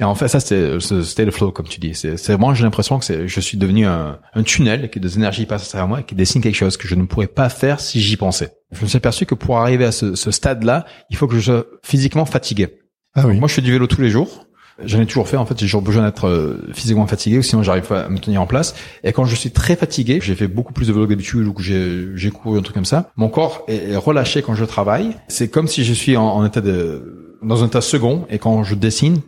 Et 0.00 0.04
en 0.04 0.14
fait, 0.14 0.28
ça, 0.28 0.38
c'était 0.38 1.24
le 1.24 1.30
flow, 1.30 1.50
comme 1.50 1.66
tu 1.66 1.80
dis. 1.80 1.94
C'est 1.94 2.14
vraiment, 2.28 2.54
j'ai 2.54 2.62
l'impression 2.62 2.98
que 2.98 3.04
c'est, 3.04 3.26
je 3.26 3.40
suis 3.40 3.58
devenu 3.58 3.86
un, 3.86 4.18
un 4.34 4.42
tunnel, 4.44 4.90
que 4.90 4.98
des 4.98 5.16
énergies 5.16 5.46
passent 5.46 5.66
à 5.66 5.68
travers 5.68 5.88
moi, 5.88 6.00
et 6.00 6.04
qui 6.04 6.14
dessine 6.14 6.40
quelque 6.40 6.54
chose 6.54 6.76
que 6.76 6.86
je 6.86 6.94
ne 6.94 7.04
pourrais 7.04 7.26
pas 7.26 7.48
faire 7.48 7.80
si 7.80 8.00
j'y 8.00 8.16
pensais. 8.16 8.52
Je 8.72 8.82
me 8.82 8.86
suis 8.86 8.96
aperçu 8.96 9.26
que 9.26 9.34
pour 9.34 9.58
arriver 9.58 9.84
à 9.84 9.92
ce, 9.92 10.14
ce 10.14 10.30
stade-là, 10.30 10.86
il 11.10 11.16
faut 11.16 11.26
que 11.26 11.34
je 11.34 11.40
sois 11.40 11.66
physiquement 11.82 12.26
fatigué. 12.26 12.68
Ah 13.14 13.26
oui. 13.26 13.38
moi, 13.38 13.48
je 13.48 13.54
fais 13.54 13.62
du 13.62 13.72
vélo 13.72 13.86
tous 13.86 14.00
les 14.00 14.10
jours. 14.10 14.44
J'en 14.84 15.00
ai 15.00 15.06
toujours 15.06 15.28
fait. 15.28 15.36
En 15.36 15.44
fait, 15.44 15.58
j'ai 15.58 15.66
toujours 15.66 15.82
besoin 15.82 16.04
d'être 16.04 16.28
euh, 16.28 16.68
physiquement 16.72 17.06
fatigué, 17.08 17.42
sinon 17.42 17.64
j'arrive 17.64 17.86
pas 17.86 18.02
à 18.02 18.08
me 18.08 18.18
tenir 18.18 18.40
en 18.40 18.46
place. 18.46 18.76
Et 19.02 19.12
quand 19.12 19.24
je 19.24 19.34
suis 19.34 19.50
très 19.50 19.74
fatigué, 19.74 20.20
j'ai 20.22 20.36
fait 20.36 20.46
beaucoup 20.46 20.72
plus 20.72 20.86
de 20.86 20.92
vélo 20.92 21.06
que 21.06 21.10
d'habitude 21.10 21.46
ou 21.48 21.52
que 21.52 21.62
j'ai, 21.62 22.06
j'ai 22.14 22.30
couru 22.30 22.58
un 22.58 22.62
truc 22.62 22.74
comme 22.74 22.84
ça. 22.84 23.10
Mon 23.16 23.28
corps 23.28 23.64
est, 23.66 23.96
relâché 23.96 24.42
quand 24.42 24.54
je 24.54 24.64
travaille. 24.64 25.16
C'est 25.26 25.48
comme 25.48 25.66
si 25.66 25.84
je 25.84 25.92
suis 25.92 26.16
en, 26.16 26.24
en 26.24 26.46
état 26.46 26.60
de, 26.60 27.36
dans 27.42 27.64
un 27.64 27.66
état 27.66 27.80
second. 27.80 28.26
Et 28.30 28.38
quand 28.38 28.62
je 28.62 28.76
dessine, 28.76 29.20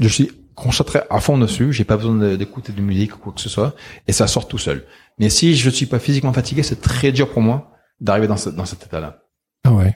je 0.00 0.08
suis 0.08 0.30
concentré 0.54 1.00
à 1.08 1.20
fond 1.20 1.38
dessus, 1.38 1.72
j'ai 1.72 1.84
pas 1.84 1.96
besoin 1.96 2.36
d'écouter 2.36 2.72
de 2.72 2.80
musique 2.80 3.14
ou 3.16 3.18
quoi 3.18 3.32
que 3.32 3.40
ce 3.40 3.48
soit, 3.48 3.74
et 4.06 4.12
ça 4.12 4.26
sort 4.26 4.48
tout 4.48 4.58
seul. 4.58 4.84
Mais 5.18 5.30
si 5.30 5.54
je 5.54 5.70
suis 5.70 5.86
pas 5.86 5.98
physiquement 5.98 6.32
fatigué, 6.32 6.62
c'est 6.62 6.80
très 6.80 7.12
dur 7.12 7.30
pour 7.30 7.42
moi 7.42 7.72
d'arriver 8.00 8.26
dans, 8.26 8.36
ce, 8.36 8.50
dans 8.50 8.64
cet 8.64 8.84
état-là. 8.84 9.20
Ah 9.64 9.72
ouais. 9.72 9.94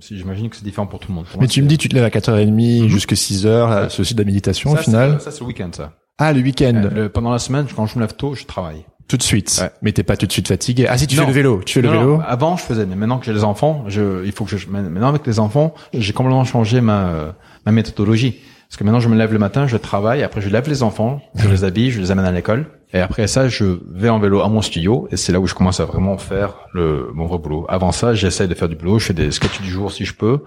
Si 0.00 0.16
j'imagine 0.16 0.48
que 0.48 0.56
c'est 0.56 0.64
différent 0.64 0.86
pour 0.86 0.98
tout 1.00 1.08
le 1.10 1.14
monde. 1.14 1.26
Mais 1.38 1.46
tu 1.46 1.62
me 1.62 1.68
dis, 1.68 1.78
tu 1.78 1.88
te 1.88 1.94
lèves 1.94 2.04
à 2.04 2.08
4h30 2.08 2.82
mhm. 2.82 2.88
jusqu'à 2.88 3.14
6h, 3.14 3.90
ceci 3.90 4.14
de 4.14 4.20
la 4.20 4.26
méditation 4.26 4.72
au 4.72 4.76
final. 4.76 5.20
Ça, 5.20 5.30
c'est 5.30 5.40
le 5.40 5.46
week-end, 5.46 5.70
ça. 5.72 5.92
Ah, 6.18 6.32
le 6.32 6.40
week-end. 6.40 7.08
pendant 7.12 7.30
la 7.30 7.38
semaine, 7.38 7.66
quand 7.74 7.86
je 7.86 7.96
me 7.96 8.00
lève 8.00 8.14
tôt, 8.14 8.34
je 8.34 8.44
travaille. 8.44 8.84
Tout 9.06 9.18
de 9.18 9.22
suite. 9.22 9.58
Ouais. 9.60 9.70
Mais 9.82 9.92
t'es 9.92 10.02
pas 10.02 10.16
tout 10.16 10.26
de 10.26 10.32
suite 10.32 10.48
fatigué. 10.48 10.86
Ah 10.88 10.96
si 10.96 11.06
tu 11.06 11.14
fais 11.14 11.26
le 11.26 11.32
vélo, 11.32 11.60
tu 11.64 11.74
fais 11.74 11.82
le 11.82 11.90
vélo. 11.90 12.22
avant 12.26 12.56
je 12.56 12.62
faisais, 12.62 12.86
mais 12.86 12.96
maintenant 12.96 13.18
que 13.18 13.26
j'ai 13.26 13.34
les 13.34 13.44
enfants, 13.44 13.84
je, 13.86 14.24
il 14.24 14.32
faut 14.32 14.46
que 14.46 14.56
je, 14.56 14.66
maintenant 14.68 15.08
avec 15.08 15.26
les 15.26 15.38
enfants, 15.38 15.74
j'ai 15.92 16.14
complètement 16.14 16.44
changé 16.44 16.80
ma 16.80 17.34
ma 17.66 17.72
méthodologie. 17.72 18.40
Parce 18.74 18.80
que 18.80 18.84
maintenant, 18.86 18.98
je 18.98 19.08
me 19.08 19.14
lève 19.14 19.32
le 19.32 19.38
matin, 19.38 19.68
je 19.68 19.76
travaille, 19.76 20.24
après 20.24 20.40
je 20.40 20.48
lève 20.48 20.68
les 20.68 20.82
enfants, 20.82 21.20
je 21.36 21.48
les 21.48 21.62
habille, 21.62 21.92
je 21.92 22.00
les 22.00 22.10
amène 22.10 22.24
à 22.24 22.32
l'école. 22.32 22.66
Et 22.92 22.98
après 22.98 23.28
ça, 23.28 23.46
je 23.46 23.78
vais 23.88 24.08
en 24.08 24.18
vélo 24.18 24.40
à 24.40 24.48
mon 24.48 24.62
studio 24.62 25.06
et 25.12 25.16
c'est 25.16 25.30
là 25.30 25.38
où 25.38 25.46
je 25.46 25.54
commence 25.54 25.78
à 25.78 25.84
vraiment 25.84 26.18
faire 26.18 26.56
le 26.72 27.08
mon 27.14 27.26
vrai 27.26 27.38
boulot. 27.38 27.66
Avant 27.68 27.92
ça, 27.92 28.14
j'essaie 28.14 28.48
de 28.48 28.54
faire 28.54 28.68
du 28.68 28.74
boulot, 28.74 28.98
je 28.98 29.06
fais 29.06 29.14
des 29.14 29.30
sketchs 29.30 29.60
du 29.60 29.70
jour 29.70 29.92
si 29.92 30.04
je 30.04 30.12
peux, 30.12 30.42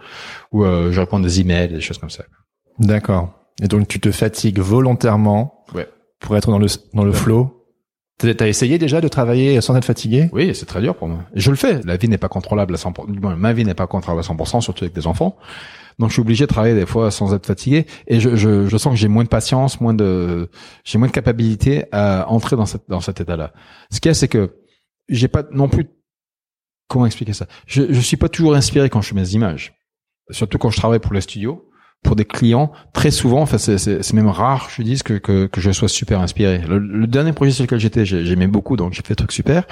ou 0.52 0.66
euh, 0.66 0.92
je 0.92 1.00
réponds 1.00 1.22
des 1.22 1.40
emails, 1.40 1.70
des 1.70 1.80
choses 1.80 2.00
comme 2.00 2.10
ça. 2.10 2.26
D'accord. 2.80 3.30
Et 3.64 3.70
donc 3.70 3.88
tu 3.88 4.02
te 4.02 4.12
fatigues 4.12 4.60
volontairement 4.60 5.64
ouais. 5.74 5.88
pour 6.20 6.36
être 6.36 6.52
dans 6.52 6.60
le 6.60 6.68
dans 6.94 7.06
le 7.06 7.14
flow. 7.14 7.66
T'as 8.18 8.48
essayé 8.48 8.78
déjà 8.78 9.00
de 9.00 9.08
travailler 9.08 9.62
sans 9.62 9.74
être 9.78 9.86
fatigué? 9.86 10.28
Oui, 10.34 10.54
c'est 10.54 10.66
très 10.66 10.82
dur 10.82 10.96
pour 10.96 11.08
moi. 11.08 11.20
je 11.34 11.50
le 11.50 11.56
fais. 11.56 11.80
La 11.86 11.96
vie 11.96 12.10
n'est 12.10 12.18
pas 12.18 12.28
contrôlable 12.28 12.74
à 12.74 12.78
100%. 12.78 13.36
Ma 13.38 13.54
vie 13.54 13.64
n'est 13.64 13.74
pas 13.74 13.88
contrôlable 13.88 14.20
à 14.20 14.34
100%, 14.34 14.60
surtout 14.60 14.84
avec 14.84 14.94
des 14.94 15.08
enfants. 15.08 15.38
Donc 16.00 16.10
je 16.10 16.14
suis 16.14 16.22
obligé 16.22 16.46
de 16.46 16.50
travailler 16.50 16.76
des 16.76 16.86
fois 16.86 17.10
sans 17.10 17.34
être 17.34 17.46
fatigué 17.46 17.86
et 18.08 18.20
je, 18.20 18.36
je, 18.36 18.68
je 18.68 18.78
sens 18.78 18.94
que 18.94 19.00
j'ai 19.00 19.08
moins 19.08 19.24
de 19.24 19.30
patience, 19.30 19.82
moins 19.82 19.94
de 19.94 20.50
j'ai 20.84 20.98
moins 20.98 21.08
de 21.08 21.14
capacité 21.14 21.86
à 21.92 22.30
entrer 22.30 22.56
dans 22.56 22.66
cette 22.68 22.88
dans 22.88 23.02
cet 23.02 23.20
état-là. 23.20 23.52
Ce 23.92 24.00
qu'il 24.00 24.10
y 24.10 24.12
a 24.12 24.14
c'est 24.14 24.28
que 24.28 24.58
j'ai 25.10 25.28
pas 25.28 25.44
non 25.52 25.70
plus 25.70 25.88
comment 26.88 27.06
expliquer 27.06 27.34
ça? 27.34 27.48
Je 27.66 27.92
je 27.92 28.00
suis 28.00 28.18
pas 28.18 28.30
toujours 28.30 28.56
inspiré 28.56 28.90
quand 28.90 29.02
je 29.02 29.10
fais 29.10 29.16
mes 29.16 29.34
images. 29.34 29.74
Surtout 30.30 30.58
quand 30.58 30.70
je 30.70 30.78
travaille 30.78 31.00
pour 31.00 31.14
les 31.14 31.22
studios 31.22 31.67
pour 32.08 32.16
des 32.16 32.24
clients, 32.24 32.72
très 32.94 33.12
souvent, 33.12 33.42
enfin 33.42 33.58
c'est 33.58 34.14
même 34.14 34.30
rare, 34.30 34.70
je 34.74 34.82
dis, 34.82 34.98
que, 35.04 35.16
que, 35.16 35.46
que 35.46 35.60
je 35.60 35.72
sois 35.72 35.90
super 35.90 36.22
inspiré. 36.22 36.62
Le, 36.66 37.06
dernier 37.06 37.34
projet 37.34 37.52
sur 37.52 37.66
lequel 37.66 37.80
j'étais, 37.80 38.06
j'aimais 38.06 38.48
beaucoup, 38.48 38.78
donc 38.78 38.94
j'ai 38.94 39.02
fait 39.02 39.10
des 39.10 39.18
trucs 39.18 39.34
super. 39.34 39.66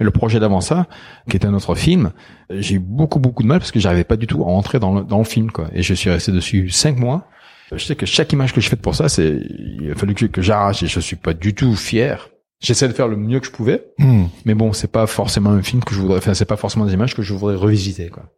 Mais 0.00 0.04
le 0.04 0.10
projet 0.10 0.40
d'avant 0.40 0.62
ça, 0.62 0.86
qui 1.28 1.36
était 1.36 1.46
un 1.46 1.52
autre 1.52 1.74
film, 1.74 2.12
j'ai 2.48 2.76
eu 2.76 2.78
beaucoup 2.78 3.18
beaucoup 3.18 3.42
de 3.42 3.48
mal 3.48 3.58
parce 3.58 3.72
que 3.72 3.78
j'arrivais 3.78 4.04
pas 4.04 4.16
du 4.16 4.26
tout 4.26 4.42
à 4.42 4.46
entrer 4.46 4.78
dans 4.78 4.94
le, 4.94 5.04
dans 5.04 5.18
le 5.18 5.24
film, 5.24 5.50
quoi. 5.50 5.68
Et 5.74 5.82
je 5.82 5.92
suis 5.92 6.08
resté 6.08 6.32
dessus 6.32 6.70
cinq 6.70 6.96
mois. 6.96 7.28
Je 7.70 7.84
sais 7.84 7.94
que 7.94 8.06
chaque 8.06 8.32
image 8.32 8.54
que 8.54 8.62
je 8.62 8.70
fais 8.70 8.76
pour 8.76 8.94
ça, 8.94 9.10
c'est 9.10 9.42
il 9.50 9.90
a 9.90 9.94
fallu 9.94 10.14
que, 10.14 10.24
que 10.24 10.40
j'arrache 10.40 10.82
et 10.82 10.86
je 10.86 10.98
suis 10.98 11.16
pas 11.16 11.34
du 11.34 11.54
tout 11.54 11.76
fier. 11.76 12.30
J'essaie 12.60 12.88
de 12.88 12.94
faire 12.94 13.08
le 13.08 13.16
mieux 13.16 13.40
que 13.40 13.46
je 13.46 13.50
pouvais, 13.52 13.84
hmm. 13.98 14.24
mais 14.46 14.54
bon, 14.54 14.72
c'est 14.72 14.90
pas 14.90 15.06
forcément 15.06 15.50
un 15.50 15.62
film 15.62 15.84
que 15.84 15.94
je 15.94 16.00
voudrais. 16.00 16.18
Enfin, 16.18 16.32
c'est 16.32 16.46
pas 16.46 16.56
forcément 16.56 16.86
des 16.86 16.94
images 16.94 17.14
que 17.14 17.20
je 17.20 17.34
voudrais 17.34 17.56
revisiter, 17.56 18.08
quoi. 18.08 18.30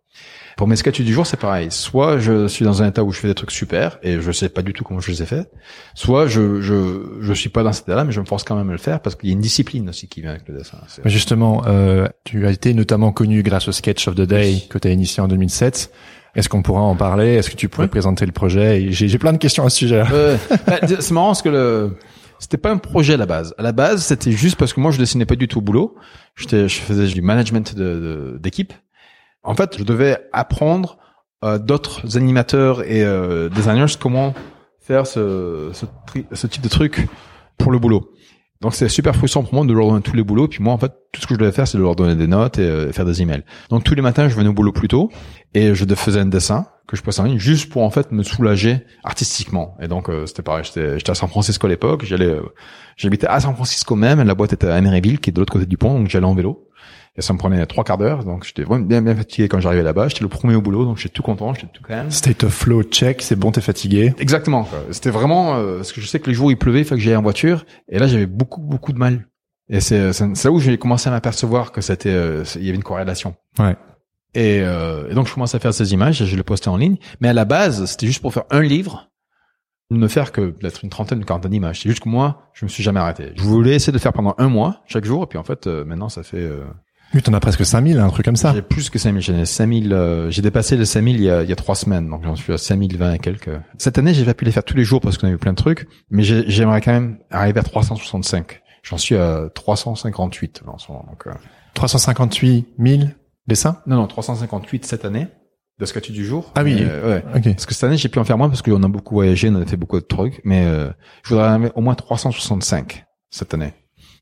Pour 0.57 0.69
mes 0.69 0.77
sketchs 0.77 1.01
du 1.01 1.13
jour, 1.13 1.27
c'est 1.27 1.39
pareil. 1.39 1.69
Soit 1.71 2.19
je 2.19 2.47
suis 2.47 2.65
dans 2.65 2.83
un 2.83 2.89
état 2.89 3.03
où 3.03 3.13
je 3.13 3.19
fais 3.19 3.29
des 3.29 3.35
trucs 3.35 3.51
super 3.51 3.99
et 4.03 4.21
je 4.21 4.33
sais 4.33 4.49
pas 4.49 4.63
du 4.63 4.73
tout 4.73 4.85
comment 4.85 5.01
je 5.01 5.11
les 5.11 5.23
ai 5.23 5.27
faits. 5.27 5.51
Soit 5.95 6.27
je 6.27 6.61
je 6.61 7.19
je 7.21 7.33
suis 7.33 7.49
pas 7.49 7.63
dans 7.63 7.73
cet 7.73 7.89
état-là, 7.89 8.05
mais 8.05 8.13
je 8.13 8.21
me 8.21 8.27
force 8.27 8.45
quand 8.45 8.57
même 8.57 8.69
à 8.69 8.73
le 8.73 8.79
faire 8.79 9.01
parce 9.01 9.17
qu'il 9.17 9.29
y 9.29 9.33
a 9.33 9.35
une 9.35 9.41
discipline 9.41 9.89
aussi 9.89 10.09
qui 10.09 10.21
vient 10.21 10.31
avec 10.31 10.49
le 10.49 10.57
dessin. 10.57 10.79
Justement, 11.05 11.65
euh, 11.67 12.09
tu 12.25 12.47
as 12.47 12.51
été 12.51 12.75
notamment 12.75 13.13
connu 13.13 13.43
grâce 13.43 13.69
au 13.69 13.73
sketch 13.73 14.07
of 14.09 14.15
the 14.15 14.23
day 14.23 14.63
que 14.69 14.79
tu 14.79 14.89
as 14.89 14.93
initié 14.93 15.23
en 15.23 15.29
2007. 15.29 15.91
Est-ce 16.37 16.49
qu'on 16.49 16.63
pourra 16.63 16.81
en 16.81 16.97
parler? 16.97 17.35
Est-ce 17.35 17.51
que 17.51 17.57
tu 17.57 17.69
pourrais 17.69 17.89
présenter 17.89 18.27
le 18.27 18.33
projet? 18.33 18.89
J'ai 18.91 19.19
plein 19.19 19.33
de 19.33 19.39
questions 19.39 19.65
à 19.65 19.71
ce 19.71 19.79
sujet. 19.79 20.03
Euh, 20.13 20.37
bah, 20.67 20.81
c'est 20.83 21.11
marrant 21.13 21.29
parce 21.29 21.43
que 21.43 21.49
le 21.49 21.97
c'était 22.39 22.59
pas 22.59 22.71
un 22.71 22.79
projet 22.79 23.15
à 23.15 23.17
la 23.17 23.27
base. 23.27 23.55
À 23.59 23.63
la 23.63 23.73
base, 23.73 24.05
c'était 24.05 24.33
juste 24.33 24.57
parce 24.57 24.73
que 24.73 24.81
moi 24.81 24.91
je 24.91 24.99
dessinais 24.99 25.25
pas 25.25 25.37
du 25.37 25.49
tout 25.49 25.59
au 25.59 25.63
boulot. 25.63 25.97
J'étais, 26.37 26.69
je 26.69 26.81
faisais 26.81 27.07
du 27.07 27.23
management 27.23 27.75
d'équipe. 27.75 28.73
De, 28.73 28.75
en 29.45 29.55
fait, 29.55 29.79
je 29.79 29.85
devais 29.85 30.19
apprendre 30.33 30.99
euh, 31.45 31.59
d'autres 31.59 32.17
animateurs 32.17 32.83
et 32.83 33.05
euh, 33.05 33.49
designers 33.49 33.97
comment 34.01 34.35
faire 34.81 35.07
ce, 35.07 35.71
ce, 35.73 35.87
ce, 36.33 36.47
type 36.47 36.63
de 36.63 36.69
truc 36.69 37.09
pour 37.59 37.71
le 37.73 37.79
boulot. 37.79 38.11
Donc 38.61 38.75
c'est 38.75 38.89
super 38.89 39.15
frustrant 39.15 39.43
pour 39.43 39.55
moi 39.55 39.67
de 39.67 39.73
leur 39.75 39.89
donner 39.89 40.01
tous 40.01 40.17
les 40.17 40.23
boulots. 40.23 40.49
Puis 40.49 40.63
moi, 40.63 40.73
en 40.73 40.79
fait, 40.79 40.93
tout 41.13 41.21
ce 41.21 41.27
que 41.27 41.35
je 41.35 41.39
devais 41.39 41.53
faire, 41.53 41.69
c'est 41.69 41.77
de 41.77 41.83
leur 41.83 41.97
donner 41.97 42.15
des 42.15 42.27
notes 42.27 42.59
et 42.59 42.63
euh, 42.63 42.93
faire 42.93 43.05
des 43.05 43.21
emails. 43.21 43.43
Donc 43.69 43.85
tous 43.85 43.95
les 43.95 44.03
matins, 44.03 44.29
je 44.29 44.35
venais 44.35 44.49
au 44.49 44.55
boulot 44.55 44.73
plus 44.73 44.89
tôt 44.89 45.11
et 45.53 45.75
je 45.75 45.85
faisais 45.95 46.21
un 46.21 46.27
dessin 46.27 46.67
que 46.87 46.97
je 46.97 47.03
passais 47.03 47.21
en 47.21 47.25
ligne 47.25 47.39
juste 47.39 47.71
pour 47.71 47.83
en 47.83 47.91
fait 47.91 48.13
me 48.13 48.23
soulager 48.23 48.85
artistiquement. 49.03 49.77
Et 49.81 49.89
donc 49.89 50.09
euh, 50.09 50.27
c'était 50.27 50.43
pareil. 50.43 50.65
J'étais 50.65 51.11
à 51.11 51.15
San 51.15 51.29
Francisco 51.29 51.67
à 51.67 51.71
l'époque. 51.71 52.05
J'allais, 52.05 52.27
euh, 52.27 52.43
j'habitais 52.97 53.27
à 53.27 53.41
San 53.41 53.55
Francisco 53.55 53.97
même. 53.97 54.23
La 54.23 54.35
boîte 54.35 54.53
était 54.53 54.67
à 54.67 54.79
Emeryville, 54.79 55.21
qui 55.21 55.31
est 55.31 55.33
de 55.33 55.41
l'autre 55.41 55.53
côté 55.53 55.67
du 55.67 55.77
pont. 55.77 55.99
Donc 55.99 56.09
j'allais 56.09 56.27
en 56.27 56.35
vélo. 56.35 56.69
Et 57.17 57.23
ça 57.23 57.33
me 57.33 57.39
prenait 57.39 57.65
trois 57.67 57.85
quarts 57.85 57.99
d'heure, 57.99 58.25
donc 58.25 58.45
j'étais 58.45 58.65
vraiment 58.65 58.85
bien 58.85 59.01
bien 59.01 59.15
fatigué 59.15 59.47
quand 59.47 59.61
j'arrivais 59.61 59.85
là-bas. 59.85 60.09
J'étais 60.09 60.23
le 60.23 60.29
premier 60.29 60.57
au 60.57 60.61
boulot, 60.61 60.85
donc 60.85 60.99
j'étais 60.99 61.13
tout 61.13 61.23
content, 61.23 61.55
j'étais 61.55 61.69
tout 61.73 61.83
calme. 61.85 62.11
State 62.11 62.43
of 62.43 62.53
flow 62.53 62.83
check, 62.83 63.23
c'est 63.23 63.37
bon, 63.37 63.53
t'es 63.53 63.61
fatigué. 63.61 64.13
Exactement. 64.19 64.69
C'était 64.91 65.11
vraiment 65.11 65.55
euh, 65.55 65.77
parce 65.77 65.93
que 65.93 66.01
je 66.01 66.09
sais 66.09 66.19
que 66.19 66.29
les 66.29 66.35
jours 66.35 66.47
où 66.47 66.51
il 66.51 66.57
pleuvait, 66.57 66.81
il 66.81 66.85
fallait 66.85 67.01
que 67.01 67.05
j'aille 67.05 67.15
en 67.15 67.23
voiture, 67.23 67.67
et 67.89 68.01
là 68.01 68.09
j'avais 68.09 68.27
beaucoup 68.27 68.61
beaucoup 68.61 68.93
de 68.93 68.99
mal. 68.99 69.29
Et 69.69 69.81
c'est 69.81 70.13
c'est 70.13 70.45
là 70.45 70.51
où 70.51 70.59
j'ai 70.59 70.77
commencé 70.77 71.09
à 71.09 71.13
m'apercevoir 71.13 71.71
que 71.71 71.81
c'était 71.81 72.11
euh, 72.11 72.43
il 72.57 72.65
y 72.65 72.69
avait 72.69 72.77
une 72.77 72.83
corrélation. 72.83 73.37
Ouais. 73.61 73.77
Et, 74.35 74.63
euh, 74.63 75.09
et 75.09 75.15
donc 75.15 75.29
je 75.29 75.35
commence 75.35 75.55
à 75.55 75.61
faire 75.61 75.73
ces 75.73 75.93
images, 75.93 76.21
et 76.21 76.27
je 76.27 76.35
les 76.35 76.43
postais 76.43 76.69
en 76.69 76.77
ligne. 76.77 76.97
Mais 77.21 77.29
à 77.29 77.33
la 77.33 77.45
base, 77.45 77.85
c'était 77.85 78.09
juste 78.09 78.23
pour 78.23 78.35
faire 78.35 78.45
un 78.51 78.63
livre 78.63 79.09
ne 79.91 80.09
faire 80.09 80.33
que 80.33 80.51
peut-être 80.51 80.83
une 80.83 80.91
trentaine, 80.91 81.19
une 81.19 81.25
quarantaine 81.25 81.53
d'images. 81.53 81.83
C'est 81.83 81.89
juste 81.89 82.03
que 82.03 82.09
moi, 82.09 82.49
je 82.55 82.65
me 82.65 82.69
suis 82.69 82.83
jamais 82.83 82.99
arrêté. 82.99 83.31
Je 83.37 83.43
voulais 83.43 83.77
essayer 83.77 83.93
de 83.93 83.99
faire 83.99 84.13
pendant 84.13 84.35
un 84.39 84.49
mois, 84.49 84.83
chaque 84.89 85.05
jour, 85.05 85.23
et 85.23 85.27
puis 85.27 85.39
en 85.39 85.45
fait, 85.45 85.69
maintenant, 85.69 86.09
ça 86.09 86.25
fait 86.25 86.51
oui, 87.15 87.23
t'en 87.23 87.33
as 87.33 87.41
presque 87.41 87.65
5000, 87.65 87.99
un 87.99 88.09
truc 88.09 88.25
comme 88.25 88.37
ça. 88.37 88.53
J'ai 88.53 88.63
plus 88.63 88.91
que 88.91 88.99
5000. 88.99 89.23
J'ai 89.23 89.45
5000, 89.45 89.93
euh, 89.93 90.31
j'ai 90.31 90.43
dépassé 90.43 90.77
les 90.77 90.85
5000 90.85 91.17
il 91.17 91.23
y 91.23 91.31
a, 91.31 91.43
il 91.43 91.49
y 91.49 91.53
a 91.53 91.57
trois 91.57 91.77
semaines. 91.77 92.11
Donc, 92.11 92.25
j'en 92.25 92.35
suis 92.35 92.53
à 92.53 92.59
5020 92.59 93.15
et 93.15 93.19
quelques. 93.19 93.51
Cette 93.79 93.99
année, 93.99 94.13
j'ai 94.13 94.25
pas 94.25 94.35
pu 94.35 94.45
les 94.45 94.51
faire 94.51 94.65
tous 94.65 94.77
les 94.77 94.85
jours 94.85 95.01
parce 95.01 95.17
qu'on 95.17 95.29
a 95.29 95.31
eu 95.31 95.39
plein 95.39 95.53
de 95.53 95.57
trucs. 95.57 95.87
Mais 96.11 96.23
j'aimerais 96.23 96.81
quand 96.81 96.93
même 96.93 97.19
arriver 97.31 97.61
à 97.61 97.63
365. 97.63 98.61
J'en 98.83 98.99
suis 98.99 99.17
à 99.17 99.49
358 99.55 100.63
là, 100.67 100.73
en 100.73 100.79
ce 100.79 100.91
moment. 100.91 101.07
Donc, 101.09 101.27
euh, 101.27 101.33
358 101.75 102.67
000 102.79 103.03
dessins? 103.47 103.81
Non, 103.87 103.97
non, 103.97 104.07
358 104.07 104.85
cette 104.85 105.05
année 105.05 105.29
de 105.79 105.87
sketch 105.87 106.11
du 106.11 106.25
jour. 106.25 106.53
Ah 106.55 106.63
oui. 106.63 106.77
Euh, 106.81 107.17
ouais. 107.17 107.25
Ok. 107.35 107.45
Parce 107.45 107.67
que 107.67 107.75
cette 107.75 107.85
année, 107.85 107.97
j'ai 107.97 108.09
pu 108.09 108.19
en 108.19 108.25
faire 108.25 108.39
moins 108.39 108.49
parce 108.49 108.63
qu'on 108.63 108.83
a 108.83 108.89
beaucoup 108.89 109.15
voyagé, 109.15 109.51
on 109.51 109.57
a 109.57 109.67
fait 109.67 109.77
beaucoup 109.77 109.99
de 109.99 110.05
trucs, 110.05 110.41
mais 110.45 110.65
euh, 110.67 110.91
je 111.23 111.31
voudrais 111.31 111.49
en 111.49 111.53
avoir 111.53 111.77
au 111.77 111.81
moins 111.81 111.95
365 111.95 113.05
cette 113.31 113.55
année. 113.55 113.73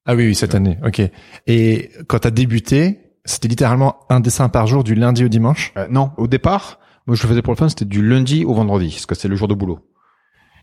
Ah 0.06 0.14
oui, 0.14 0.26
oui, 0.26 0.34
cette 0.34 0.54
année. 0.54 0.78
Ok. 0.84 1.00
Et 1.46 1.90
quand 2.08 2.20
t'as 2.20 2.30
débuté, 2.30 2.98
c'était 3.24 3.48
littéralement 3.48 4.00
un 4.10 4.20
dessin 4.20 4.48
par 4.48 4.66
jour 4.66 4.82
du 4.84 4.94
lundi 4.94 5.24
au 5.24 5.28
dimanche? 5.28 5.72
Euh, 5.76 5.86
non, 5.90 6.10
au 6.16 6.26
départ, 6.26 6.80
moi 7.06 7.14
je 7.16 7.22
le 7.22 7.28
faisais 7.28 7.42
pour 7.42 7.52
le 7.52 7.58
fun, 7.58 7.68
c'était 7.68 7.84
du 7.84 8.06
lundi 8.06 8.44
au 8.44 8.52
vendredi, 8.54 8.88
parce 8.90 9.06
que 9.06 9.14
c'est 9.14 9.28
le 9.28 9.36
jour 9.36 9.46
de 9.48 9.54
boulot. 9.54 9.78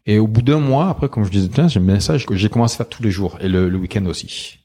Et 0.05 0.17
au 0.19 0.27
bout 0.27 0.41
d'un 0.41 0.59
mois, 0.59 0.89
après, 0.89 1.07
comme 1.09 1.23
je 1.23 1.29
disais, 1.31 1.47
tiens, 1.49 1.67
j'aime 1.67 1.85
bien 1.85 1.99
ça, 1.99 2.17
j'ai 2.17 2.25
j'ai 2.31 2.49
commencé 2.49 2.75
à 2.75 2.77
faire 2.77 2.89
tous 2.89 3.03
les 3.03 3.11
jours 3.11 3.37
et 3.41 3.47
le, 3.47 3.69
le 3.69 3.77
week-end 3.77 4.05
aussi. 4.07 4.59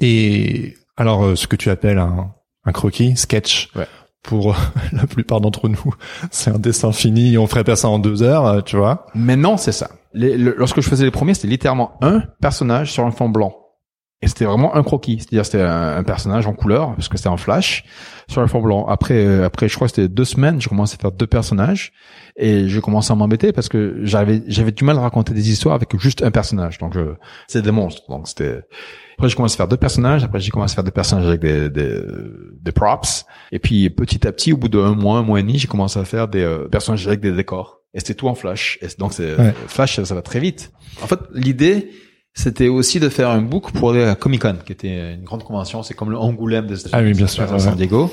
Et 0.00 0.74
alors, 0.96 1.24
euh, 1.24 1.36
ce 1.36 1.46
que 1.46 1.56
tu 1.56 1.70
appelles 1.70 1.98
un, 1.98 2.32
un 2.64 2.72
croquis, 2.72 3.16
sketch, 3.16 3.70
Ouais. 3.74 3.86
pour 4.22 4.54
la 4.92 5.06
plupart 5.06 5.40
d'entre 5.40 5.68
nous, 5.68 5.94
c'est 6.30 6.50
un 6.50 6.58
dessin 6.58 6.92
fini. 6.92 7.38
On 7.38 7.46
ferait 7.46 7.64
pas 7.64 7.76
ça 7.76 7.88
en 7.88 7.98
deux 7.98 8.22
heures, 8.22 8.46
euh, 8.46 8.60
tu 8.60 8.76
vois? 8.76 9.06
Maintenant, 9.14 9.56
c'est 9.56 9.72
ça. 9.72 9.90
Les- 10.12 10.36
le- 10.36 10.54
lorsque 10.58 10.80
je 10.80 10.88
faisais 10.88 11.04
les 11.04 11.10
premiers, 11.10 11.34
c'était 11.34 11.48
littéralement 11.48 11.92
un 12.02 12.20
personnage 12.40 12.92
sur 12.92 13.04
un 13.06 13.10
fond 13.10 13.28
blanc. 13.28 13.56
Et 14.24 14.28
c'était 14.28 14.44
vraiment 14.44 14.74
un 14.76 14.82
croquis. 14.84 15.18
C'est-à-dire, 15.18 15.44
c'était 15.44 15.62
un, 15.62 15.96
un 15.96 16.02
personnage 16.04 16.46
en 16.46 16.52
couleur, 16.54 16.94
parce 16.94 17.08
que 17.08 17.16
c'était 17.16 17.28
en 17.28 17.36
flash, 17.36 17.84
sur 18.28 18.40
un 18.40 18.46
fond 18.46 18.62
blanc. 18.62 18.86
Après, 18.86 19.26
euh, 19.26 19.44
après, 19.44 19.68
je 19.68 19.74
crois 19.74 19.88
que 19.88 19.94
c'était 19.94 20.08
deux 20.08 20.24
semaines, 20.24 20.60
j'ai 20.60 20.68
commencé 20.68 20.94
à 20.96 21.00
faire 21.00 21.10
deux 21.12 21.26
personnages. 21.26 21.92
Et 22.36 22.68
je 22.68 22.80
commençais 22.80 23.12
à 23.12 23.16
m'embêter 23.16 23.52
parce 23.52 23.68
que 23.68 23.98
j'avais, 24.04 24.42
j'avais 24.46 24.70
du 24.72 24.84
mal 24.84 24.96
à 24.96 25.00
raconter 25.02 25.34
des 25.34 25.50
histoires 25.50 25.74
avec 25.74 25.98
juste 25.98 26.22
un 26.22 26.30
personnage. 26.30 26.78
Donc, 26.78 26.94
je, 26.94 27.00
c'est 27.48 27.60
des 27.62 27.72
monstres. 27.72 28.02
Donc, 28.08 28.26
c'était, 28.28 28.60
après, 29.18 29.28
j'ai 29.28 29.34
commencé 29.36 29.54
à 29.54 29.56
faire 29.58 29.68
deux 29.68 29.76
personnages. 29.76 30.22
Après, 30.24 30.40
j'ai 30.40 30.50
commencé 30.50 30.72
à 30.72 30.76
faire 30.76 30.84
des 30.84 30.92
personnages 30.92 31.26
avec 31.26 31.40
des, 31.40 31.68
des, 31.68 32.00
des 32.60 32.72
props. 32.72 33.26
Et 33.50 33.58
puis, 33.58 33.90
petit 33.90 34.26
à 34.26 34.32
petit, 34.32 34.52
au 34.52 34.56
bout 34.56 34.68
d'un 34.68 34.94
mois, 34.94 35.18
un 35.18 35.22
mois 35.22 35.40
et 35.40 35.42
demi, 35.42 35.58
j'ai 35.58 35.68
commencé 35.68 35.98
à 35.98 36.04
faire 36.04 36.28
des 36.28 36.42
euh, 36.42 36.68
personnages 36.68 37.06
avec 37.08 37.20
des 37.20 37.32
décors. 37.32 37.80
Et 37.92 37.98
c'était 38.00 38.14
tout 38.14 38.28
en 38.28 38.34
flash. 38.34 38.78
Et 38.80 38.86
donc, 38.98 39.12
c'est, 39.12 39.36
Ouais. 39.36 39.52
flash, 39.66 40.00
ça 40.00 40.14
va 40.14 40.22
très 40.22 40.38
vite. 40.40 40.72
En 41.02 41.06
fait, 41.08 41.18
l'idée, 41.34 41.90
c'était 42.34 42.68
aussi 42.68 42.98
de 43.00 43.08
faire 43.08 43.28
un 43.30 43.42
book 43.42 43.72
pour 43.72 43.90
aller 43.90 44.04
à 44.04 44.14
Comic 44.14 44.42
Con, 44.42 44.56
qui 44.64 44.72
était 44.72 45.14
une 45.14 45.24
grande 45.24 45.44
convention. 45.44 45.82
C'est 45.82 45.94
comme 45.94 46.10
le 46.10 46.18
Angoulême 46.18 46.66
des 46.66 46.80
États-Unis. 46.80 46.92
Ah 46.94 47.02
oui, 47.02 47.14
bien 47.14 47.26
sûr, 47.26 47.44
à 47.52 47.58
San 47.58 47.70
ouais. 47.72 47.76
Diego. 47.76 48.10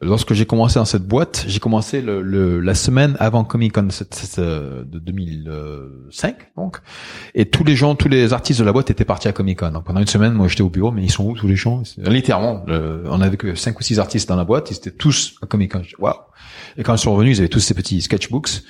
Lorsque 0.00 0.32
j'ai 0.32 0.46
commencé 0.46 0.76
dans 0.78 0.84
cette 0.84 1.02
boîte, 1.08 1.44
j'ai 1.48 1.58
commencé 1.58 2.00
le, 2.00 2.22
le- 2.22 2.60
la 2.60 2.76
semaine 2.76 3.16
avant 3.18 3.42
Comic 3.42 3.72
Con 3.74 3.88
cette- 3.90 4.14
cette, 4.14 4.38
euh, 4.38 4.84
de 4.84 5.00
2005, 5.00 6.36
donc. 6.56 6.78
Et 7.34 7.46
tous 7.46 7.64
les 7.64 7.74
gens, 7.74 7.96
tous 7.96 8.08
les 8.08 8.32
artistes 8.32 8.60
de 8.60 8.64
la 8.64 8.72
boîte 8.72 8.90
étaient 8.90 9.04
partis 9.04 9.26
à 9.26 9.32
Comic 9.32 9.58
Con. 9.58 9.70
Donc 9.72 9.82
pendant 9.84 9.98
une 9.98 10.06
semaine, 10.06 10.34
moi 10.34 10.46
j'étais 10.46 10.62
au 10.62 10.70
bureau, 10.70 10.92
mais 10.92 11.02
ils 11.02 11.10
sont 11.10 11.24
où 11.24 11.34
tous 11.34 11.48
les 11.48 11.56
gens? 11.56 11.82
Littéralement, 11.96 12.62
le- 12.68 13.02
on 13.06 13.20
avait 13.20 13.36
que 13.36 13.56
cinq 13.56 13.80
ou 13.80 13.82
six 13.82 13.98
artistes 13.98 14.28
dans 14.28 14.36
la 14.36 14.44
boîte, 14.44 14.70
ils 14.70 14.76
étaient 14.76 14.92
tous 14.92 15.34
à 15.42 15.46
Comic 15.46 15.72
Con. 15.72 15.82
Waouh 15.98 16.14
Et 16.78 16.82
quand 16.84 16.94
ils 16.94 16.98
sont 16.98 17.12
revenus, 17.14 17.36
ils 17.36 17.40
avaient 17.40 17.48
tous 17.48 17.60
ces 17.60 17.74
petits 17.74 18.00
sketchbooks 18.00 18.62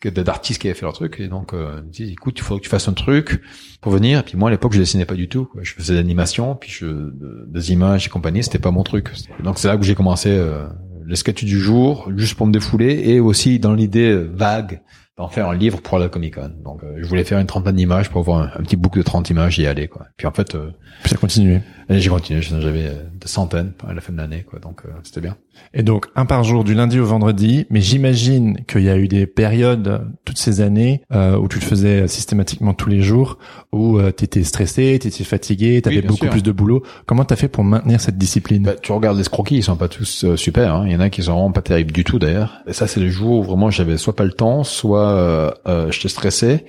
que 0.00 0.08
d'artistes 0.08 0.60
qui 0.60 0.66
avaient 0.68 0.74
fait 0.74 0.84
leur 0.84 0.92
truc. 0.94 1.16
Et 1.20 1.28
donc, 1.28 1.54
euh, 1.54 1.76
ils 1.78 1.84
me 1.86 1.90
disent, 1.92 2.10
écoute, 2.10 2.34
il 2.38 2.42
faut 2.42 2.56
que 2.58 2.62
tu 2.62 2.68
fasses 2.68 2.88
un 2.88 2.92
truc 2.92 3.40
pour 3.80 3.92
venir. 3.92 4.18
Et 4.18 4.22
puis 4.24 4.36
moi, 4.36 4.48
à 4.48 4.52
l'époque, 4.52 4.72
je 4.74 4.78
dessinais 4.80 5.04
pas 5.06 5.14
du 5.14 5.28
tout. 5.28 5.44
quoi. 5.46 5.62
Je 5.64 5.72
faisais 5.72 5.92
de 5.94 5.98
l'animation, 5.98 6.56
puis 6.56 6.70
je, 6.70 6.86
de- 6.86 7.46
des 7.48 7.72
images 7.72 8.06
et 8.06 8.10
compagnie. 8.10 8.42
C'était 8.42 8.58
pas 8.58 8.72
mon 8.72 8.82
truc. 8.82 9.10
Donc 9.44 9.58
c'est 9.58 9.68
là 9.68 9.76
que 9.76 9.84
j'ai 9.84 9.94
commencé 9.94 10.28
euh, 10.30 10.66
les 11.06 11.16
sketchs 11.16 11.44
du 11.44 11.58
jour, 11.60 12.10
juste 12.16 12.34
pour 12.34 12.46
me 12.48 12.52
défouler, 12.52 13.00
et 13.10 13.20
aussi 13.20 13.58
dans 13.60 13.74
l'idée 13.74 14.10
euh, 14.10 14.28
vague 14.34 14.82
d'en 15.18 15.28
faire 15.28 15.48
un 15.50 15.54
livre 15.54 15.80
pour 15.82 15.98
la 15.98 16.08
Comic 16.08 16.34
Con. 16.36 16.50
Donc 16.64 16.82
euh, 16.82 16.94
je 16.98 17.06
voulais 17.06 17.22
faire 17.22 17.38
une 17.38 17.46
trentaine 17.46 17.76
d'images 17.76 18.08
pour 18.08 18.20
avoir 18.22 18.40
un, 18.40 18.50
un 18.58 18.62
petit 18.62 18.76
book 18.76 18.96
de 18.96 19.02
30 19.02 19.28
images 19.30 19.60
et 19.60 19.64
y 19.64 19.66
aller. 19.66 19.86
Quoi. 19.86 20.06
Puis 20.16 20.26
en 20.26 20.32
fait, 20.32 20.54
euh, 20.54 20.70
Puis 21.02 21.10
ça 21.10 21.16
continué. 21.16 21.60
j'ai 21.90 22.08
continué. 22.08 22.40
J'avais 22.40 22.86
euh, 22.86 23.02
des 23.20 23.28
centaines 23.28 23.72
à 23.86 23.92
la 23.92 24.00
fin 24.00 24.12
de 24.14 24.18
l'année. 24.18 24.42
quoi. 24.48 24.58
Donc 24.58 24.80
euh, 24.86 24.90
c'était 25.04 25.20
bien. 25.20 25.36
Et 25.74 25.82
donc, 25.82 26.06
un 26.16 26.26
par 26.26 26.44
jour 26.44 26.64
du 26.64 26.74
lundi 26.74 27.00
au 27.00 27.04
vendredi. 27.04 27.66
Mais 27.70 27.80
j'imagine 27.80 28.58
qu'il 28.66 28.82
y 28.82 28.90
a 28.90 28.96
eu 28.98 29.08
des 29.08 29.26
périodes 29.26 30.06
toutes 30.24 30.38
ces 30.38 30.60
années 30.60 31.02
euh, 31.12 31.36
où 31.38 31.48
tu 31.48 31.58
le 31.58 31.64
faisais 31.64 32.06
systématiquement 32.08 32.74
tous 32.74 32.88
les 32.88 33.00
jours, 33.02 33.38
où 33.72 33.98
euh, 33.98 34.10
t'étais 34.12 34.44
stressé, 34.44 34.98
t'étais 35.00 35.24
fatigué, 35.24 35.80
t'avais 35.82 36.00
bien 36.00 36.08
beaucoup 36.08 36.24
sûr. 36.24 36.30
plus 36.30 36.42
de 36.42 36.52
boulot. 36.52 36.82
Comment 37.06 37.24
t'as 37.24 37.36
fait 37.36 37.48
pour 37.48 37.64
maintenir 37.64 38.00
cette 38.00 38.18
discipline? 38.18 38.64
Bah, 38.64 38.74
tu 38.80 38.92
regardes 38.92 39.18
les 39.18 39.24
croquis, 39.24 39.56
ils 39.56 39.62
sont 39.62 39.76
pas 39.76 39.88
tous 39.88 40.24
euh, 40.24 40.36
super. 40.36 40.74
hein. 40.74 40.84
Il 40.86 40.92
y 40.92 40.96
en 40.96 41.00
a 41.00 41.08
qui 41.10 41.22
sont 41.22 41.32
vraiment 41.32 41.52
pas 41.52 41.62
terribles 41.62 41.92
du 41.92 42.04
tout 42.04 42.18
d'ailleurs. 42.18 42.58
Et 42.66 42.72
ça, 42.72 42.86
c'est 42.86 43.00
le 43.00 43.08
jour 43.08 43.40
où 43.40 43.42
vraiment 43.42 43.70
j'avais 43.70 43.96
soit 43.96 44.16
pas 44.16 44.24
le 44.24 44.32
temps, 44.32 44.64
soit 44.64 45.08
euh, 45.10 45.50
euh, 45.66 45.90
j'étais 45.90 46.08
stressé. 46.08 46.64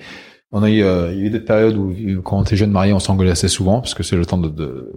On 0.52 0.62
a 0.62 0.70
eu, 0.70 0.82
euh, 0.82 1.12
il 1.12 1.18
y 1.18 1.22
a 1.22 1.26
eu 1.26 1.30
des 1.30 1.40
périodes 1.40 1.76
où, 1.76 1.92
quand 2.22 2.38
on 2.38 2.42
était 2.44 2.56
jeune 2.56 2.70
marié, 2.70 2.92
on 2.92 3.00
s'engueulait 3.00 3.32
assez 3.32 3.48
souvent 3.48 3.80
parce 3.80 3.92
que 3.94 4.02
c'est 4.04 4.16
le 4.16 4.24
temps 4.24 4.38
de, 4.38 4.48
de- 4.48 4.92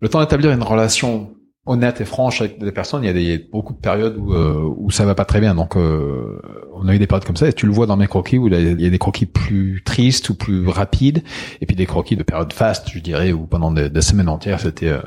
le 0.00 0.08
temps 0.08 0.20
d'établir 0.20 0.50
une 0.52 0.62
relation 0.62 1.30
honnête 1.68 2.00
et 2.00 2.04
franche 2.04 2.40
avec 2.40 2.58
des 2.58 2.72
personnes. 2.72 3.02
Il 3.04 3.06
y 3.06 3.10
a, 3.10 3.12
des, 3.12 3.22
il 3.22 3.28
y 3.30 3.34
a 3.34 3.38
beaucoup 3.52 3.72
de 3.72 3.78
périodes 3.78 4.16
où 4.18 4.32
euh, 4.34 4.62
où 4.76 4.90
ça 4.90 5.04
va 5.04 5.14
pas 5.14 5.24
très 5.24 5.40
bien. 5.40 5.54
Donc, 5.54 5.76
euh, 5.76 6.40
on 6.74 6.88
a 6.88 6.94
eu 6.94 6.98
des 6.98 7.06
périodes 7.06 7.24
comme 7.26 7.36
ça. 7.36 7.48
Et 7.48 7.52
tu 7.52 7.66
le 7.66 7.72
vois 7.72 7.86
dans 7.86 7.96
mes 7.96 8.06
croquis 8.06 8.38
où 8.38 8.48
il 8.48 8.80
y 8.80 8.86
a- 8.86 8.90
des 8.90 8.98
croquis 8.98 9.26
plus 9.26 9.82
tristes 9.84 10.28
ou 10.30 10.34
plus 10.34 10.66
rapides, 10.68 11.22
et 11.60 11.66
puis 11.66 11.76
des 11.76 11.86
croquis 11.86 12.16
de 12.16 12.22
période 12.22 12.52
faste, 12.52 12.88
je 12.92 12.98
dirais, 13.00 13.32
où 13.32 13.46
pendant 13.46 13.70
des, 13.72 13.90
des 13.90 14.00
semaines 14.02 14.28
entières, 14.28 14.60
c'était 14.60 14.88
euh, 14.88 14.98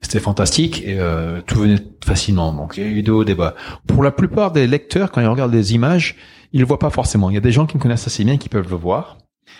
c'était 0.00 0.20
fantastique 0.20 0.82
et 0.84 0.98
euh, 1.00 1.40
tout 1.46 1.58
venait 1.60 1.78
facilement. 2.04 2.52
Donc 2.52 2.74
il 2.76 2.82
y 2.84 2.86
a 2.86 2.90
eu 2.90 3.02
des 3.02 3.10
hauts, 3.10 3.24
des 3.24 3.34
bas. 3.34 3.54
Pour 3.86 4.02
la 4.02 4.10
plupart 4.12 4.52
des 4.52 4.66
lecteurs, 4.66 5.10
quand 5.10 5.20
ils 5.20 5.26
regardent 5.26 5.52
les 5.54 5.74
images, 5.74 6.16
ils 6.52 6.60
le 6.60 6.66
voient 6.66 6.78
pas 6.78 6.90
forcément. 6.90 7.30
Il 7.30 7.34
y 7.34 7.38
a 7.38 7.40
des 7.40 7.52
gens 7.52 7.66
qui 7.66 7.76
me 7.76 7.82
connaissent 7.82 8.06
assez 8.06 8.24
bien 8.24 8.36
qui 8.38 8.48
peuvent 8.48 8.70
le 8.70 8.76
voir. 8.76 9.18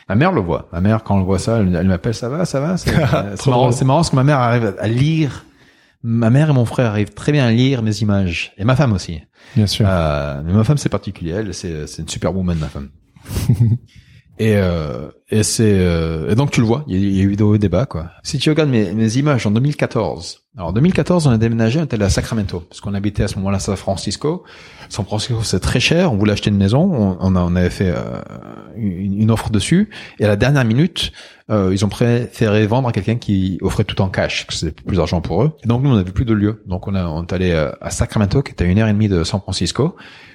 Ma 0.08 0.14
mère 0.14 0.32
le 0.32 0.40
voit. 0.40 0.68
Ma 0.72 0.80
mère, 0.80 1.02
quand 1.02 1.18
elle 1.18 1.24
voit 1.24 1.38
ça, 1.38 1.58
elle, 1.58 1.74
elle 1.74 1.86
m'appelle, 1.88 2.14
ça 2.14 2.28
va, 2.28 2.44
ça 2.44 2.60
va. 2.60 2.76
C'est 2.76 2.92
marrant, 3.46 3.72
c'est 3.72 3.84
marrant 3.84 3.98
parce 3.98 4.10
que 4.10 4.16
ma 4.16 4.24
mère 4.24 4.38
arrive 4.38 4.74
à 4.78 4.86
lire. 4.88 5.44
Ma 6.02 6.30
mère 6.30 6.50
et 6.50 6.52
mon 6.52 6.64
frère 6.64 6.90
arrivent 6.90 7.14
très 7.14 7.32
bien 7.32 7.46
à 7.46 7.50
lire 7.50 7.82
mes 7.82 8.02
images. 8.02 8.52
Et 8.56 8.64
ma 8.64 8.76
femme 8.76 8.92
aussi. 8.92 9.20
Bien 9.56 9.66
sûr. 9.66 9.86
Euh, 9.88 10.42
mais 10.44 10.52
ma 10.52 10.64
femme, 10.64 10.78
c'est 10.78 10.88
particulier. 10.88 11.32
Elle, 11.32 11.54
c'est, 11.54 11.86
c'est 11.86 12.02
une 12.02 12.08
superwoman, 12.08 12.56
ma 12.58 12.68
femme. 12.68 12.90
et, 14.38 14.56
euh, 14.56 15.10
et 15.30 15.42
c'est, 15.42 15.78
euh, 15.78 16.30
et 16.30 16.34
donc 16.34 16.50
tu 16.50 16.60
le 16.60 16.66
vois. 16.66 16.84
Il 16.86 16.96
y 17.16 17.20
a, 17.20 17.24
eu 17.24 17.58
des 17.58 17.68
bas, 17.68 17.84
quoi. 17.86 18.10
Si 18.22 18.38
tu 18.38 18.48
regardes 18.48 18.70
mes, 18.70 18.92
mes 18.94 19.16
images 19.18 19.46
en 19.46 19.50
2014. 19.50 20.44
Alors, 20.56 20.70
en 20.70 20.72
2014, 20.72 21.26
on 21.26 21.30
a 21.30 21.38
déménagé, 21.38 21.78
on 21.78 21.84
était 21.84 22.02
à 22.02 22.08
Sacramento. 22.10 22.60
Parce 22.60 22.80
qu'on 22.80 22.94
habitait 22.94 23.22
à 23.22 23.28
ce 23.28 23.36
moment-là 23.36 23.58
à 23.58 23.60
San 23.60 23.76
Francisco. 23.76 24.42
San 24.88 25.04
Francisco, 25.04 25.42
c'est 25.42 25.60
très 25.60 25.80
cher. 25.80 26.12
On 26.12 26.16
voulait 26.16 26.32
acheter 26.32 26.50
une 26.50 26.56
maison. 26.56 26.80
On, 26.92 27.16
on, 27.20 27.36
a- 27.36 27.40
on 27.42 27.54
avait 27.54 27.70
fait 27.70 27.90
euh, 27.94 28.20
une, 28.76 29.20
une 29.20 29.30
offre 29.30 29.50
dessus. 29.50 29.90
Et 30.18 30.24
à 30.24 30.28
la 30.28 30.36
dernière 30.36 30.64
minute, 30.64 31.12
euh, 31.50 31.70
ils 31.72 31.84
ont 31.84 31.88
préféré 31.88 32.66
vendre 32.66 32.88
à 32.88 32.92
quelqu'un 32.92 33.16
qui 33.16 33.58
offrait 33.62 33.84
tout 33.84 34.00
en 34.00 34.08
cash, 34.08 34.46
que 34.46 34.54
c'était 34.54 34.82
plus 34.82 34.96
d'argent 34.96 35.20
pour 35.20 35.42
eux. 35.44 35.52
Et 35.62 35.68
donc 35.68 35.82
nous, 35.82 35.90
on 35.90 35.96
n'avait 35.96 36.10
plus 36.10 36.24
de 36.24 36.34
lieu. 36.34 36.62
Donc 36.66 36.88
on, 36.88 36.94
a, 36.94 37.06
on 37.06 37.22
est 37.22 37.32
allé 37.32 37.50
euh, 37.52 37.70
à 37.80 37.90
Sacramento, 37.90 38.42
qui 38.42 38.52
était 38.52 38.64
à 38.64 38.66
une 38.66 38.78
heure 38.78 38.88
et 38.88 38.92
demie 38.92 39.08
de 39.08 39.22
San 39.24 39.40
Francisco, 39.40 39.94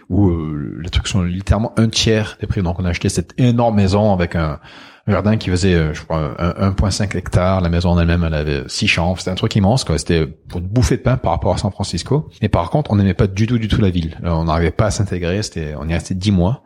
où 0.09 0.29
euh, 0.29 0.79
les 0.81 0.89
trucs 0.89 1.07
sont 1.07 1.23
littéralement 1.23 1.73
un 1.77 1.89
tiers 1.89 2.37
des 2.39 2.47
prix. 2.47 2.61
Donc 2.61 2.79
on 2.79 2.85
a 2.85 2.89
acheté 2.89 3.09
cette 3.09 3.33
énorme 3.37 3.75
maison 3.75 4.13
avec 4.13 4.35
un 4.35 4.59
jardin 5.07 5.37
qui 5.37 5.49
faisait, 5.49 5.73
euh, 5.75 5.93
je 5.93 6.01
crois, 6.03 6.35
un- 6.39 6.69
1,5 6.69 7.15
hectares. 7.15 7.61
La 7.61 7.69
maison 7.69 7.89
en 7.89 7.99
elle-même, 7.99 8.23
elle 8.23 8.33
avait 8.33 8.63
six 8.67 8.87
chambres. 8.87 9.19
C'était 9.19 9.31
un 9.31 9.35
truc 9.35 9.55
immense. 9.55 9.83
quoi. 9.83 9.97
C'était 9.97 10.25
pour 10.25 10.59
une 10.61 10.67
bouffée 10.67 10.97
de 10.97 11.01
pain 11.01 11.17
par 11.17 11.31
rapport 11.33 11.53
à 11.53 11.57
San 11.57 11.71
Francisco. 11.71 12.29
Et 12.41 12.49
par 12.49 12.69
contre, 12.69 12.91
on 12.91 12.95
n'aimait 12.95 13.13
pas 13.13 13.27
du 13.27 13.47
tout, 13.47 13.57
du 13.57 13.67
tout 13.67 13.81
la 13.81 13.89
ville. 13.89 14.17
On 14.23 14.45
n'arrivait 14.45 14.71
pas 14.71 14.85
à 14.87 14.91
s'intégrer. 14.91 15.41
C'était, 15.43 15.75
on 15.77 15.87
y 15.87 15.91
est 15.91 15.95
resté 15.95 16.15
dix 16.15 16.31
mois. 16.31 16.63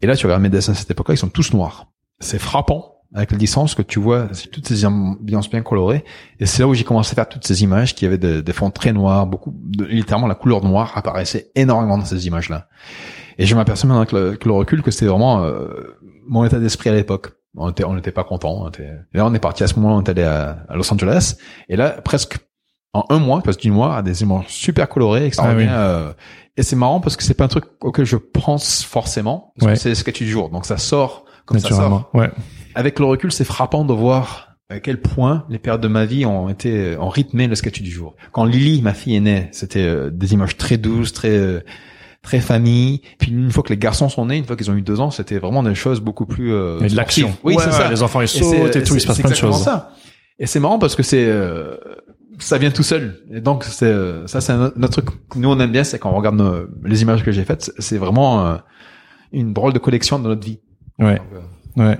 Et 0.00 0.06
là, 0.06 0.16
tu 0.16 0.26
regardes 0.26 0.42
mes 0.42 0.48
dessins 0.50 0.72
à 0.72 0.74
cette 0.74 0.90
époque-là, 0.90 1.14
ils 1.14 1.18
sont 1.18 1.28
tous 1.28 1.52
noirs. 1.52 1.86
C'est 2.20 2.38
frappant 2.38 2.92
avec 3.14 3.30
la 3.30 3.38
distance 3.38 3.74
que 3.74 3.82
tu 3.82 4.00
vois 4.00 4.26
toutes 4.52 4.66
ces 4.66 4.84
ambiances 4.84 5.48
bien 5.48 5.62
colorées. 5.62 6.04
Et 6.40 6.44
c'est 6.46 6.62
là 6.62 6.68
où 6.68 6.74
j'ai 6.74 6.84
commencé 6.84 7.12
à 7.12 7.14
faire 7.14 7.28
toutes 7.28 7.46
ces 7.46 7.62
images 7.62 7.94
qui 7.94 8.04
avaient 8.04 8.18
des, 8.18 8.42
des 8.42 8.52
fonds 8.52 8.70
très 8.70 8.92
noirs, 8.92 9.26
beaucoup, 9.26 9.54
littéralement 9.88 10.26
la 10.26 10.34
couleur 10.34 10.62
noire 10.62 10.92
apparaissait 10.96 11.50
énormément 11.54 11.96
dans 11.98 12.04
ces 12.04 12.26
images-là. 12.26 12.68
Et 13.38 13.46
je 13.46 13.54
m'aperçois 13.54 13.86
maintenant 13.88 14.00
avec 14.02 14.12
le, 14.12 14.28
avec 14.28 14.44
le 14.44 14.52
recul 14.52 14.82
que 14.82 14.90
c'était 14.90 15.06
vraiment 15.06 15.44
euh, 15.44 15.68
mon 16.26 16.44
état 16.44 16.58
d'esprit 16.58 16.90
à 16.90 16.94
l'époque. 16.94 17.32
On 17.56 17.70
était, 17.70 17.84
on 17.84 17.94
n'était 17.94 18.12
pas 18.12 18.24
content. 18.24 18.68
Était... 18.68 18.90
Là, 19.14 19.26
on 19.26 19.34
est 19.34 19.38
parti 19.38 19.64
à 19.64 19.66
ce 19.66 19.74
moment-là, 19.76 19.96
on 19.96 20.02
est 20.02 20.08
allé 20.10 20.22
à, 20.22 20.58
à 20.68 20.76
Los 20.76 20.92
Angeles. 20.92 21.36
Et 21.68 21.76
là, 21.76 21.90
presque 22.04 22.38
en 22.92 23.04
un 23.10 23.18
mois, 23.18 23.42
parce 23.42 23.56
du 23.58 23.70
mois, 23.70 23.96
à 23.96 24.02
des 24.02 24.22
images 24.22 24.46
super 24.48 24.88
colorées, 24.88 25.26
extraordinaires. 25.26 25.78
euh, 25.78 26.12
et 26.56 26.62
c'est 26.62 26.76
marrant 26.76 27.00
parce 27.00 27.16
que 27.16 27.22
c'est 27.22 27.34
pas 27.34 27.44
un 27.44 27.48
truc 27.48 27.64
auquel 27.82 28.06
je 28.06 28.16
pense 28.16 28.82
forcément, 28.82 29.52
parce 29.56 29.66
Ouais. 29.66 29.72
que 29.74 29.78
c'est 29.80 29.88
le 29.90 29.94
sketch 29.94 30.18
du 30.18 30.28
jour. 30.28 30.48
Donc 30.48 30.64
ça 30.64 30.78
sort 30.78 31.24
comme 31.44 31.58
ça 31.58 31.68
sort. 31.68 32.10
Ouais. 32.14 32.30
Avec 32.74 32.98
le 32.98 33.04
recul, 33.04 33.30
c'est 33.32 33.44
frappant 33.44 33.84
de 33.84 33.92
voir 33.92 34.56
à 34.70 34.80
quel 34.80 35.00
point 35.00 35.44
les 35.48 35.58
périodes 35.58 35.82
de 35.82 35.88
ma 35.88 36.06
vie 36.06 36.24
ont 36.26 36.48
été 36.48 36.96
ont 36.96 37.08
rythmé 37.10 37.46
le 37.46 37.54
sketch 37.54 37.82
du 37.82 37.90
jour. 37.90 38.16
Quand 38.32 38.44
Lily, 38.44 38.80
ma 38.82 38.94
fille, 38.94 39.14
est 39.16 39.20
née, 39.20 39.48
c'était 39.52 39.84
euh, 39.84 40.10
des 40.10 40.32
images 40.32 40.56
très 40.56 40.76
douces, 40.78 41.12
très 41.12 41.28
euh, 41.36 41.60
très 42.26 42.40
famille. 42.40 43.00
Puis 43.18 43.30
une 43.30 43.50
fois 43.52 43.62
que 43.62 43.70
les 43.70 43.78
garçons 43.78 44.08
sont 44.08 44.26
nés, 44.26 44.36
une 44.36 44.44
fois 44.44 44.56
qu'ils 44.56 44.70
ont 44.70 44.74
eu 44.74 44.82
deux 44.82 45.00
ans, 45.00 45.10
c'était 45.10 45.38
vraiment 45.38 45.62
des 45.62 45.74
choses 45.76 46.00
beaucoup 46.00 46.26
plus 46.26 46.52
euh, 46.52 46.80
Et 46.80 46.88
de 46.88 46.96
l'action. 46.96 47.34
Oui, 47.44 47.54
Ouais, 47.54 47.62
c'est 47.62 47.70
ouais, 47.70 47.76
ça. 47.76 47.88
Les 47.90 48.02
enfants 48.02 48.20
ils 48.20 48.28
sautent 48.28 48.74
et 48.76 48.82
tout, 48.82 48.94
il 48.96 49.00
se 49.00 49.06
passe 49.06 49.20
plein 49.20 49.30
de 49.30 49.34
choses. 49.34 49.62
Ça. 49.62 49.92
Et 50.38 50.46
c'est 50.46 50.60
marrant 50.60 50.78
parce 50.78 50.94
que 50.96 51.02
c'est 51.02 51.24
euh, 51.26 51.76
ça 52.38 52.58
vient 52.58 52.70
tout 52.72 52.82
seul. 52.82 53.22
Et 53.32 53.40
donc 53.40 53.64
c'est 53.64 53.86
euh, 53.86 54.26
ça 54.26 54.40
c'est 54.40 54.52
un 54.52 54.60
autre- 54.66 54.74
notre 54.78 55.00
truc 55.00 55.28
que 55.30 55.38
nous 55.38 55.48
on 55.48 55.58
aime 55.60 55.70
bien, 55.72 55.84
c'est 55.84 55.98
quand 55.98 56.10
on 56.10 56.16
regarde 56.16 56.36
nos- 56.36 56.66
les 56.84 57.00
images 57.02 57.24
que 57.24 57.30
j'ai 57.32 57.44
faites, 57.44 57.72
c'est- 57.78 57.96
vraiment 57.98 58.58
une 59.32 59.52
drôle 59.52 59.72
de 59.72 59.78
collection 59.78 60.18
de 60.18 60.28
notre 60.28 60.44
vie. 60.44 60.60
Ouais. 60.98 61.16
Donc, 61.16 61.26
euh, 61.86 61.94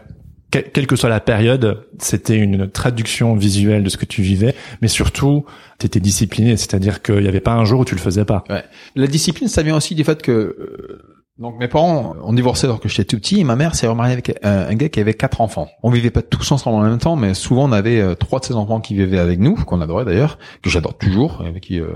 Quelle 0.51 0.87
que 0.87 0.97
soit 0.97 1.09
la 1.09 1.21
période, 1.21 1.87
c'était 1.99 2.37
une 2.37 2.71
traduction 2.71 3.35
visuelle 3.35 3.83
de 3.83 3.89
ce 3.89 3.97
que 3.97 4.05
tu 4.05 4.23
vivais, 4.23 4.55
mais 4.81 4.89
surtout, 4.89 5.45
tu 5.79 5.87
étais 5.87 6.01
discipliné, 6.01 6.57
c'est-à-dire 6.57 7.03
qu'il 7.03 7.19
n'y 7.19 7.29
avait 7.29 7.41
pas 7.41 7.53
un 7.53 7.65
jour 7.65 7.81
où 7.81 7.85
tu 7.85 7.95
le 7.95 8.01
faisais 8.01 8.25
pas. 8.25 8.45
Ouais. 8.49 8.65
La 8.95 9.09
discipline, 9.09 9.49
ça 9.49 9.63
vient 9.63 9.77
aussi 9.77 9.95
du 9.95 10.05
fait 10.05 10.23
que 10.23 10.31
euh, 10.31 11.17
donc 11.39 11.59
mes 11.59 11.69
parents 11.69 12.17
ont 12.23 12.33
divorcé 12.33 12.67
alors 12.67 12.81
que 12.81 12.89
j'étais 12.89 13.05
tout 13.05 13.19
petit 13.19 13.41
et 13.41 13.45
ma 13.45 13.57
mère 13.57 13.75
s'est 13.75 13.87
remariée 13.87 14.15
avec 14.15 14.39
un, 14.43 14.75
gars 14.75 14.89
qui 14.89 15.01
avait 15.01 15.15
quatre 15.15 15.43
enfants. 15.43 15.69
On 15.83 15.91
vivait 15.91 16.11
pas 16.11 16.23
tous 16.23 16.51
ensemble 16.51 16.77
en 16.77 16.89
même 16.89 16.99
temps, 16.99 17.17
mais 17.17 17.35
souvent 17.35 17.65
on 17.69 17.73
avait 17.73 18.01
euh, 18.01 18.15
trois 18.15 18.41
de 18.41 18.47
ses 18.47 18.55
enfants 18.55 18.81
qui 18.81 18.95
vivaient 18.95 19.19
avec 19.19 19.39
nous, 19.39 19.55
qu'on 19.55 19.83
adorait 19.83 20.07
d'ailleurs, 20.07 20.39
que 20.63 20.71
j'adore 20.71 20.97
toujours, 20.97 21.45
et 21.45 21.61
qui, 21.61 21.81
euh, 21.81 21.89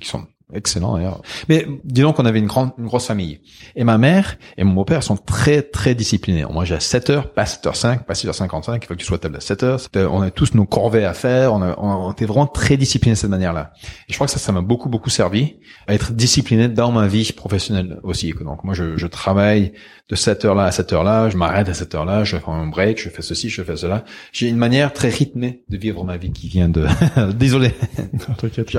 qui 0.00 0.08
sont 0.08 0.24
Excellent 0.54 0.96
d'ailleurs. 0.96 1.22
Mais 1.48 1.66
disons 1.82 2.12
qu'on 2.12 2.24
avait 2.24 2.38
une 2.38 2.46
grande, 2.46 2.70
une 2.78 2.86
grosse 2.86 3.06
famille. 3.06 3.40
Et 3.74 3.82
ma 3.82 3.98
mère 3.98 4.38
et 4.56 4.62
mon 4.62 4.74
beau-père 4.74 5.02
sont 5.02 5.16
très 5.16 5.62
très 5.62 5.96
disciplinés. 5.96 6.44
Moi 6.48 6.64
j'ai 6.64 6.76
à 6.76 6.80
7 6.80 7.10
heures, 7.10 7.32
pas 7.32 7.42
7h05, 7.42 8.04
pas 8.04 8.14
6h55, 8.14 8.78
il 8.80 8.86
faut 8.86 8.94
que 8.94 9.00
tu 9.00 9.04
sois 9.04 9.16
à 9.16 9.20
table 9.20 9.36
à 9.36 9.40
7 9.40 9.62
heures. 9.64 9.80
On 9.94 10.22
a 10.22 10.30
tous 10.30 10.54
nos 10.54 10.64
corvées 10.64 11.04
à 11.04 11.14
faire, 11.14 11.52
on, 11.52 11.62
a, 11.62 11.74
on, 11.78 12.12
était 12.12 12.26
vraiment 12.26 12.46
très 12.46 12.76
disciplinés 12.76 13.14
de 13.14 13.18
cette 13.18 13.30
manière-là. 13.30 13.72
Et 14.08 14.12
je 14.12 14.14
crois 14.14 14.28
que 14.28 14.32
ça, 14.32 14.38
ça 14.38 14.52
m'a 14.52 14.60
beaucoup 14.60 14.88
beaucoup 14.88 15.10
servi 15.10 15.56
à 15.88 15.94
être 15.94 16.12
discipliné 16.12 16.68
dans 16.68 16.92
ma 16.92 17.08
vie 17.08 17.32
professionnelle 17.32 17.98
aussi. 18.04 18.32
Donc 18.32 18.62
moi 18.62 18.74
je, 18.74 18.96
je 18.96 19.06
travaille 19.08 19.72
de 20.08 20.14
cette 20.14 20.44
heure-là 20.44 20.66
à 20.66 20.70
cette 20.70 20.92
heure-là, 20.92 21.28
je 21.28 21.36
m'arrête 21.36 21.68
à 21.68 21.74
cette 21.74 21.92
heure-là, 21.96 22.22
je 22.22 22.36
fais 22.36 22.50
un 22.50 22.66
break, 22.66 23.02
je 23.02 23.08
fais 23.08 23.22
ceci, 23.22 23.48
je 23.48 23.62
fais 23.62 23.76
cela. 23.76 24.04
J'ai 24.32 24.48
une 24.48 24.56
manière 24.56 24.92
très 24.92 25.08
rythmée 25.08 25.64
de 25.68 25.76
vivre 25.76 26.04
ma 26.04 26.16
vie 26.16 26.30
qui 26.30 26.46
vient 26.46 26.68
de... 26.68 26.86
Désolé. 27.34 27.72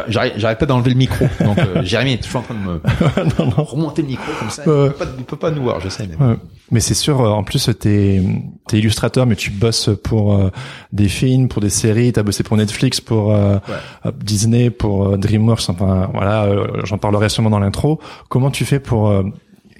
J'arrête 0.07 0.57
pas 0.57 0.65
d'enlever 0.65 0.91
le 0.91 0.95
micro. 0.95 1.25
Donc 1.41 1.56
euh, 1.57 1.83
Jérémy 1.83 2.13
est 2.13 2.23
toujours 2.23 2.41
en 2.41 2.43
train 2.43 2.53
de 2.53 2.59
me 2.59 2.81
non, 3.39 3.53
non. 3.57 3.63
remonter 3.63 4.01
le 4.01 4.09
micro 4.09 4.31
comme 4.39 4.49
ça. 4.49 4.63
Il, 4.63 4.65
peut 4.65 4.93
pas, 4.97 5.05
peut 5.05 5.35
pas 5.37 5.51
nous 5.51 5.63
voir, 5.63 5.79
je 5.79 5.89
sais. 5.89 6.07
Mais, 6.07 6.35
mais 6.71 6.79
c'est 6.81 6.93
sûr, 6.93 7.21
euh, 7.21 7.29
en 7.29 7.43
plus 7.43 7.69
t'es 7.79 8.21
es 8.71 8.77
illustrateur, 8.77 9.25
mais 9.25 9.35
tu 9.35 9.51
bosses 9.51 9.89
pour 10.03 10.35
euh, 10.35 10.49
des 10.91 11.07
films, 11.07 11.47
pour 11.47 11.61
des 11.61 11.69
séries, 11.69 12.11
t'as 12.11 12.23
bossé 12.23 12.43
pour 12.43 12.57
Netflix, 12.57 12.99
pour 12.99 13.33
euh, 13.33 13.57
Disney, 14.21 14.69
pour 14.69 15.17
DreamWorks, 15.17 15.69
enfin 15.69 16.09
voilà, 16.13 16.49
j'en 16.83 16.97
parlerai 16.97 17.29
sûrement 17.29 17.49
dans 17.49 17.59
l'intro. 17.59 18.01
Comment 18.29 18.51
tu 18.51 18.65
fais 18.65 18.79
pour 18.79 19.23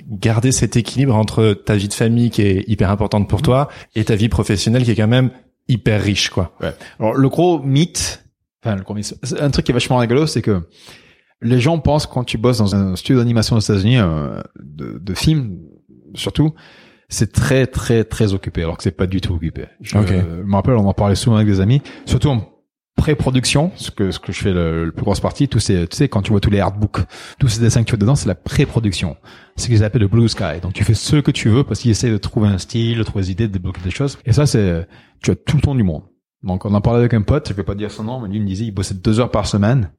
garder 0.09 0.53
cet 0.53 0.77
équilibre 0.77 1.15
entre 1.15 1.53
ta 1.53 1.75
vie 1.75 1.89
de 1.89 1.93
famille 1.93 2.29
qui 2.29 2.41
est 2.41 2.63
hyper 2.67 2.89
importante 2.89 3.27
pour 3.27 3.41
toi 3.41 3.67
et 3.95 4.05
ta 4.05 4.15
vie 4.15 4.29
professionnelle 4.29 4.83
qui 4.83 4.91
est 4.91 4.95
quand 4.95 5.07
même 5.07 5.31
hyper 5.67 6.01
riche, 6.01 6.29
quoi? 6.29 6.53
Ouais. 6.61 6.73
Alors 6.99 7.15
le 7.15 7.27
gros 7.27 7.59
mythe, 7.59 8.23
enfin 8.63 8.77
le 8.77 8.83
gros 8.83 8.93
mythe, 8.93 9.15
un 9.39 9.49
truc 9.49 9.65
qui 9.65 9.71
est 9.71 9.73
vachement 9.73 9.97
rigolo, 9.97 10.25
c'est 10.25 10.41
que 10.41 10.61
les 11.41 11.59
gens 11.59 11.79
pensent 11.79 12.07
quand 12.07 12.23
tu 12.23 12.37
bosses 12.37 12.57
dans 12.57 12.75
un 12.75 12.95
studio 12.95 13.19
d'animation 13.19 13.55
aux 13.55 13.59
États-Unis, 13.59 13.97
euh, 13.97 14.41
de, 14.59 14.99
de 14.99 15.13
films 15.13 15.59
surtout, 16.15 16.53
c'est 17.09 17.31
très 17.31 17.67
très 17.67 18.03
très 18.03 18.33
occupé, 18.33 18.63
alors 18.63 18.77
que 18.77 18.83
c'est 18.83 18.91
pas 18.91 19.07
du 19.07 19.21
tout 19.21 19.33
occupé. 19.33 19.65
Je, 19.81 19.97
me 19.97 20.55
rappelle, 20.55 20.75
on 20.75 20.87
en 20.87 20.93
parlait 20.93 21.15
souvent 21.15 21.37
avec 21.37 21.47
des 21.47 21.61
amis, 21.61 21.81
surtout 22.05 22.29
en 22.29 22.41
pré-production, 22.95 23.71
ce 23.75 23.91
que 23.91 24.11
ce 24.11 24.19
que 24.19 24.31
je 24.31 24.41
fais 24.41 24.51
le, 24.51 24.85
le 24.85 24.91
plus 24.91 25.03
grosse 25.03 25.19
partie, 25.19 25.47
tous 25.47 25.59
ces, 25.59 25.87
tu 25.87 25.95
sais, 25.95 26.09
quand 26.09 26.23
tu 26.23 26.31
vois 26.31 26.39
tous 26.39 26.49
les 26.49 26.59
artbooks, 26.59 26.97
tous 27.39 27.47
ces 27.47 27.61
dessins 27.61 27.83
que 27.83 27.89
tu 27.89 27.93
as 27.93 27.97
dedans, 27.97 28.15
c'est 28.15 28.27
la 28.27 28.35
pré-production. 28.35 29.15
C'est 29.55 29.65
ce 29.65 29.67
qu'ils 29.69 29.83
appellent 29.83 30.01
le 30.01 30.07
blue 30.07 30.27
sky. 30.27 30.59
Donc 30.61 30.73
tu 30.73 30.83
fais 30.83 30.95
ce 30.95 31.17
que 31.17 31.31
tu 31.31 31.49
veux 31.49 31.63
parce 31.63 31.79
qu'ils 31.79 31.91
essaient 31.91 32.09
de 32.09 32.17
trouver 32.17 32.49
un 32.49 32.57
style, 32.57 32.97
de 32.97 33.03
trouver 33.03 33.25
des 33.25 33.31
idées, 33.31 33.47
de 33.47 33.53
débloquer 33.53 33.81
des 33.81 33.91
choses. 33.91 34.17
Et 34.25 34.33
ça, 34.33 34.45
c'est, 34.47 34.87
tu 35.21 35.31
as 35.31 35.35
tout 35.35 35.57
le 35.57 35.61
temps 35.61 35.75
du 35.75 35.83
monde. 35.83 36.03
Donc 36.43 36.65
on 36.65 36.73
en 36.73 36.81
parlait 36.81 36.99
avec 36.99 37.13
un 37.13 37.21
pote, 37.21 37.47
je 37.49 37.53
vais 37.53 37.63
pas 37.63 37.75
dire 37.75 37.91
son 37.91 38.03
nom, 38.03 38.19
mais 38.19 38.29
lui 38.29 38.39
me 38.39 38.47
disait, 38.47 38.65
il 38.65 38.71
bossait 38.71 38.95
deux 38.95 39.19
heures 39.19 39.31
par 39.31 39.47
semaine. 39.47 39.91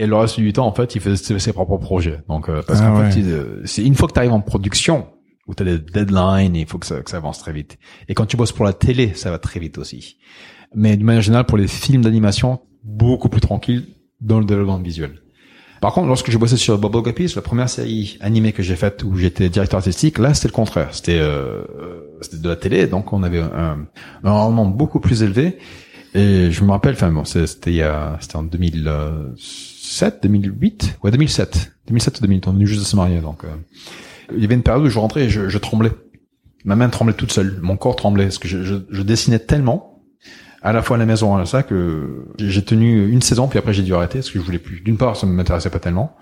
Et 0.00 0.06
le 0.06 0.16
reste 0.16 0.40
du 0.40 0.50
temps, 0.54 0.66
en 0.66 0.72
fait, 0.72 0.94
il 0.94 1.00
faisait 1.02 1.38
ses 1.38 1.52
propres 1.52 1.76
projets. 1.76 2.20
Donc, 2.26 2.48
euh, 2.48 2.62
parce 2.66 2.80
ah 2.80 2.86
qu'en 2.86 3.10
fait, 3.10 3.20
euh, 3.20 3.60
c'est 3.66 3.84
une 3.84 3.94
fois 3.94 4.08
que 4.08 4.14
tu 4.14 4.18
arrives 4.18 4.32
en 4.32 4.40
production, 4.40 5.08
où 5.46 5.54
tu 5.54 5.62
as 5.62 5.66
des 5.66 5.78
deadlines, 5.78 6.56
il 6.56 6.66
faut 6.66 6.78
que 6.78 6.86
ça, 6.86 7.02
que 7.02 7.10
ça 7.10 7.18
avance 7.18 7.38
très 7.38 7.52
vite. 7.52 7.76
Et 8.08 8.14
quand 8.14 8.24
tu 8.24 8.38
bosses 8.38 8.52
pour 8.52 8.64
la 8.64 8.72
télé, 8.72 9.12
ça 9.12 9.30
va 9.30 9.38
très 9.38 9.60
vite 9.60 9.76
aussi. 9.76 10.16
Mais 10.74 10.96
d'une 10.96 11.04
manière 11.04 11.20
générale, 11.20 11.44
pour 11.44 11.58
les 11.58 11.68
films 11.68 12.00
d'animation, 12.00 12.60
beaucoup 12.82 13.28
plus 13.28 13.42
tranquille 13.42 13.88
dans 14.22 14.38
le 14.38 14.46
développement 14.46 14.78
visuel. 14.78 15.20
Par 15.82 15.92
contre, 15.92 16.08
lorsque 16.08 16.30
je 16.30 16.38
bossais 16.38 16.56
sur 16.56 16.78
Bubble 16.78 17.02
Guppies, 17.02 17.34
la 17.36 17.42
première 17.42 17.68
série 17.68 18.16
animée 18.22 18.52
que 18.52 18.62
j'ai 18.62 18.76
faite 18.76 19.04
où 19.04 19.16
j'étais 19.16 19.50
directeur 19.50 19.78
artistique, 19.78 20.18
là 20.18 20.32
c'était 20.32 20.48
le 20.48 20.52
contraire. 20.52 20.94
C'était 20.94 21.18
euh, 21.20 21.62
c'était 22.22 22.38
de 22.38 22.48
la 22.48 22.56
télé, 22.56 22.86
donc 22.86 23.12
on 23.12 23.22
avait 23.22 23.40
un, 23.40 23.86
un 24.24 24.30
rendement 24.30 24.64
beaucoup 24.64 25.00
plus 25.00 25.22
élevé. 25.22 25.58
Et 26.14 26.50
je 26.50 26.64
me 26.64 26.70
rappelle, 26.70 26.94
enfin 26.94 27.12
bon, 27.12 27.24
c'était 27.24 27.70
il 27.70 27.76
y 27.76 27.82
a, 27.82 28.16
c'était 28.20 28.36
en 28.36 28.44
2007, 29.90 30.22
2008, 30.22 30.98
ouais 31.02 31.10
2007, 31.10 31.72
2007 31.88 32.18
ou 32.18 32.20
2008, 32.22 32.48
on 32.48 32.52
venait 32.52 32.66
juste 32.66 32.80
de 32.80 32.86
se 32.86 32.94
marier, 32.94 33.20
donc 33.20 33.44
euh, 33.44 33.48
il 34.32 34.40
y 34.40 34.44
avait 34.44 34.54
une 34.54 34.62
période 34.62 34.84
où 34.84 34.88
je 34.88 34.98
rentrais 34.98 35.24
et 35.24 35.28
je, 35.28 35.48
je 35.48 35.58
tremblais. 35.58 35.90
Ma 36.64 36.76
main 36.76 36.88
tremblait 36.88 37.14
toute 37.14 37.32
seule, 37.32 37.58
mon 37.60 37.76
corps 37.76 37.96
tremblait 37.96 38.24
parce 38.24 38.38
que 38.38 38.46
je, 38.46 38.62
je, 38.62 38.76
je 38.88 39.02
dessinais 39.02 39.40
tellement 39.40 40.00
à 40.62 40.72
la 40.72 40.82
fois 40.82 40.96
à 40.96 40.98
la 40.98 41.06
maison 41.06 41.36
à 41.36 41.44
ça 41.46 41.62
que 41.62 42.26
j'ai 42.38 42.62
tenu 42.62 43.10
une 43.10 43.22
saison 43.22 43.48
puis 43.48 43.58
après 43.58 43.72
j'ai 43.72 43.82
dû 43.82 43.94
arrêter 43.94 44.18
parce 44.18 44.30
que 44.30 44.38
je 44.38 44.44
voulais 44.44 44.58
plus. 44.58 44.80
D'une 44.80 44.96
part 44.96 45.16
ça 45.16 45.26
ne 45.26 45.32
m'intéressait 45.32 45.70
pas 45.70 45.80
tellement, 45.80 46.16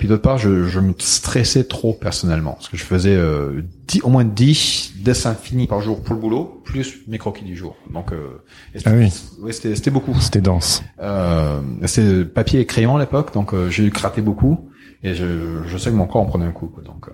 puis 0.00 0.08
d'autre 0.08 0.22
part 0.22 0.38
je, 0.38 0.64
je, 0.64 0.80
me 0.80 0.94
stressais 0.98 1.64
trop 1.64 1.92
personnellement 1.92 2.54
parce 2.54 2.68
que 2.68 2.76
je 2.76 2.84
faisais 2.84 3.14
euh, 3.14 3.62
au 4.02 4.08
moins 4.08 4.24
10 4.24 4.94
dessins 5.04 5.34
finis 5.34 5.66
par 5.68 5.80
jour 5.80 6.02
pour 6.02 6.14
le 6.14 6.20
boulot 6.20 6.62
plus 6.64 7.00
mes 7.06 7.18
croquis 7.18 7.44
du 7.44 7.54
jour. 7.54 7.76
Donc 7.92 8.12
euh, 8.12 8.42
ah 8.84 8.90
oui. 8.94 9.12
c'était 9.52 9.90
beaucoup. 9.90 10.18
C'était 10.20 10.40
dense. 10.40 10.82
Euh, 11.00 11.60
c'était 11.84 12.24
papier 12.24 12.60
et 12.60 12.66
crayon 12.66 12.96
à 12.96 12.98
l'époque 12.98 13.32
donc 13.32 13.54
euh, 13.54 13.70
j'ai 13.70 13.88
gratté 13.90 14.22
beaucoup 14.22 14.70
et 15.02 15.14
je, 15.14 15.62
je 15.66 15.78
sais 15.78 15.90
que 15.90 15.96
mon 15.96 16.06
corps 16.06 16.22
en 16.22 16.26
prenait 16.26 16.46
un 16.46 16.52
coup 16.52 16.66
quoi, 16.66 16.82
donc. 16.82 17.08
Euh. 17.08 17.12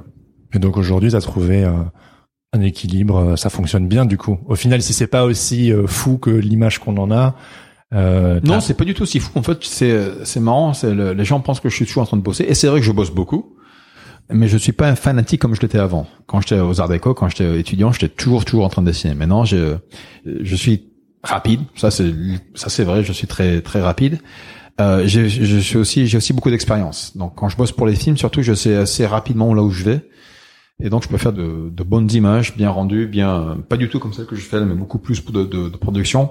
Et 0.55 0.59
donc 0.59 0.77
aujourd'hui, 0.77 1.11
tu 1.11 1.17
as 1.17 1.21
trouvé 1.21 1.65
euh, 1.65 1.73
un 2.53 2.61
équilibre, 2.61 3.17
euh, 3.17 3.37
ça 3.37 3.51
fonctionne 3.51 3.89
bien 3.89 4.07
du 4.07 4.17
coup. 4.17 4.39
Au 4.47 4.55
final, 4.55 4.83
si 4.83 4.93
c'est 4.93 5.07
pas 5.07 5.25
aussi 5.25 5.73
euh, 5.73 5.87
fou 5.87 6.19
que 6.19 6.31
l'image 6.31 6.79
qu'on 6.79 6.97
en 6.97 7.11
a. 7.11 7.35
Euh, 7.95 8.41
non, 8.43 8.61
c'est 8.61 8.75
pas 8.75 8.85
du 8.85 8.95
tout 8.95 9.05
aussi 9.05 9.21
fou. 9.21 9.39
En 9.39 9.43
fait, 9.43 9.59
c'est 9.63 10.25
c'est 10.25 10.41
marrant. 10.41 10.73
Les 10.83 11.25
gens 11.25 11.41
pensent 11.41 11.61
que 11.61 11.69
je 11.69 11.75
suis 11.75 11.87
toujours 11.87 12.03
en 12.03 12.07
train 12.07 12.17
de 12.17 12.23
bosser, 12.23 12.45
et 12.49 12.55
c'est 12.55 12.67
vrai 12.67 12.81
que 12.81 12.87
je 12.87 12.93
bosse 12.93 13.11
beaucoup, 13.11 13.57
mais 14.31 14.49
je 14.49 14.57
suis 14.57 14.73
pas 14.73 14.89
un 14.89 14.97
fanatique 14.97 15.41
comme 15.41 15.55
je 15.55 15.61
l'étais 15.61 15.79
avant. 15.79 16.07
Quand 16.27 16.41
j'étais 16.41 16.59
aux 16.59 16.81
Arts 16.81 16.89
Déco, 16.89 17.15
quand 17.15 17.29
j'étais 17.29 17.61
étudiant, 17.61 17.93
j'étais 17.93 18.09
toujours 18.09 18.45
toujours 18.45 18.65
en 18.65 18.69
train 18.69 18.83
de 18.83 18.89
dessiner. 18.89 19.15
Maintenant, 19.15 19.45
je 19.45 19.77
je 20.25 20.57
suis 20.57 20.89
rapide. 21.23 21.61
Ça 21.77 21.91
c'est 21.91 22.13
ça 22.55 22.69
c'est 22.69 22.85
vrai. 22.85 23.05
Je 23.05 23.13
suis 23.13 23.27
très 23.27 23.61
très 23.61 23.81
rapide. 23.81 24.19
Euh, 24.81 25.07
je 25.07 25.59
suis 25.61 25.79
aussi 25.79 26.07
j'ai 26.07 26.19
aussi 26.19 26.33
beaucoup 26.33 26.51
d'expérience. 26.51 27.17
Donc 27.17 27.35
quand 27.37 27.49
je 27.49 27.57
bosse 27.57 27.73
pour 27.73 27.87
les 27.87 27.95
films, 27.95 28.17
surtout, 28.17 28.43
je 28.43 28.53
sais 28.53 28.75
assez 28.75 29.07
rapidement 29.07 29.55
là 29.55 29.63
où 29.63 29.71
je 29.71 29.85
vais. 29.85 30.01
Et 30.79 30.91
donc, 30.91 31.05
je 31.05 31.09
peux 31.09 31.17
faire 31.17 31.33
de, 31.33 31.71
de, 31.71 31.83
bonnes 31.83 32.11
images, 32.13 32.55
bien 32.55 32.71
rendues, 32.71 33.07
bien, 33.07 33.57
pas 33.69 33.79
du 33.79 33.89
tout 33.89 33.99
comme 33.99 34.13
celle 34.13 34.27
que 34.27 34.37
je 34.37 34.43
fais, 34.43 34.61
mais 34.61 34.75
beaucoup 34.75 34.99
plus 34.99 35.25
de, 35.25 35.45
de, 35.45 35.69
de 35.71 35.77
production 35.77 36.31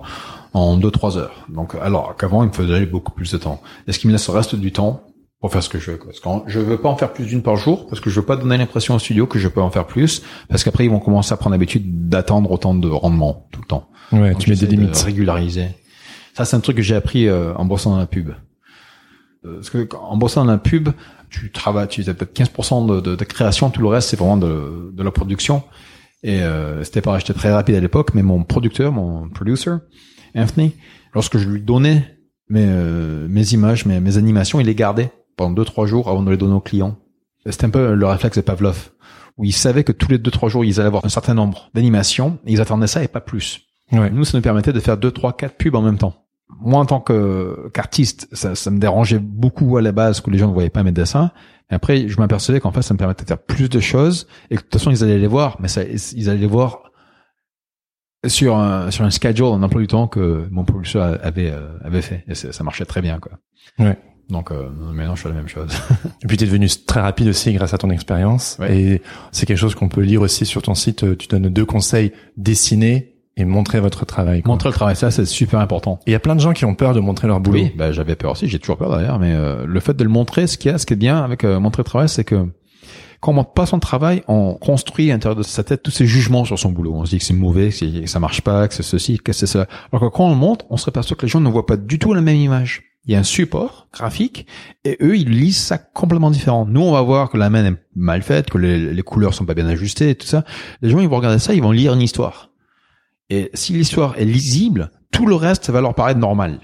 en 0.54 0.78
2-3 0.78 1.18
heures. 1.18 1.46
Donc, 1.50 1.74
alors 1.82 2.16
qu'avant, 2.16 2.44
il 2.44 2.50
me 2.50 2.54
faisait 2.54 2.86
beaucoup 2.86 3.12
plus 3.12 3.32
de 3.32 3.38
temps. 3.38 3.62
Et 3.88 3.92
ce 3.92 3.98
qui 3.98 4.08
me 4.08 4.12
laisse 4.12 4.28
le 4.28 4.34
reste 4.34 4.56
du 4.56 4.72
temps 4.72 5.02
pour 5.42 5.52
faire 5.52 5.64
ce 5.64 5.70
que 5.70 5.80
je 5.80 5.92
veux. 5.92 5.98
Parce 6.00 6.20
que 6.20 6.30
je 6.48 6.60
veux 6.60 6.78
pas 6.78 6.90
en 6.90 6.96
faire 6.96 7.14
plus 7.14 7.26
d'une 7.26 7.42
par 7.42 7.56
jour, 7.56 7.88
parce 7.88 8.00
que 8.00 8.10
je 8.10 8.20
veux 8.20 8.26
pas 8.26 8.36
donner 8.36 8.58
l'impression 8.58 8.96
au 8.96 9.00
studio 9.00 9.28
que 9.28 9.38
je 9.38 9.48
peux 9.48 9.62
en 9.62 9.70
faire 9.70 9.86
plus, 9.86 10.22
parce 10.50 10.64
qu'après, 10.64 10.86
ils 10.86 10.90
vont 10.90 11.00
commencer 11.00 11.34
à 11.34 11.38
prendre 11.38 11.54
l'habitude 11.54 12.08
d'attendre 12.08 12.52
autant 12.52 12.74
de 12.74 12.88
rendement 12.88 13.48
tout 13.52 13.62
le 13.62 13.68
temps. 13.68 13.90
Ouais, 14.12 14.34
tu 14.36 14.50
mets 14.50 14.56
des 14.56 14.68
limites. 14.68 14.98
régulariser. 14.98 15.68
Ça, 16.34 16.46
c'est 16.46 16.56
un 16.56 16.60
truc 16.60 16.78
que 16.78 16.84
j'ai 16.84 16.96
appris 16.96 17.28
euh, 17.28 17.54
en 17.56 17.66
bossant 17.66 17.92
dans 17.92 17.98
la 17.98 18.08
pub. 18.08 18.30
Euh, 19.46 19.56
parce 19.56 19.70
que 19.70 19.88
en 19.96 20.18
bossant 20.18 20.46
dans 20.46 20.52
la 20.52 20.58
pub, 20.58 20.90
tu 21.30 21.52
travailles, 21.52 21.88
tu 21.88 22.02
as 22.02 22.14
peut-être 22.14 22.38
15% 22.38 22.88
de, 22.88 23.02
de, 23.02 23.16
de, 23.16 23.24
création, 23.24 23.70
tout 23.70 23.82
le 23.82 23.88
reste 23.88 24.10
c'est 24.10 24.18
vraiment 24.18 24.38
de, 24.38 24.92
de, 24.94 25.04
la 25.04 25.12
production. 25.12 25.64
Et 26.24 26.42
euh, 26.42 26.84
c'était 26.84 27.02
pas, 27.02 27.20
j'étais 27.20 27.34
très 27.34 27.52
rapide 27.52 27.76
à 27.76 27.80
l'époque, 27.80 28.14
mais 28.14 28.24
mon 28.24 28.44
producteur, 28.44 28.92
mon 28.92 29.30
producer, 29.30 29.72
Anthony, 30.36 30.76
lorsque 31.14 31.38
je 31.38 31.48
lui 31.48 31.62
donnais 31.62 32.18
mes, 32.50 32.66
euh, 32.66 33.28
mes 33.30 33.54
images, 33.54 33.86
mes, 33.86 34.00
mes 34.00 34.18
animations, 34.18 34.60
il 34.60 34.66
les 34.66 34.76
gardait 34.76 35.12
pendant 35.38 35.52
deux 35.52 35.66
trois 35.66 35.86
jours 35.86 36.10
avant 36.10 36.24
de 36.24 36.32
les 36.32 36.38
donner 36.38 36.56
aux 36.56 36.62
clients. 36.62 36.98
C'était 37.46 37.66
un 37.66 37.70
peu 37.70 37.94
le 37.94 38.06
réflexe 38.08 38.38
de 38.38 38.42
Pavlov, 38.42 38.92
où 39.38 39.46
il 39.46 39.54
savait 39.54 39.84
que 39.84 39.92
tous 39.92 40.10
les 40.10 40.18
deux 40.18 40.32
trois 40.32 40.50
jours 40.50 40.66
ils 40.66 40.80
allaient 40.80 40.88
avoir 40.88 41.06
un 41.06 41.10
certain 41.10 41.34
nombre 41.34 41.70
d'animations, 41.74 42.40
et 42.46 42.54
ils 42.54 42.62
attendaient 42.62 42.88
ça 42.88 43.04
et 43.04 43.08
pas 43.08 43.22
plus. 43.22 43.62
Ouais. 43.92 44.10
Nous, 44.10 44.26
ça 44.26 44.38
nous 44.38 44.42
permettait 44.42 44.74
de 44.74 44.80
faire 44.80 44.98
deux, 44.98 45.12
trois, 45.12 45.38
quatre 45.38 45.58
pubs 45.58 45.76
en 45.76 45.82
même 45.84 46.00
temps 46.00 46.25
moi 46.60 46.80
en 46.80 46.86
tant 46.86 47.00
que 47.00 47.70
qu'artiste, 47.74 48.28
ça, 48.32 48.56
ça, 48.56 48.72
me 48.72 48.80
dérangeait 48.80 49.20
beaucoup 49.20 49.78
à 49.78 49.82
la 49.82 49.92
base 49.92 50.22
que 50.22 50.30
les 50.30 50.38
gens 50.38 50.48
ne 50.48 50.54
voyaient 50.54 50.70
pas 50.70 50.84
mes 50.84 50.92
dessins. 50.92 51.32
Et 51.72 51.74
après, 51.74 52.08
je 52.08 52.18
m'apercevais 52.18 52.60
qu'en 52.60 52.72
fait, 52.72 52.84
ça 52.84 52.94
me 52.94 53.00
permettait 53.00 53.24
de 53.24 53.28
faire 53.28 53.42
plus 53.42 53.70
de 53.70 53.80
choses 53.80 54.28
et 54.50 54.56
que 54.56 54.62
de 54.62 54.66
toute 54.66 54.80
façon, 54.80 54.92
ils 54.92 55.04
allaient 55.04 55.18
les 55.18 55.28
voir, 55.28 55.58
mais 55.60 55.68
ça, 55.68 55.82
ils 55.84 56.30
allaient 56.30 56.40
les 56.40 56.48
voir 56.48 56.84
sur 58.28 58.58
un 58.58 58.92
sur 58.92 59.06
un 59.06 59.10
schedule, 59.10 59.46
un 59.46 59.64
emploi 59.64 59.82
du 59.82 59.88
temps 59.88 60.08
que 60.08 60.48
mon 60.52 60.64
producteur 60.64 61.20
avait 61.24 61.52
euh, 61.52 61.78
avait 61.84 62.02
fait 62.02 62.24
et 62.28 62.36
ça 62.36 62.64
marchait 62.64 62.86
très 62.86 63.02
bien 63.02 63.20
quoi. 63.20 63.34
Ouais. 63.80 63.98
Donc 64.30 64.52
euh, 64.52 64.70
maintenant 64.70 65.16
je 65.16 65.22
fais 65.22 65.30
la 65.30 65.36
même 65.36 65.48
chose. 65.48 65.72
et 66.24 66.28
puis 66.28 66.38
tu 66.38 66.44
es 66.44 66.48
devenu 66.48 66.68
très 66.88 67.02
rapide 67.02 67.28
aussi 67.28 67.54
grâce 67.54 67.74
à 67.74 67.78
ton 67.78 67.90
expérience 67.90 68.58
et 68.68 69.02
c'est 69.32 69.46
quelque 69.46 69.58
chose 69.58 69.76
qu'on 69.76 69.90
peut 69.90 70.02
lire 70.02 70.22
aussi 70.22 70.46
sur 70.46 70.62
ton 70.62 70.74
site. 70.74 71.18
Tu 71.18 71.28
donnes 71.28 71.50
deux 71.50 71.66
conseils 71.66 72.12
dessinés 72.38 73.15
et 73.38 73.46
montrer 73.46 73.80
votre 73.80 74.06
travail. 74.06 74.42
Montrer 74.46 74.70
le 74.70 74.74
travail, 74.76 74.96
ça 74.96 75.12
c'est 75.12 75.26
super 75.26 75.60
important. 75.60 76.00
Il 76.08 76.12
y 76.12 76.16
a 76.16 76.20
plein 76.20 76.36
de 76.36 76.42
gens 76.42 76.54
qui 76.54 76.66
ont 76.66 76.76
peur 76.76 76.94
de 76.94 77.00
montrer 77.00 77.28
leur 77.28 77.40
boulot. 77.40 77.60
Oui, 77.60 77.74
bah, 77.76 77.92
j'avais 77.92 78.16
peur 78.16 78.32
aussi, 78.32 78.48
j'ai 78.48 78.60
toujours 78.60 78.78
peur 78.78 78.96
d'ailleurs, 78.96 79.20
mais 79.20 79.34
euh, 79.34 79.66
le 79.66 79.80
fait 79.80 79.94
de 79.94 80.04
le 80.04 80.10
montrer, 80.10 80.48
ce 80.48 80.58
qu'il 80.58 80.72
y 80.72 80.74
a, 80.74 80.78
ce 80.78 80.86
qui 80.86 80.94
est 80.94 80.98
bien 80.98 81.18
avec 81.18 81.44
euh, 81.44 81.60
montrer 81.60 81.82
le 81.82 81.86
travail, 81.86 82.10
c'est 82.10 82.24
que 82.24 82.48
quand 83.20 83.32
on 83.32 83.36
monte 83.36 83.54
pas 83.54 83.66
son 83.66 83.80
travail, 83.80 84.24
on 84.28 84.54
construit 84.54 85.10
à 85.10 85.14
l'intérieur 85.14 85.36
de 85.36 85.44
sa 85.44 85.64
tête 85.64 85.82
tous 85.82 85.92
ces 85.92 86.06
jugements 86.06 86.46
sur 86.46 86.60
son 86.60 86.72
boulot. 86.72 86.94
On 86.94 87.06
se 87.06 87.12
dit 87.12 87.18
que 87.18 87.24
c'est 87.24 87.34
mauvais, 87.34 87.70
que 87.70 88.06
ça 88.06 88.20
marche 88.20 88.42
pas, 88.42 88.68
que 88.68 88.74
c'est 88.74 88.84
ceci, 88.84 89.18
que 89.18 89.34
c'est 89.34 89.48
ça. 89.48 89.66
Alors 89.92 90.12
que 90.12 90.16
quand 90.16 90.26
on 90.26 90.36
monte, 90.36 90.66
on 90.70 90.78
se 90.78 90.92
perçoit 90.92 91.18
que 91.18 91.24
les 91.24 91.28
gens 91.28 91.42
ne 91.42 91.50
voient 91.50 91.66
pas 91.66 91.78
du 91.78 91.98
tout 91.98 92.14
la 92.14 92.22
même 92.22 92.36
image. 92.36 92.84
Il 93.08 93.14
y 93.14 93.16
a 93.16 93.20
un 93.20 93.24
support 93.24 93.88
graphique 93.94 94.48
et 94.84 94.98
eux, 95.02 95.18
ils 95.18 95.30
lisent 95.30 95.58
ça 95.58 95.78
complètement 95.78 96.30
différent. 96.30 96.66
Nous, 96.68 96.82
on 96.82 96.92
va 96.92 97.02
voir 97.02 97.30
que 97.30 97.38
la 97.38 97.50
main 97.50 97.66
est 97.66 97.76
mal 97.96 98.22
faite, 98.22 98.50
que 98.50 98.58
les, 98.58 98.94
les 98.94 99.02
couleurs 99.02 99.34
sont 99.34 99.46
pas 99.46 99.54
bien 99.54 99.68
ajustées 99.68 100.12
et 100.12 100.16
tout 100.16 100.28
ça. 100.28 100.44
Les 100.82 100.90
gens, 100.90 101.00
ils 101.00 101.08
vont 101.08 101.18
regarder 101.18 101.40
ça, 101.40 101.54
ils 101.54 101.64
vont 101.64 101.72
lire 101.72 101.94
une 101.94 102.02
histoire. 102.02 102.52
Et 103.30 103.50
si 103.54 103.74
l'histoire 103.74 104.16
est 104.18 104.26
lisible, 104.26 104.92
tout 105.12 105.26
le 105.26 105.36
reste, 105.36 105.66
ça 105.66 105.72
va 105.72 105.82
leur 105.82 105.96
paraître 105.96 106.20
normal. 106.20 106.60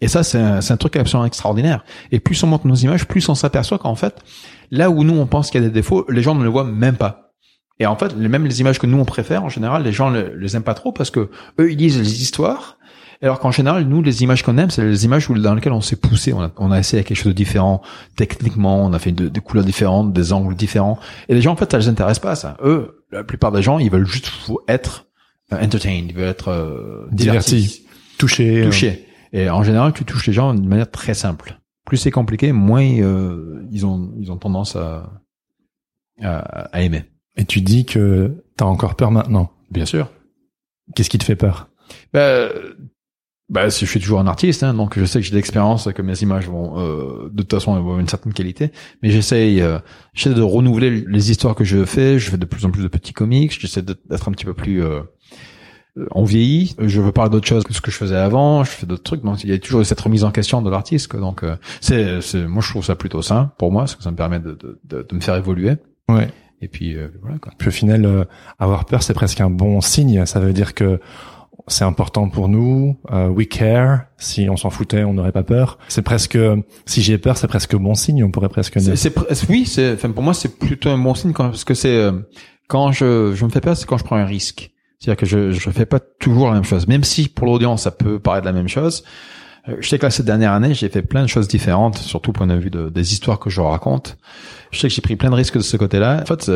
Et 0.00 0.08
ça, 0.08 0.22
c'est 0.22 0.38
un, 0.38 0.76
truc 0.76 0.96
absolument 0.96 1.26
extraordinaire. 1.26 1.84
Et 2.12 2.20
plus 2.20 2.42
on 2.42 2.46
monte 2.46 2.64
nos 2.64 2.74
images, 2.74 3.06
plus 3.06 3.26
on 3.28 3.34
s'aperçoit 3.34 3.78
qu'en 3.78 3.94
fait, 3.94 4.22
là 4.70 4.90
où 4.90 5.04
nous, 5.04 5.16
on 5.16 5.26
pense 5.26 5.50
qu'il 5.50 5.62
y 5.62 5.64
a 5.64 5.68
des 5.68 5.72
défauts, 5.72 6.04
les 6.10 6.22
gens 6.22 6.34
ne 6.34 6.44
le 6.44 6.50
voient 6.50 6.64
même 6.64 6.96
pas. 6.96 7.32
Et 7.80 7.86
en 7.86 7.96
fait, 7.96 8.14
même 8.16 8.44
les 8.44 8.60
images 8.60 8.78
que 8.78 8.86
nous, 8.86 8.98
on 8.98 9.04
préfère, 9.04 9.44
en 9.44 9.48
général, 9.48 9.82
les 9.82 9.92
gens 9.92 10.10
les, 10.10 10.36
les 10.36 10.56
aiment 10.56 10.62
pas 10.62 10.74
trop 10.74 10.92
parce 10.92 11.10
que 11.10 11.30
eux, 11.58 11.72
ils 11.72 11.78
lisent 11.78 11.98
les 11.98 12.22
histoires. 12.22 12.78
Alors 13.22 13.40
qu'en 13.40 13.50
général, 13.50 13.84
nous, 13.84 14.02
les 14.02 14.22
images 14.22 14.42
qu'on 14.42 14.58
aime, 14.58 14.70
c'est 14.70 14.84
les 14.84 15.04
images 15.06 15.28
dans 15.28 15.54
lesquelles 15.54 15.72
on 15.72 15.80
s'est 15.80 15.96
poussé. 15.96 16.32
On 16.32 16.42
a, 16.42 16.50
on 16.58 16.70
a, 16.70 16.78
essayé 16.78 17.02
quelque 17.04 17.16
chose 17.16 17.32
de 17.32 17.32
différent 17.32 17.80
techniquement. 18.16 18.84
On 18.84 18.92
a 18.92 18.98
fait 18.98 19.12
de, 19.12 19.28
des 19.28 19.40
couleurs 19.40 19.64
différentes, 19.64 20.12
des 20.12 20.32
angles 20.32 20.54
différents. 20.54 20.98
Et 21.28 21.34
les 21.34 21.40
gens, 21.40 21.52
en 21.52 21.56
fait, 21.56 21.70
ça 21.70 21.78
les 21.78 21.88
intéresse 21.88 22.18
pas, 22.18 22.34
ça. 22.34 22.56
Eux, 22.62 23.04
la 23.10 23.24
plupart 23.24 23.52
des 23.52 23.62
gens, 23.62 23.78
ils 23.78 23.90
veulent 23.90 24.06
juste 24.06 24.30
être 24.68 25.06
entertained, 25.52 26.10
ils 26.10 26.14
veulent 26.14 26.28
être 26.28 26.48
euh, 26.48 27.06
divertis, 27.12 27.86
touchés. 28.18 28.64
Touchés. 28.64 29.06
Et 29.32 29.50
en 29.50 29.62
général, 29.62 29.92
tu 29.92 30.04
touches 30.04 30.26
les 30.26 30.32
gens 30.32 30.54
de 30.54 30.66
manière 30.66 30.90
très 30.90 31.14
simple. 31.14 31.60
Plus 31.84 31.98
c'est 31.98 32.10
compliqué, 32.10 32.52
moins 32.52 32.84
euh, 33.00 33.62
ils 33.70 33.84
ont 33.84 34.14
ils 34.18 34.32
ont 34.32 34.38
tendance 34.38 34.76
à, 34.76 35.20
à, 36.22 36.38
à 36.72 36.80
aimer. 36.82 37.04
Et 37.36 37.44
tu 37.44 37.60
dis 37.60 37.84
que 37.84 38.44
t'as 38.56 38.64
encore 38.64 38.94
peur 38.94 39.10
maintenant. 39.10 39.50
Bien 39.70 39.86
sûr. 39.86 40.10
Qu'est-ce 40.94 41.10
qui 41.10 41.18
te 41.18 41.24
fait 41.24 41.36
peur? 41.36 41.68
Bah, 42.12 42.48
bah, 43.50 43.68
je 43.68 43.84
suis 43.84 44.00
toujours 44.00 44.20
un 44.20 44.26
artiste, 44.26 44.62
hein, 44.62 44.72
donc 44.72 44.98
je 44.98 45.04
sais 45.04 45.18
que 45.18 45.24
j'ai 45.26 45.32
de 45.32 45.36
l'expérience, 45.36 45.88
que 45.94 46.02
mes 46.02 46.22
images 46.22 46.48
vont 46.48 46.78
euh, 46.78 47.28
de 47.30 47.42
toute 47.42 47.52
façon 47.52 47.74
avoir 47.74 47.98
une 47.98 48.08
certaine 48.08 48.32
qualité, 48.32 48.70
mais 49.02 49.10
j'essaye, 49.10 49.60
euh, 49.60 49.78
j'essaie 50.14 50.34
de 50.34 50.42
renouveler 50.42 51.04
les 51.06 51.30
histoires 51.30 51.54
que 51.54 51.64
je 51.64 51.84
fais. 51.84 52.18
Je 52.18 52.30
fais 52.30 52.38
de 52.38 52.46
plus 52.46 52.64
en 52.64 52.70
plus 52.70 52.82
de 52.82 52.88
petits 52.88 53.12
comics. 53.12 53.52
J'essaie 53.60 53.82
d'être 53.82 54.28
un 54.28 54.32
petit 54.32 54.46
peu 54.46 54.54
plus 54.54 54.82
euh, 54.82 55.02
on 56.10 56.24
vieillit, 56.24 56.74
je 56.78 57.00
veux 57.00 57.12
parler 57.12 57.30
d'autre 57.30 57.46
chose 57.46 57.62
que 57.62 57.72
ce 57.72 57.80
que 57.80 57.90
je 57.90 57.96
faisais 57.96 58.16
avant, 58.16 58.64
je 58.64 58.70
fais 58.70 58.86
d'autres 58.86 59.04
trucs, 59.04 59.22
donc 59.22 59.44
il 59.44 59.50
y 59.50 59.52
a 59.52 59.58
toujours 59.58 59.86
cette 59.86 60.00
remise 60.00 60.24
en 60.24 60.32
question 60.32 60.60
de 60.60 60.70
l'artiste. 60.70 61.14
Donc 61.14 61.42
euh, 61.44 61.56
c'est, 61.80 62.20
c'est, 62.20 62.46
moi 62.46 62.62
je 62.62 62.70
trouve 62.70 62.84
ça 62.84 62.96
plutôt 62.96 63.22
sain 63.22 63.52
pour 63.58 63.70
moi, 63.70 63.82
parce 63.82 63.94
que 63.94 64.02
ça 64.02 64.10
me 64.10 64.16
permet 64.16 64.40
de, 64.40 64.52
de, 64.52 64.80
de, 64.84 65.06
de 65.08 65.14
me 65.14 65.20
faire 65.20 65.36
évoluer. 65.36 65.76
Ouais. 66.08 66.28
Et 66.60 66.68
puis 66.68 66.96
euh, 66.96 67.08
voilà 67.22 67.38
quoi. 67.38 67.52
Puis 67.58 67.68
au 67.68 67.70
final, 67.70 68.04
euh, 68.06 68.24
avoir 68.58 68.86
peur 68.86 69.02
c'est 69.02 69.14
presque 69.14 69.40
un 69.40 69.50
bon 69.50 69.80
signe. 69.80 70.26
Ça 70.26 70.40
veut 70.40 70.52
dire 70.52 70.74
que 70.74 71.00
c'est 71.68 71.84
important 71.84 72.28
pour 72.28 72.48
nous. 72.48 72.98
Uh, 73.10 73.28
we 73.28 73.46
care. 73.48 74.06
Si 74.16 74.48
on 74.50 74.56
s'en 74.56 74.70
foutait, 74.70 75.04
on 75.04 75.14
n'aurait 75.14 75.32
pas 75.32 75.44
peur. 75.44 75.78
C'est 75.88 76.02
presque, 76.02 76.36
si 76.86 77.02
j'ai 77.02 77.18
peur, 77.18 77.36
c'est 77.36 77.46
presque 77.46 77.76
bon 77.76 77.94
signe. 77.94 78.24
On 78.24 78.30
pourrait 78.30 78.48
presque. 78.48 78.80
C'est, 78.80 78.96
c'est, 78.96 79.14
oui, 79.48 79.64
c'est, 79.64 79.92
enfin 79.92 80.10
pour 80.10 80.24
moi 80.24 80.34
c'est 80.34 80.58
plutôt 80.58 80.90
un 80.90 80.98
bon 80.98 81.14
signe 81.14 81.32
quand, 81.32 81.50
parce 81.50 81.64
que 81.64 81.74
c'est 81.74 82.10
quand 82.66 82.90
je, 82.90 83.32
je 83.34 83.44
me 83.44 83.50
fais 83.50 83.60
peur, 83.60 83.76
c'est 83.76 83.86
quand 83.86 83.98
je 83.98 84.04
prends 84.04 84.16
un 84.16 84.26
risque. 84.26 84.72
C'est-à-dire 85.04 85.20
que 85.20 85.26
je 85.26 85.50
je 85.52 85.70
fais 85.70 85.86
pas 85.86 86.00
toujours 86.00 86.48
la 86.48 86.54
même 86.54 86.64
chose, 86.64 86.88
même 86.88 87.04
si 87.04 87.28
pour 87.28 87.46
l'audience 87.46 87.82
ça 87.82 87.90
peut 87.90 88.18
paraître 88.18 88.46
la 88.46 88.52
même 88.52 88.68
chose. 88.68 89.04
Je 89.80 89.88
sais 89.88 89.98
que 89.98 90.04
là 90.04 90.10
cette 90.10 90.26
dernière 90.26 90.52
année 90.52 90.74
j'ai 90.74 90.88
fait 90.88 91.02
plein 91.02 91.22
de 91.22 91.26
choses 91.26 91.48
différentes, 91.48 91.98
surtout 91.98 92.30
au 92.30 92.32
point 92.32 92.46
de 92.46 92.54
vue 92.54 92.70
de, 92.70 92.88
des 92.88 93.12
histoires 93.12 93.38
que 93.38 93.50
je 93.50 93.60
raconte. 93.60 94.16
Je 94.70 94.78
sais 94.78 94.88
que 94.88 94.94
j'ai 94.94 95.02
pris 95.02 95.16
plein 95.16 95.30
de 95.30 95.34
risques 95.34 95.56
de 95.56 95.62
ce 95.62 95.76
côté-là. 95.76 96.22
En 96.22 96.26
fait, 96.26 96.50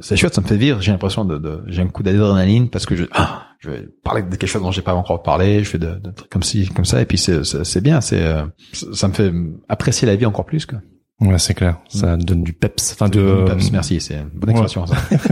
c'est 0.00 0.16
chouette, 0.16 0.34
ça 0.34 0.40
me 0.40 0.46
fait 0.46 0.56
vivre. 0.56 0.80
J'ai 0.80 0.92
l'impression 0.92 1.24
de, 1.24 1.38
de 1.38 1.62
j'ai 1.66 1.82
un 1.82 1.88
coup 1.88 2.02
d'adrénaline 2.02 2.68
parce 2.68 2.84
que 2.86 2.96
je 2.96 3.04
ah, 3.12 3.46
je 3.60 3.70
vais 3.70 3.88
parler 4.02 4.22
de 4.22 4.34
quelque 4.34 4.46
chose 4.46 4.62
dont 4.62 4.72
j'ai 4.72 4.82
pas 4.82 4.94
encore 4.94 5.22
parlé. 5.22 5.62
Je 5.62 5.68
fais 5.68 5.78
de, 5.78 5.94
de 5.94 6.10
trucs 6.10 6.30
comme 6.30 6.42
ci 6.42 6.68
comme 6.68 6.84
ça 6.84 7.00
et 7.00 7.06
puis 7.06 7.18
c'est 7.18 7.44
c'est 7.44 7.80
bien. 7.82 8.00
C'est 8.00 8.24
ça 8.72 9.08
me 9.08 9.12
fait 9.12 9.32
apprécier 9.68 10.06
la 10.06 10.16
vie 10.16 10.26
encore 10.26 10.46
plus 10.46 10.66
quoi. 10.66 10.78
Ouais, 11.20 11.38
c'est 11.38 11.54
clair. 11.54 11.78
Ça 11.88 12.16
donne 12.16 12.42
du 12.42 12.52
peps. 12.52 12.92
Enfin 12.92 13.08
de. 13.08 13.44
Peps, 13.46 13.72
merci. 13.72 14.00
C'est 14.00 14.14
une 14.14 14.28
bonne 14.34 14.50
expression 14.50 14.82
ouais. 14.82 14.88
ça. 14.88 15.16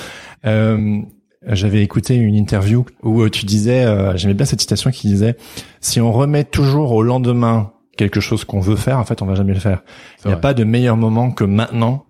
euh, 0.46 1.00
j'avais 1.46 1.82
écouté 1.82 2.14
une 2.14 2.34
interview 2.34 2.84
où 3.02 3.22
euh, 3.22 3.30
tu 3.30 3.46
disais, 3.46 3.84
euh, 3.84 4.16
j'aimais 4.16 4.34
bien 4.34 4.46
cette 4.46 4.60
citation 4.60 4.90
qui 4.90 5.08
disait, 5.08 5.36
si 5.80 6.00
on 6.00 6.12
remet 6.12 6.44
toujours 6.44 6.92
au 6.92 7.02
lendemain 7.02 7.72
quelque 7.96 8.20
chose 8.20 8.44
qu'on 8.44 8.60
veut 8.60 8.76
faire, 8.76 8.98
en 8.98 9.04
fait, 9.04 9.22
on 9.22 9.26
va 9.26 9.34
jamais 9.34 9.54
le 9.54 9.60
faire. 9.60 9.82
Il 10.24 10.28
n'y 10.28 10.34
a 10.34 10.36
pas 10.36 10.54
de 10.54 10.64
meilleur 10.64 10.96
moment 10.96 11.30
que 11.30 11.44
maintenant 11.44 12.06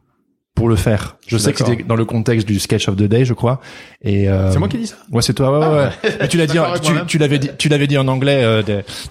pour 0.55 0.69
le 0.69 0.77
faire. 0.77 1.17
Je, 1.27 1.39
sais 1.39 1.53
que 1.53 1.65
c'était 1.65 1.85
dans 1.85 1.97
le 1.97 2.05
contexte 2.05 2.47
du 2.47 2.59
sketch 2.59 2.89
of 2.89 2.97
the 2.97 3.05
day, 3.05 3.25
je 3.25 3.33
crois. 3.33 3.61
Et 4.03 4.29
euh, 4.29 4.53
c'est 4.53 4.59
moi 4.59 4.69
qui 4.69 4.79
dis 4.79 4.89
ça? 4.89 4.97
Ouais, 5.11 5.23
c'est 5.23 5.33
toi. 5.33 5.59
Ouais, 5.59 5.65
ah, 5.65 6.07
ouais. 6.07 6.13
Mais 6.21 6.29
tu 6.29 6.37
l'as 6.37 6.47
dit, 6.47 6.59
tu, 6.83 6.93
tu 7.07 7.19
l'avais 7.19 7.39
dit, 7.39 7.51
tu 7.57 7.69
l'avais 7.69 7.87
dit 7.87 7.97
en 7.97 8.09
anglais. 8.09 8.43
Euh, 8.45 8.63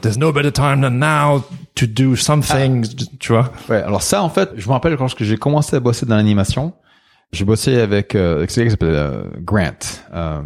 There's 0.02 0.18
no 0.18 0.32
better 0.32 0.52
time 0.52 0.82
than 0.82 0.92
now 0.92 1.44
to 1.76 1.86
do 1.88 2.16
something. 2.16 2.86
Ah. 2.86 3.04
Tu 3.20 3.32
vois. 3.32 3.52
Ouais. 3.68 3.82
Alors 3.82 4.04
ça, 4.04 4.22
en 4.22 4.30
fait, 4.30 4.50
je 4.58 4.68
me 4.68 4.74
rappelle 4.74 4.96
quand 4.98 5.08
j'ai 5.18 5.38
commencé 5.38 5.76
à 5.76 5.80
bosser 5.80 6.06
dans 6.06 6.18
l'animation. 6.18 6.74
J'ai 7.32 7.46
bossé 7.46 7.76
avec, 7.80 8.16
euh, 8.16 8.46
quelqu'un 8.48 8.64
qui 8.64 8.72
s'appelle 8.72 8.96
euh, 8.96 9.24
Grant. 9.40 9.78
Euh, 10.14 10.42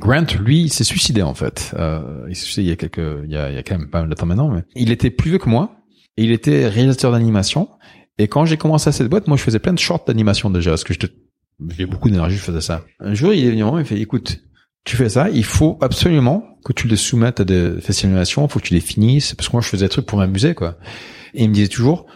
Grant, 0.00 0.26
lui, 0.40 0.68
s'est 0.68 0.84
suicidé 0.84 1.22
en 1.22 1.34
fait. 1.34 1.72
Euh, 1.78 2.26
il 2.28 2.36
s'est 2.36 2.44
suicidé 2.44 2.66
il 2.66 2.70
y 2.70 2.72
a 2.72 2.76
quelques, 2.76 3.24
il 3.24 3.30
y 3.30 3.36
a, 3.36 3.50
il 3.50 3.54
y 3.54 3.58
a 3.58 3.62
quand 3.62 3.78
même 3.78 3.90
pas 3.90 4.00
mal 4.00 4.10
de 4.10 4.14
temps 4.14 4.26
maintenant, 4.26 4.48
mais 4.48 4.62
il 4.74 4.92
était 4.92 5.10
plus 5.10 5.30
vieux 5.30 5.38
que 5.38 5.48
moi. 5.48 5.76
Et 6.16 6.24
il 6.24 6.30
était 6.30 6.68
réalisateur 6.68 7.10
d'animation. 7.10 7.68
Et 8.18 8.28
quand 8.28 8.44
j'ai 8.44 8.56
commencé 8.56 8.88
à 8.88 8.92
cette 8.92 9.08
boîte, 9.08 9.26
moi, 9.26 9.36
je 9.36 9.42
faisais 9.42 9.58
plein 9.58 9.72
de 9.72 9.78
shorts 9.78 10.04
d'animation 10.06 10.50
déjà, 10.50 10.70
parce 10.70 10.84
que 10.84 10.94
j'ai 11.70 11.86
beaucoup 11.86 12.08
d'énergie, 12.08 12.36
je 12.36 12.42
faisais 12.42 12.60
ça. 12.60 12.84
Un 13.00 13.14
jour, 13.14 13.32
il 13.32 13.44
est 13.44 13.50
venu, 13.50 13.64
il 13.80 13.84
fait, 13.84 13.98
écoute, 13.98 14.40
tu 14.84 14.96
fais 14.96 15.08
ça, 15.08 15.30
il 15.30 15.44
faut 15.44 15.78
absolument 15.80 16.44
que 16.64 16.72
tu 16.72 16.86
les 16.86 16.96
soumettes 16.96 17.40
à 17.40 17.44
des 17.44 17.70
d'animation, 17.70 18.46
il 18.46 18.50
faut 18.50 18.60
que 18.60 18.66
tu 18.66 18.74
les 18.74 18.80
finisses, 18.80 19.34
parce 19.34 19.48
que 19.48 19.56
moi, 19.56 19.62
je 19.62 19.68
faisais 19.68 19.86
des 19.86 19.90
trucs 19.90 20.06
pour 20.06 20.18
m'amuser, 20.18 20.54
quoi. 20.54 20.78
Et 21.34 21.44
il 21.44 21.48
me 21.48 21.54
disait 21.54 21.68
toujours, 21.68 22.06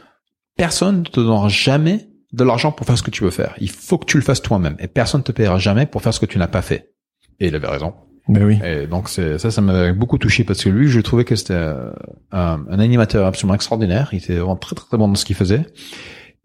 personne 0.57 1.01
ne 1.01 1.05
te 1.05 1.19
donnera 1.19 1.49
jamais 1.49 2.08
de 2.33 2.45
l'argent 2.45 2.73
pour 2.73 2.87
faire 2.87 2.99
ce 2.99 3.03
que 3.03 3.11
tu 3.11 3.25
veux 3.25 3.31
faire. 3.31 3.55
Il 3.59 3.71
faut 3.71 3.99
que 3.99 4.07
tu 4.07 4.17
le 4.17 4.23
fasses 4.23 4.43
toi-même. 4.43 4.77
Et 4.79 4.87
personne 4.87 5.21
ne 5.21 5.25
te 5.25 5.33
paiera 5.33 5.59
jamais 5.59 5.87
pour 5.87 6.03
faire 6.03 6.13
ce 6.13 6.21
que 6.21 6.27
tu 6.27 6.39
n'as 6.39 6.49
pas 6.49 6.63
fait. 6.63 6.93
Et 7.41 7.49
il 7.49 7.55
avait 7.55 7.69
raison. 7.69 7.95
Mais 8.29 8.45
oui. 8.45 8.59
Et 8.63 8.87
donc 8.87 9.09
c'est 9.09 9.39
ça, 9.39 9.51
ça 9.51 9.63
m'avait 9.63 9.95
beaucoup 9.95 10.19
touché 10.19 10.45
parce 10.45 10.63
que 10.63 10.69
lui, 10.69 10.89
je 10.89 11.01
trouvais 11.01 11.25
que 11.25 11.35
c'était 11.35 11.55
euh, 11.55 11.91
un, 12.31 12.63
un, 12.69 12.79
animateur 12.79 13.27
absolument 13.27 13.55
extraordinaire. 13.55 14.11
Il 14.13 14.19
était 14.19 14.35
vraiment 14.35 14.57
très 14.57 14.77
très, 14.77 14.87
très 14.87 14.99
bon 14.99 15.09
dans 15.09 15.15
ce 15.15 15.25
qu'il 15.25 15.37
faisait. 15.37 15.65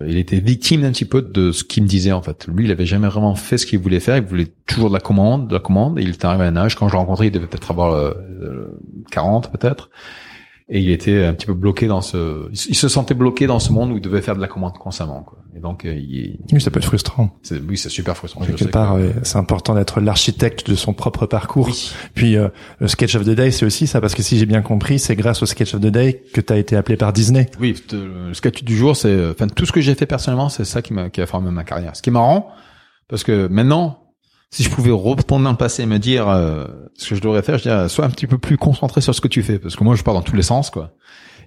Il 0.06 0.18
était 0.18 0.40
victime 0.40 0.82
d'un 0.82 0.92
petit 0.92 1.06
peu 1.06 1.22
de 1.22 1.52
ce 1.52 1.64
qu'il 1.64 1.84
me 1.84 1.88
disait 1.88 2.14
en 2.14 2.22
fait. 2.22 2.48
Lui, 2.48 2.66
il 2.66 2.72
avait 2.72 2.86
jamais 2.86 3.08
vraiment 3.08 3.36
fait 3.36 3.58
ce 3.58 3.66
qu'il 3.66 3.80
voulait 3.80 4.00
faire. 4.00 4.18
Il 4.18 4.24
voulait 4.24 4.48
toujours 4.66 4.90
de 4.90 4.94
la 4.94 5.02
commande, 5.02 5.50
de 5.50 5.54
la 5.54 5.60
commande. 5.60 6.00
Et 6.00 6.04
il 6.04 6.10
était 6.10 6.26
arrivé 6.26 6.46
à 6.46 6.48
un 6.48 6.56
âge 6.56 6.76
quand 6.76 6.88
je 6.88 6.94
l'ai 6.94 7.00
rencontré, 7.00 7.28
il 7.28 7.32
devait 7.32 7.48
peut-être 7.48 7.72
avoir 7.72 7.94
euh, 7.94 8.80
40 9.12 9.52
peut-être 9.52 9.90
et 10.70 10.80
il 10.80 10.90
était 10.92 11.24
un 11.26 11.34
petit 11.34 11.46
peu 11.46 11.54
bloqué 11.54 11.88
dans 11.88 12.02
ce 12.02 12.50
il 12.52 12.76
se 12.76 12.88
sentait 12.88 13.14
bloqué 13.14 13.48
dans 13.48 13.60
ce 13.60 13.72
monde 13.72 13.92
où 13.92 13.98
il 13.98 14.02
devait 14.02 14.22
faire 14.22 14.36
de 14.36 14.42
la 14.42 14.48
commande 14.48 14.78
constamment 14.78 15.22
quoi. 15.22 15.38
et 15.56 15.60
donc 15.60 15.86
euh, 15.86 15.94
il 15.94 16.40
oui 16.52 16.62
ça 16.62 16.72
peut 16.72 16.80
être 16.80 16.86
frustrant. 16.86 17.38
Oui 17.68 17.78
c'est 17.78 17.90
super 17.90 18.16
frustrant 18.16 18.46
quelque 18.46 18.66
part 18.66 18.96
que... 18.96 19.12
c'est 19.24 19.38
important 19.38 19.76
d'être 19.76 20.00
l'architecte 20.00 20.70
de 20.70 20.76
son 20.76 20.94
propre 20.94 21.26
parcours. 21.26 21.68
Oui. 21.68 21.92
puis 22.14 22.38
euh, 22.38 22.48
le 22.80 22.88
sketch 22.88 23.16
of 23.16 23.26
the 23.26 23.32
day 23.32 23.52
c'est 23.52 23.66
aussi 23.66 23.88
ça 23.88 24.00
parce 24.00 24.16
que 24.16 24.24
si 24.24 24.38
j'ai 24.38 24.46
bien 24.46 24.62
compris 24.62 25.00
c'est 25.00 25.16
grâce 25.16 25.44
au 25.44 25.46
sketch 25.46 25.74
of 25.74 25.82
the 25.82 25.88
day 25.88 26.24
que 26.34 26.42
tu 26.42 26.54
as 26.54 26.58
été 26.58 26.76
appelé 26.76 26.96
par 26.98 27.12
Disney. 27.12 27.50
Oui 27.60 27.76
le 27.92 28.34
sketch 28.34 28.64
du 28.64 28.78
jour 28.78 28.96
c'est 28.96 29.30
enfin 29.32 29.48
tout 29.48 29.66
ce 29.66 29.72
que 29.72 29.82
j'ai 29.82 29.96
fait 29.96 30.06
personnellement 30.06 30.50
c'est 30.50 30.66
ça 30.66 30.82
qui 30.82 30.94
m'a 30.94 31.10
qui 31.10 31.22
a 31.22 31.26
formé 31.26 31.52
ma 31.52 31.64
carrière. 31.64 31.96
Ce 31.96 32.02
qui 32.02 32.10
est 32.10 32.14
marrant 32.14 32.50
parce 33.10 33.24
que 33.24 33.48
maintenant 33.48 34.03
si 34.54 34.62
je 34.62 34.70
pouvais 34.70 34.92
retourner 34.92 35.46
dans 35.46 35.52
le 35.52 35.58
passé 35.58 35.82
et 35.82 35.86
me 35.88 35.98
dire 35.98 36.30
euh, 36.30 36.66
ce 36.94 37.10
que 37.10 37.16
je 37.16 37.22
devrais 37.22 37.42
faire, 37.42 37.58
je 37.58 37.64
dirais 37.64 37.90
sois 37.90 38.06
un 38.06 38.10
petit 38.12 38.28
peu 38.28 38.38
plus 38.38 38.56
concentré 38.56 39.02
sur 39.02 39.16
ce 39.16 39.20
que 39.20 39.28
tu 39.28 39.42
fais 39.42 39.58
parce 39.58 39.76
que 39.76 39.84
moi 39.84 39.96
je 39.96 40.04
pars 40.04 40.14
dans 40.14 40.22
tous 40.22 40.36
les 40.36 40.44
sens 40.44 40.70
quoi. 40.70 40.92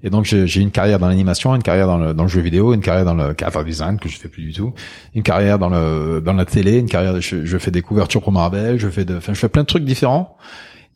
Et 0.03 0.11
donc 0.11 0.25
j'ai 0.25 0.61
une 0.61 0.73
carrière 0.73 0.99
dans 0.99 1.07
l'animation, 1.07 1.55
une 1.55 1.63
carrière 1.63 1.87
dans 1.87 1.99
le, 1.99 2.15
dans 2.15 2.25
le 2.25 2.29
jeu 2.29 2.41
vidéo, 2.41 2.75
une 2.75 2.81
carrière 2.81 3.05
dans 3.05 3.15
le 3.15 3.33
character 3.39 3.63
design 3.65 3.99
que 4.01 4.09
je 4.09 4.19
fais 4.19 4.29
plus 4.29 4.43
du 4.43 4.53
tout, 4.53 4.75
une 5.15 5.23
carrière 5.23 5.61
dans 5.61 5.69
le 5.69 6.21
dans 6.21 6.33
la 6.33 6.45
télé, 6.45 6.79
une 6.79 6.89
carrière 6.89 7.21
je, 7.21 7.45
je 7.45 7.59
fais 7.59 7.71
des 7.71 7.81
couvertures 7.81 8.23
pour 8.23 8.33
Marvel, 8.33 8.77
je 8.81 8.89
fais 8.89 9.05
de 9.05 9.17
enfin 9.19 9.35
je 9.35 9.39
fais 9.39 9.49
plein 9.49 9.63
de 9.63 9.69
trucs 9.69 9.85
différents. 9.85 10.37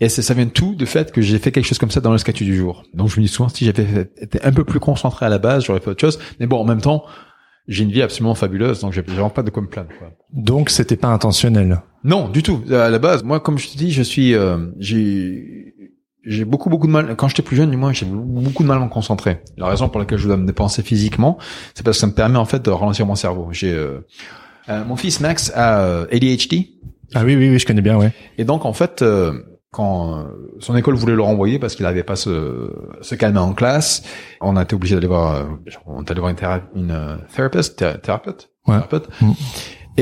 Et 0.00 0.08
ça 0.08 0.34
vient 0.34 0.46
tout 0.46 0.74
du 0.74 0.86
fait 0.86 1.12
que 1.12 1.20
j'ai 1.20 1.38
fait 1.38 1.52
quelque 1.52 1.66
chose 1.66 1.78
comme 1.78 1.90
ça 1.90 2.00
dans 2.00 2.10
le 2.10 2.18
statut 2.18 2.44
du 2.44 2.56
jour. 2.56 2.82
Donc 2.92 3.08
je 3.10 3.20
me 3.20 3.24
dis 3.24 3.30
souvent 3.30 3.48
si 3.48 3.66
j'avais 3.66 4.10
été 4.20 4.42
un 4.42 4.52
peu 4.52 4.64
plus 4.64 4.80
concentré 4.80 5.26
à 5.26 5.28
la 5.28 5.38
base, 5.38 5.64
j'aurais 5.64 5.80
fait 5.80 5.90
autre 5.90 6.00
chose. 6.00 6.18
Mais 6.40 6.46
bon, 6.46 6.58
en 6.58 6.64
même 6.64 6.80
temps, 6.80 7.04
j'ai 7.68 7.84
une 7.84 7.92
vie 7.92 8.02
absolument 8.02 8.34
fabuleuse, 8.34 8.80
donc 8.80 8.92
j'ai 8.92 9.02
vraiment 9.02 9.30
pas 9.30 9.42
de 9.42 9.50
quoi 9.50 9.62
me 9.62 9.68
plaindre. 9.68 9.90
Quoi. 9.98 10.08
Donc 10.32 10.70
c'était 10.70 10.96
pas 10.96 11.08
intentionnel. 11.08 11.82
Non, 12.04 12.28
du 12.28 12.42
tout. 12.42 12.62
À 12.70 12.88
la 12.88 12.98
base, 12.98 13.22
moi, 13.22 13.40
comme 13.40 13.58
je 13.58 13.68
te 13.68 13.76
dis, 13.76 13.90
je 13.92 14.02
suis, 14.02 14.34
euh, 14.34 14.56
j'ai, 14.78 15.74
j'ai 16.24 16.44
beaucoup 16.44 16.70
beaucoup 16.70 16.86
de 16.86 16.92
mal. 16.92 17.14
Quand 17.16 17.28
j'étais 17.28 17.42
plus 17.42 17.56
jeune, 17.56 17.70
du 17.70 17.76
moins, 17.76 17.92
j'ai 17.92 18.06
beaucoup 18.06 18.62
de 18.62 18.68
mal 18.68 18.78
à 18.80 18.84
me 18.84 18.88
concentrer. 18.88 19.42
La 19.56 19.66
raison 19.66 19.88
pour 19.88 20.00
laquelle 20.00 20.18
je 20.18 20.26
dois 20.26 20.36
me 20.36 20.46
dépenser 20.46 20.82
physiquement, 20.82 21.38
c'est 21.74 21.84
parce 21.84 21.96
que 21.98 22.00
ça 22.00 22.06
me 22.06 22.12
permet 22.12 22.38
en 22.38 22.44
fait 22.46 22.62
de 22.64 22.70
ralentir 22.70 23.06
mon 23.06 23.14
cerveau. 23.16 23.48
J'ai, 23.52 23.72
euh, 23.72 24.00
euh, 24.68 24.84
mon 24.84 24.96
fils 24.96 25.20
Max 25.20 25.52
a 25.54 26.02
ADHD. 26.10 26.68
Ah 27.14 27.24
oui, 27.24 27.36
oui, 27.36 27.50
oui, 27.50 27.58
je 27.58 27.66
connais 27.66 27.82
bien, 27.82 27.96
ouais. 27.98 28.12
Et 28.38 28.44
donc 28.44 28.64
en 28.64 28.72
fait, 28.72 29.04
quand 29.72 30.26
son 30.60 30.76
école 30.76 30.94
voulait 30.94 31.14
le 31.16 31.22
renvoyer 31.22 31.58
parce 31.58 31.74
qu'il 31.74 31.84
n'avait 31.84 32.02
pas 32.04 32.16
se, 32.16 32.70
se 33.00 33.14
calmer 33.16 33.40
en 33.40 33.52
classe, 33.52 34.02
on 34.40 34.56
a 34.56 34.62
été 34.62 34.74
obligé 34.74 34.94
d'aller 34.94 35.08
voir, 35.08 35.44
on 35.86 36.02
est 36.04 36.10
allé 36.10 36.20
voir 36.20 36.32
une, 36.32 36.80
une 36.82 37.18
thérapeute, 37.34 37.76
thérapeute 38.02 38.50
Ouais. 38.66 38.76
thérapeute. 38.76 39.08
Mm. 39.22 39.32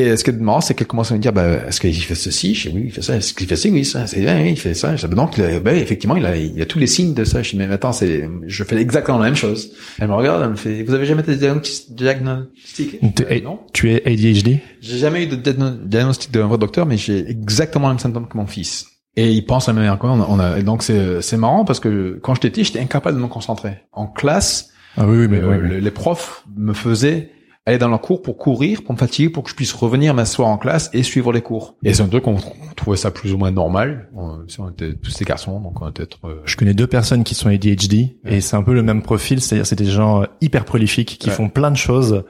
Et 0.00 0.16
ce 0.16 0.22
qui 0.22 0.30
est 0.30 0.34
marrant, 0.34 0.60
c'est 0.60 0.74
qu'elle 0.74 0.86
commence 0.86 1.10
à 1.10 1.14
me 1.14 1.18
dire, 1.20 1.32
bah, 1.32 1.66
est-ce 1.66 1.80
qu'il 1.80 1.92
fait 1.94 2.14
ceci? 2.14 2.54
Je 2.54 2.68
dis, 2.68 2.76
oui, 2.76 2.82
il 2.86 2.92
fait 2.92 3.02
ça. 3.02 3.16
Est-ce 3.16 3.34
qu'il 3.34 3.46
fait 3.46 3.56
ci? 3.56 3.70
Oui, 3.70 3.84
ça. 3.84 4.06
C'est, 4.06 4.18
oui, 4.24 4.50
il 4.50 4.56
fait 4.56 4.74
ça. 4.74 4.94
Je 4.96 5.06
dis, 5.06 5.14
bah, 5.14 5.16
donc, 5.22 5.38
ben, 5.40 5.76
effectivement, 5.76 6.14
il 6.16 6.24
a, 6.26 6.36
il 6.36 6.60
a 6.62 6.66
tous 6.66 6.78
les 6.78 6.86
signes 6.86 7.14
de 7.14 7.24
ça. 7.24 7.42
Je 7.42 7.50
dis, 7.50 7.56
mais 7.56 7.64
attends, 7.66 7.92
c'est, 7.92 8.28
je 8.46 8.64
fais 8.64 8.76
exactement 8.76 9.18
la 9.18 9.24
même 9.24 9.34
chose. 9.36 9.72
Elle 9.98 10.08
me 10.08 10.14
regarde, 10.14 10.42
elle 10.42 10.50
me 10.50 10.56
fait, 10.56 10.82
vous 10.84 10.94
avez 10.94 11.04
jamais 11.06 11.22
été 11.22 11.34
diagnosti- 11.36 11.92
diagnostiqué? 11.92 13.00
T'es- 13.14 13.26
Euh, 13.30 13.40
non. 13.42 13.60
Tu 13.72 13.90
es 13.92 14.02
ADHD 14.06 14.60
J'ai 14.80 14.98
jamais 14.98 15.24
eu 15.24 15.26
de 15.26 15.36
diagno- 15.36 15.76
diagnostic 15.84 16.30
d'un 16.32 16.46
vrai 16.46 16.58
docteur, 16.58 16.86
mais 16.86 16.96
j'ai 16.96 17.28
exactement 17.28 17.88
le 17.88 17.94
même 17.94 17.98
symptôme 17.98 18.28
que 18.28 18.36
mon 18.36 18.46
fils. 18.46 18.86
Et 19.16 19.32
il 19.32 19.44
pense 19.44 19.66
la 19.66 19.72
même 19.72 19.82
manière 19.84 19.98
que 19.98 20.06
moi. 20.06 20.26
On 20.30 20.38
a, 20.38 20.62
donc 20.62 20.82
c'est, 20.84 21.20
c'est 21.22 21.36
marrant 21.36 21.64
parce 21.64 21.80
que 21.80 22.18
quand 22.22 22.34
j'étais 22.34 22.50
petit, 22.50 22.64
j'étais 22.64 22.78
incapable 22.80 23.16
de 23.16 23.22
me 23.22 23.26
concentrer. 23.28 23.78
En 23.92 24.06
classe, 24.06 24.70
Ah 24.96 25.06
oui, 25.08 25.18
oui, 25.18 25.28
mais 25.28 25.38
euh, 25.40 25.80
les 25.80 25.90
profs 25.90 26.44
me 26.56 26.72
faisaient 26.72 27.30
aller 27.68 27.78
dans 27.78 27.88
leur 27.88 28.00
cours 28.00 28.22
pour 28.22 28.36
courir, 28.36 28.82
pour 28.82 28.92
me 28.94 28.98
fatiguer, 28.98 29.28
pour 29.30 29.42
que 29.44 29.50
je 29.50 29.54
puisse 29.54 29.72
revenir 29.72 30.14
m'asseoir 30.14 30.48
en 30.48 30.58
classe 30.58 30.90
et 30.92 31.02
suivre 31.02 31.32
les 31.32 31.42
cours. 31.42 31.76
Et 31.84 31.94
c'est 31.94 32.02
un 32.02 32.08
truc 32.08 32.24
qu'on 32.24 32.36
on 32.36 32.74
trouvait 32.76 32.96
ça 32.96 33.10
plus 33.10 33.32
ou 33.32 33.38
moins 33.38 33.50
normal. 33.50 34.08
On, 34.16 34.40
si 34.48 34.60
on 34.60 34.70
était 34.70 34.94
tous 34.94 35.16
des 35.16 35.24
garçons, 35.24 35.60
donc 35.60 35.80
on 35.82 35.88
était 35.90 36.02
être, 36.04 36.18
euh, 36.24 36.40
Je 36.44 36.56
connais 36.56 36.74
deux 36.74 36.86
personnes 36.86 37.24
qui 37.24 37.34
sont 37.34 37.48
ADHD 37.48 38.16
et 38.24 38.40
c'est 38.40 38.56
un 38.56 38.62
peu 38.62 38.74
le 38.74 38.82
même 38.82 39.02
profil, 39.02 39.40
c'est-à-dire 39.40 39.66
c'est 39.66 39.76
des 39.76 39.86
gens 39.86 40.22
euh, 40.22 40.26
hyper 40.40 40.64
prolifiques 40.64 41.18
qui 41.18 41.28
Ouais. 41.28 41.34
font 41.34 41.48
plein 41.48 41.70
de 41.70 41.76
choses 41.76 42.24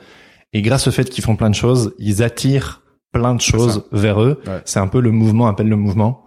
et 0.53 0.63
grâce 0.63 0.89
au 0.89 0.91
fait 0.91 1.09
qu'ils 1.11 1.25
font 1.25 1.37
plein 1.37 1.51
de 1.51 1.55
choses, 1.55 1.95
ils 1.99 2.23
attirent 2.23 2.83
plein 3.13 3.35
de 3.35 3.41
choses 3.41 3.85
vers 3.93 4.21
eux. 4.23 4.41
Ouais. 4.47 4.61
C'est 4.65 4.81
un 4.81 4.89
peu 4.89 5.01
le 5.01 5.11
mouvement 5.11 5.47
appelle 5.47 5.69
le 5.69 5.77
mouvement. 5.77 6.25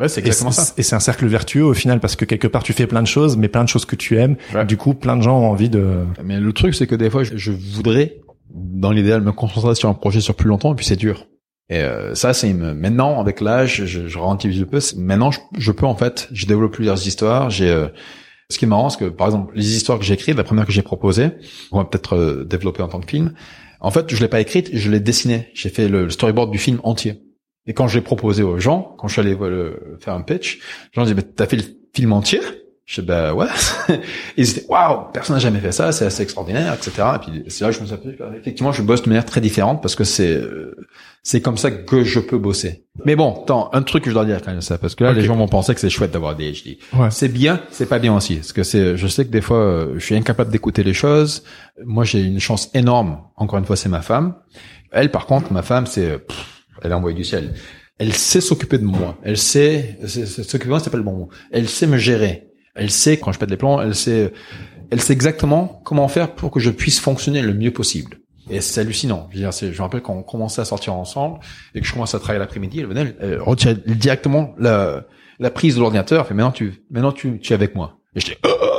ouais, 0.00 0.08
c'est 0.08 0.20
Et 0.20 0.24
exactement 0.26 0.50
c'est- 0.50 0.60
ça. 0.62 0.74
et 0.76 0.82
c'est 0.82 0.96
un 0.96 1.00
cercle 1.00 1.26
vertueux 1.26 1.64
au 1.64 1.74
final 1.74 2.00
parce 2.00 2.16
que 2.16 2.24
quelque 2.24 2.46
part 2.48 2.62
tu 2.64 2.72
fais 2.72 2.86
plein 2.86 3.02
de 3.02 3.06
choses, 3.06 3.36
mais 3.36 3.48
plein 3.48 3.62
de 3.64 3.68
choses 3.68 3.84
que 3.84 3.96
tu 3.96 4.16
aimes. 4.18 4.36
Ouais. 4.54 4.64
Du 4.64 4.76
coup, 4.76 4.94
plein 4.94 5.16
de 5.16 5.22
gens 5.22 5.38
ont 5.40 5.46
envie 5.50 5.68
de. 5.68 6.04
Mais 6.24 6.40
le 6.40 6.52
truc, 6.52 6.74
c'est 6.74 6.86
que 6.86 6.94
des 6.96 7.10
fois, 7.10 7.22
je, 7.24 7.36
je 7.36 7.52
voudrais, 7.52 8.16
dans 8.54 8.90
l'idéal, 8.92 9.20
me 9.20 9.32
concentrer 9.32 9.74
sur 9.74 9.88
un 9.88 9.94
projet 9.94 10.20
sur 10.20 10.34
plus 10.34 10.48
longtemps, 10.48 10.72
et 10.72 10.76
puis 10.76 10.86
c'est 10.86 10.96
dur. 10.96 11.26
Et 11.70 11.78
euh, 11.78 12.14
ça, 12.14 12.34
c'est 12.34 12.52
maintenant 12.52 13.20
avec 13.20 13.40
l'âge, 13.40 13.84
je, 13.86 14.06
je 14.06 14.18
relativise 14.18 14.62
un 14.62 14.66
peu. 14.66 14.80
Maintenant, 14.96 15.30
je, 15.56 15.72
peux 15.72 15.86
en 15.86 15.96
fait, 15.96 16.28
je 16.32 16.46
développe 16.46 16.72
plusieurs 16.72 17.06
histoires. 17.06 17.50
J'ai 17.50 17.70
euh, 17.70 17.88
ce 18.50 18.58
qui 18.58 18.66
est 18.66 18.68
marrant, 18.68 18.90
c'est 18.90 18.98
que 18.98 19.06
par 19.06 19.26
exemple, 19.28 19.52
les 19.56 19.74
histoires 19.74 19.98
que 19.98 20.04
j'ai 20.04 20.14
écrites, 20.14 20.36
la 20.36 20.44
première 20.44 20.66
que 20.66 20.72
j'ai 20.72 20.82
proposée, 20.82 21.30
on 21.72 21.78
va 21.78 21.84
peut-être 21.84 22.16
euh, 22.16 22.44
développer 22.44 22.82
en 22.82 22.88
tant 22.88 23.00
que 23.00 23.10
film. 23.10 23.32
En 23.80 23.90
fait, 23.90 24.14
je 24.14 24.20
l'ai 24.20 24.28
pas 24.28 24.40
écrite, 24.40 24.70
je 24.72 24.90
l'ai 24.90 25.00
dessinée. 25.00 25.48
J'ai 25.54 25.70
fait 25.70 25.88
le, 25.88 26.04
le 26.04 26.10
storyboard 26.10 26.50
du 26.50 26.58
film 26.58 26.80
entier. 26.84 27.22
Et 27.66 27.72
quand 27.72 27.88
je 27.88 27.96
l'ai 27.96 28.04
proposé 28.04 28.42
aux 28.42 28.58
gens, 28.58 28.94
quand 28.98 29.08
je 29.08 29.14
suis 29.14 29.20
allé 29.20 29.34
euh, 29.34 29.48
le- 29.48 29.98
faire 30.00 30.12
un 30.14 30.20
pitch, 30.20 30.56
les 30.58 30.62
gens 30.92 31.02
disaient, 31.02 31.14
bah, 31.14 31.22
t'as 31.22 31.46
fait 31.46 31.56
le 31.56 31.64
film 31.94 32.12
entier? 32.12 32.40
Je 32.86 33.00
dis, 33.00 33.06
bah 33.06 33.32
ouais. 33.32 33.46
Ils 34.36 34.50
étaient, 34.50 34.66
waouh, 34.68 35.10
personne 35.12 35.36
n'a 35.36 35.40
jamais 35.40 35.60
fait 35.60 35.72
ça, 35.72 35.90
c'est 35.92 36.04
assez 36.04 36.22
extraordinaire, 36.22 36.74
etc. 36.74 36.92
Et 37.14 37.18
puis 37.18 37.44
c'est 37.48 37.64
là 37.64 37.70
que 37.70 37.76
je 37.76 37.80
me 37.80 37.86
suis 37.86 37.94
aperçu, 37.94 38.16
que, 38.16 38.38
effectivement, 38.38 38.72
je 38.72 38.82
bosse 38.82 39.02
de 39.02 39.08
manière 39.08 39.24
très 39.24 39.40
différente 39.40 39.80
parce 39.80 39.94
que 39.94 40.04
c'est 40.04 40.36
euh, 40.36 40.76
c'est 41.22 41.40
comme 41.40 41.56
ça 41.56 41.70
que 41.70 42.04
je 42.04 42.20
peux 42.20 42.36
bosser. 42.36 42.84
Mais 43.06 43.16
bon, 43.16 43.32
attends, 43.42 43.70
un 43.72 43.82
truc 43.82 44.04
que 44.04 44.10
je 44.10 44.14
dois 44.14 44.26
dire 44.26 44.42
quand 44.42 44.50
même 44.50 44.60
ça, 44.60 44.76
parce 44.76 44.94
que 44.94 45.04
là, 45.04 45.14
les 45.14 45.22
gens 45.22 45.34
vont 45.34 45.48
penser 45.48 45.74
que 45.74 45.80
c'est 45.80 45.88
chouette 45.88 46.10
d'avoir 46.10 46.36
des 46.36 46.52
HD. 46.52 46.76
Ouais. 46.92 47.10
C'est 47.10 47.30
bien, 47.30 47.62
c'est 47.70 47.88
pas 47.88 47.98
bien 47.98 48.14
aussi, 48.14 48.36
parce 48.36 48.52
que 48.52 48.62
c'est, 48.62 48.98
je 48.98 49.06
sais 49.06 49.24
que 49.24 49.30
des 49.30 49.40
fois, 49.40 49.56
euh, 49.56 49.94
je 49.94 50.04
suis 50.04 50.14
incapable 50.14 50.50
d'écouter 50.50 50.82
les 50.82 50.92
choses. 50.92 51.42
Moi, 51.82 52.04
j'ai 52.04 52.20
une 52.20 52.40
chance 52.40 52.70
énorme. 52.74 53.22
Encore 53.36 53.58
une 53.58 53.64
fois, 53.64 53.76
c'est 53.76 53.88
ma 53.88 54.02
femme. 54.02 54.34
Elle, 54.92 55.10
par 55.10 55.24
contre, 55.24 55.50
ma 55.50 55.62
femme, 55.62 55.86
c'est, 55.86 56.10
euh, 56.10 56.18
elle 56.82 56.90
est 56.90 56.94
envoyée 56.94 57.16
du 57.16 57.24
ciel. 57.24 57.54
Elle 57.96 58.12
sait 58.12 58.42
s'occuper 58.42 58.76
de 58.76 58.84
moi. 58.84 59.16
Elle 59.22 59.38
sait, 59.38 59.98
s'occuper 60.06 60.64
de 60.64 60.70
moi, 60.70 60.80
c'est 60.80 60.90
pas 60.90 60.98
le 60.98 61.02
bon 61.04 61.16
mot. 61.16 61.28
Elle 61.50 61.70
sait 61.70 61.86
me 61.86 61.96
gérer. 61.96 62.48
Elle 62.74 62.90
sait 62.90 63.18
quand 63.18 63.32
je 63.32 63.38
pète 63.38 63.50
les 63.50 63.56
plombs. 63.56 63.80
Elle 63.80 63.94
sait, 63.94 64.32
elle 64.90 65.00
sait 65.00 65.12
exactement 65.12 65.80
comment 65.84 66.08
faire 66.08 66.34
pour 66.34 66.50
que 66.50 66.60
je 66.60 66.70
puisse 66.70 67.00
fonctionner 67.00 67.42
le 67.42 67.54
mieux 67.54 67.72
possible. 67.72 68.18
Et 68.50 68.60
c'est 68.60 68.80
hallucinant. 68.80 69.28
Je 69.30 69.38
veux 69.38 69.42
dire, 69.42 69.52
je 69.52 69.66
me 69.66 69.82
rappelle 69.82 70.02
quand 70.02 70.14
on 70.14 70.22
commençait 70.22 70.60
à 70.60 70.64
sortir 70.66 70.94
ensemble 70.94 71.40
et 71.74 71.80
que 71.80 71.86
je 71.86 71.92
commençais 71.92 72.16
à 72.16 72.20
travailler 72.20 72.40
l'après-midi, 72.40 72.80
elle 72.80 72.86
venait, 72.86 73.14
elle 73.20 73.40
retirait 73.40 73.76
directement 73.86 74.54
la, 74.58 75.04
la 75.38 75.50
prise 75.50 75.76
de 75.76 75.80
l'ordinateur. 75.80 76.26
Fait, 76.26 76.34
maintenant 76.34 76.52
tu, 76.52 76.82
maintenant 76.90 77.12
tu, 77.12 77.38
tu 77.40 77.52
es 77.52 77.54
avec 77.54 77.74
moi. 77.74 77.98
Et 78.14 78.20
j'étais, 78.20 78.38
Oh 78.44 78.73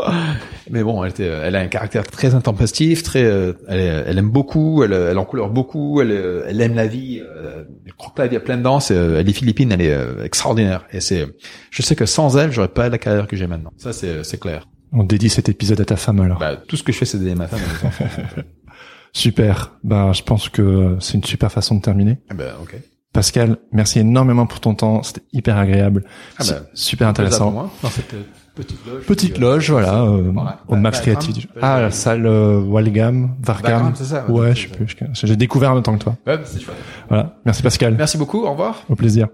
mais 0.70 0.84
bon, 0.84 1.04
elle 1.04 1.12
était, 1.12 1.26
elle 1.26 1.56
a 1.56 1.60
un 1.60 1.68
caractère 1.68 2.04
très 2.04 2.36
intempestif, 2.36 3.04
très, 3.04 3.24
euh, 3.24 3.54
elle, 3.68 4.06
elle 4.08 4.18
aime 4.18 4.30
beaucoup, 4.30 4.84
elle, 4.84 4.94
elle 4.94 5.18
en 5.18 5.26
couleur 5.26 5.50
beaucoup, 5.50 6.02
elle, 6.02 6.12
euh, 6.12 6.46
elle 6.48 6.62
aime 6.62 6.76
la 6.76 6.88
vie, 6.88 7.22
euh, 7.22 7.64
elle 7.86 7.94
croit 7.94 8.14
que 8.16 8.22
la 8.22 8.28
vie 8.28 8.36
a 8.36 8.40
plein 8.40 8.58
dedans. 8.58 8.80
C'est, 8.80 8.96
elle 8.96 9.28
est 9.28 9.34
philippine, 9.34 9.72
elle 9.72 9.82
est 9.82 9.98
extraordinaire. 10.24 10.86
Et 10.92 11.02
c'est, 11.02 11.28
je 11.70 11.82
sais 11.82 11.96
que 11.96 12.06
sans 12.06 12.38
elle, 12.38 12.52
j'aurais 12.52 12.68
pas 12.68 12.90
la 12.90 12.98
carrière 12.98 13.28
que 13.28 13.36
j'ai 13.36 13.48
maintenant. 13.48 13.72
Ça, 13.78 13.94
c'est, 13.94 14.24
c'est 14.24 14.40
clair. 14.40 14.68
On 14.92 15.04
dédie 15.04 15.30
cet 15.30 15.50
épisode 15.50 15.82
à 15.82 15.86
ta 15.86 15.96
femme 15.96 16.20
alors. 16.22 16.40
Bah, 16.40 16.56
tout 16.56 16.78
ce 16.78 16.84
que 16.84 16.92
je 16.92 16.98
fais, 16.98 17.06
c'est 17.06 17.18
d'aider 17.18 17.36
ma 17.36 17.48
femme 17.48 17.60
et 17.60 17.84
mes 17.84 17.88
enfants. 17.88 18.06
Super. 19.14 19.78
Ben, 19.84 20.14
je 20.14 20.24
pense 20.24 20.50
que 20.50 20.98
c'est 21.00 21.14
une 21.16 21.24
super 21.24 21.52
façon 21.52 21.76
de 21.76 21.82
terminer. 21.82 22.20
Ah 22.30 22.34
bah, 22.34 22.58
ok. 22.62 22.76
Pascal, 23.14 23.58
merci 23.72 24.00
énormément 24.00 24.46
pour 24.46 24.60
ton 24.60 24.76
temps. 24.76 25.02
C'était 25.04 25.22
hyper 25.32 25.58
agréable. 25.58 26.04
Ah 26.38 26.44
bah, 26.48 26.62
super 26.74 27.08
intéressant. 27.08 27.72
Petite 28.56 28.86
loge. 28.88 29.04
Petite 29.06 29.38
euh, 29.38 29.42
loge, 29.42 29.70
voilà, 29.70 30.04
euh, 30.04 30.32
Voilà. 30.34 30.60
au 30.68 30.76
Max 30.76 31.00
Vagram, 31.00 31.16
Creative. 31.22 31.48
Ah, 31.62 31.82
la 31.82 31.92
salle 31.92 32.26
euh, 32.26 32.60
Walgam, 32.60 33.36
Vargam. 33.42 33.94
Ça, 33.96 34.26
ouais, 34.30 34.56
je 34.56 34.62
sais 34.64 34.68
ça. 34.70 34.76
plus. 34.76 34.96
J'ai 35.14 35.36
découvert 35.36 35.72
en 35.72 35.76
même 35.76 35.84
temps 35.84 35.98
que 35.98 36.04
toi. 36.04 36.16
Ouais, 36.26 36.40
c'est 36.46 36.62
chouette. 36.62 36.76
Voilà. 37.10 37.36
Merci 37.46 37.62
Pascal. 37.62 37.96
Merci 37.98 38.18
beaucoup. 38.18 38.44
Au 38.46 38.52
revoir. 38.52 38.84
Au 38.90 38.96
plaisir. 38.96 39.28